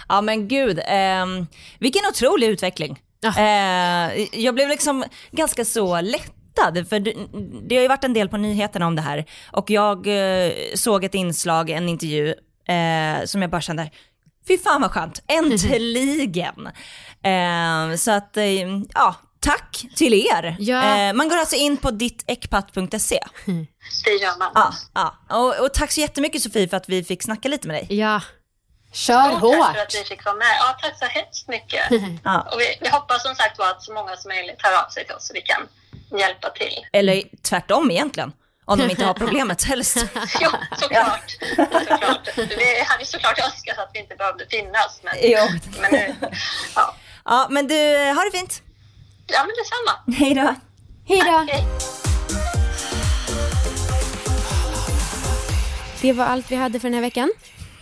ja 0.09 0.21
men 0.21 0.49
gud, 0.49 0.81
ehm, 0.85 1.47
vilken 1.79 2.07
otrolig 2.07 2.49
utveckling. 2.49 3.03
Ja. 3.21 3.39
Eh, 3.39 4.41
jag 4.41 4.55
blev 4.55 4.69
liksom 4.69 5.05
ganska 5.31 5.65
så 5.65 6.01
lättad, 6.01 6.89
för 6.89 7.01
det, 7.01 7.15
det 7.69 7.75
har 7.75 7.83
ju 7.83 7.89
varit 7.89 8.05
en 8.05 8.15
del 8.15 8.29
på 8.29 8.37
nyheterna 8.37 8.87
om 8.87 8.97
det 8.97 9.03
här. 9.03 9.25
Och 9.53 9.71
jag 9.71 10.07
eh, 10.07 10.53
såg 10.75 11.05
ett 11.05 11.15
inslag, 11.15 11.71
en 11.71 11.89
intervju, 11.89 12.35
eh, 12.69 13.25
som 13.25 13.43
jag 13.43 13.51
bara 13.51 13.61
kände, 13.61 13.91
fy 14.49 14.59
fan 14.59 14.81
vad 14.81 14.91
skönt, 14.91 15.23
äntligen. 15.29 16.67
eh, 17.23 17.97
så 17.97 18.11
att, 18.11 18.37
eh, 18.37 18.63
ja, 18.95 19.15
tack 19.47 19.87
till 19.97 20.15
er. 20.15 20.57
Ja. 20.59 20.97
Eh, 20.99 21.13
man 21.13 21.29
går 21.29 21.37
alltså 21.37 21.57
in 21.57 21.77
på 21.77 21.91
dittekpatt.se. 21.91 23.21
Det 24.05 24.11
gör 24.11 24.39
man. 24.39 24.53
Ja, 24.55 24.75
ja. 24.95 25.37
Och, 25.37 25.65
och 25.65 25.75
tack 25.75 25.93
så 25.93 26.01
jättemycket 26.01 26.43
Sofie 26.43 26.69
för 26.69 26.77
att 26.77 26.89
vi 26.89 27.05
fick 27.05 27.23
snacka 27.23 27.49
lite 27.49 27.69
med 27.69 27.77
dig. 27.77 27.99
Ja. 27.99 28.21
Kör 28.93 29.15
Ja, 29.15 29.23
Tack 29.31 29.41
för 29.41 29.47
hårt. 29.47 29.77
att 29.77 29.95
vi 29.95 30.05
fick 30.05 30.25
vara 30.25 30.35
med. 30.35 30.57
Ja, 30.61 30.77
tack 30.83 30.99
så 30.99 31.05
hemskt 31.05 31.49
mycket. 31.49 31.83
Ja. 32.25 32.41
Och 32.53 32.61
vi, 32.61 32.79
vi 32.81 32.89
hoppas 32.89 33.23
som 33.23 33.35
sagt 33.35 33.59
var 33.59 33.71
att 33.71 33.83
så 33.83 33.93
många 33.95 34.17
som 34.17 34.29
möjligt 34.29 34.57
hör 34.63 34.85
av 34.85 34.89
sig 34.91 35.07
till 35.07 35.15
oss 35.15 35.27
så 35.27 35.33
vi 35.35 35.41
kan 35.41 35.69
hjälpa 36.21 36.51
till. 36.51 36.75
Eller 36.93 37.23
tvärtom 37.43 37.91
egentligen, 37.91 38.33
om 38.65 38.79
de 38.79 38.91
inte 38.91 39.05
har 39.05 39.15
problemet 39.15 39.65
helst. 39.71 39.97
Jo, 40.41 40.51
såklart. 40.81 41.31
såklart. 41.57 42.29
Vi 42.37 42.83
hade 42.87 43.05
såklart 43.05 43.39
önskat 43.39 43.79
att 43.79 43.91
vi 43.93 43.99
inte 43.99 44.17
behövde 44.17 44.47
finnas. 44.51 45.01
Men, 45.03 45.15
Jo. 45.23 45.39
men 45.81 45.93
nu, 45.93 46.15
ja. 46.75 46.95
Ja, 47.25 47.47
men 47.51 47.69
du, 47.69 47.75
ha 48.17 48.25
det 48.25 48.39
fint. 48.39 48.63
Ja, 49.27 49.39
men 49.47 49.55
detsamma. 49.59 50.19
Hej 50.19 50.35
då. 50.35 50.55
Hej 51.15 51.21
då. 51.31 51.53
Hej. 51.53 51.65
Det 56.03 56.13
var 56.13 56.25
allt 56.25 56.51
vi 56.51 56.57
hade 56.57 56.81
för 56.81 56.89
den 56.89 56.95
här 56.95 57.01
veckan. 57.01 57.31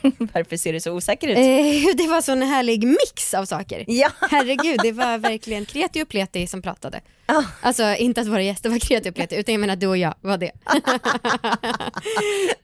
Varför 0.19 0.57
ser 0.57 0.73
du 0.73 0.81
så 0.81 0.93
osäker 0.93 1.29
ut? 1.29 1.37
Eh, 1.39 1.97
det 1.97 2.07
var 2.09 2.21
så 2.23 2.33
en 2.33 2.43
härlig 2.43 2.85
mix 2.87 3.35
av 3.35 3.45
saker. 3.45 3.85
Ja. 3.89 4.09
Herregud, 4.31 4.81
det 4.83 4.93
var 4.93 5.19
verkligen 5.19 5.67
Kreti 5.67 6.03
och 6.03 6.09
Pleti 6.09 6.47
som 6.47 6.63
pratade. 6.63 7.01
Ja. 7.27 7.45
Alltså 7.61 7.95
inte 7.97 8.21
att 8.21 8.27
våra 8.27 8.43
gäster 8.43 8.71
var 8.71 8.79
Kreti 8.79 9.11
och 9.11 9.15
Pleti, 9.15 9.37
utan 9.37 9.55
jag 9.55 9.61
menar 9.61 9.77
du 9.77 9.87
och 9.87 9.97
jag 9.97 10.15
var 10.21 10.39
det. 10.39 10.51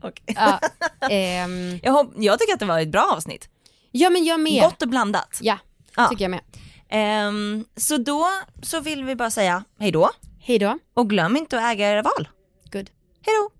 Okej. 0.03 0.37
ja. 0.37 0.61
Ehm, 1.11 1.79
Jag, 1.83 1.93
hopp- 1.93 2.15
jag 2.17 2.39
tycker 2.39 2.53
att 2.55 2.61
det 2.61 2.67
var 2.67 2.81
ett 2.81 2.89
bra 2.93 3.13
avsnitt. 3.17 3.49
ja 3.91 4.11
men 4.11 4.25
jag 4.25 4.41
med. 4.41 4.63
Gott 4.63 4.83
och 4.83 4.89
blandat. 4.89 5.39
Ja, 5.43 5.59
Ja. 5.97 6.09
tycker 6.09 6.25
jag 6.25 6.31
med. 6.31 6.41
Ehm, 6.91 7.65
så 7.77 7.97
då 7.97 8.27
så 8.63 8.81
vill 8.81 9.05
vi 9.05 9.17
bara 9.17 9.31
säga 9.31 9.65
hej 9.79 9.93
då 9.93 10.11
Hej 10.41 10.59
då. 10.59 10.79
och 10.95 11.11
glöm 11.11 11.37
inte 11.37 11.59
att 11.59 11.73
äga 11.73 11.91
era 11.91 12.03
val. 12.03 12.29
Good. 12.73 12.91
Hej 13.27 13.35
då. 13.43 13.60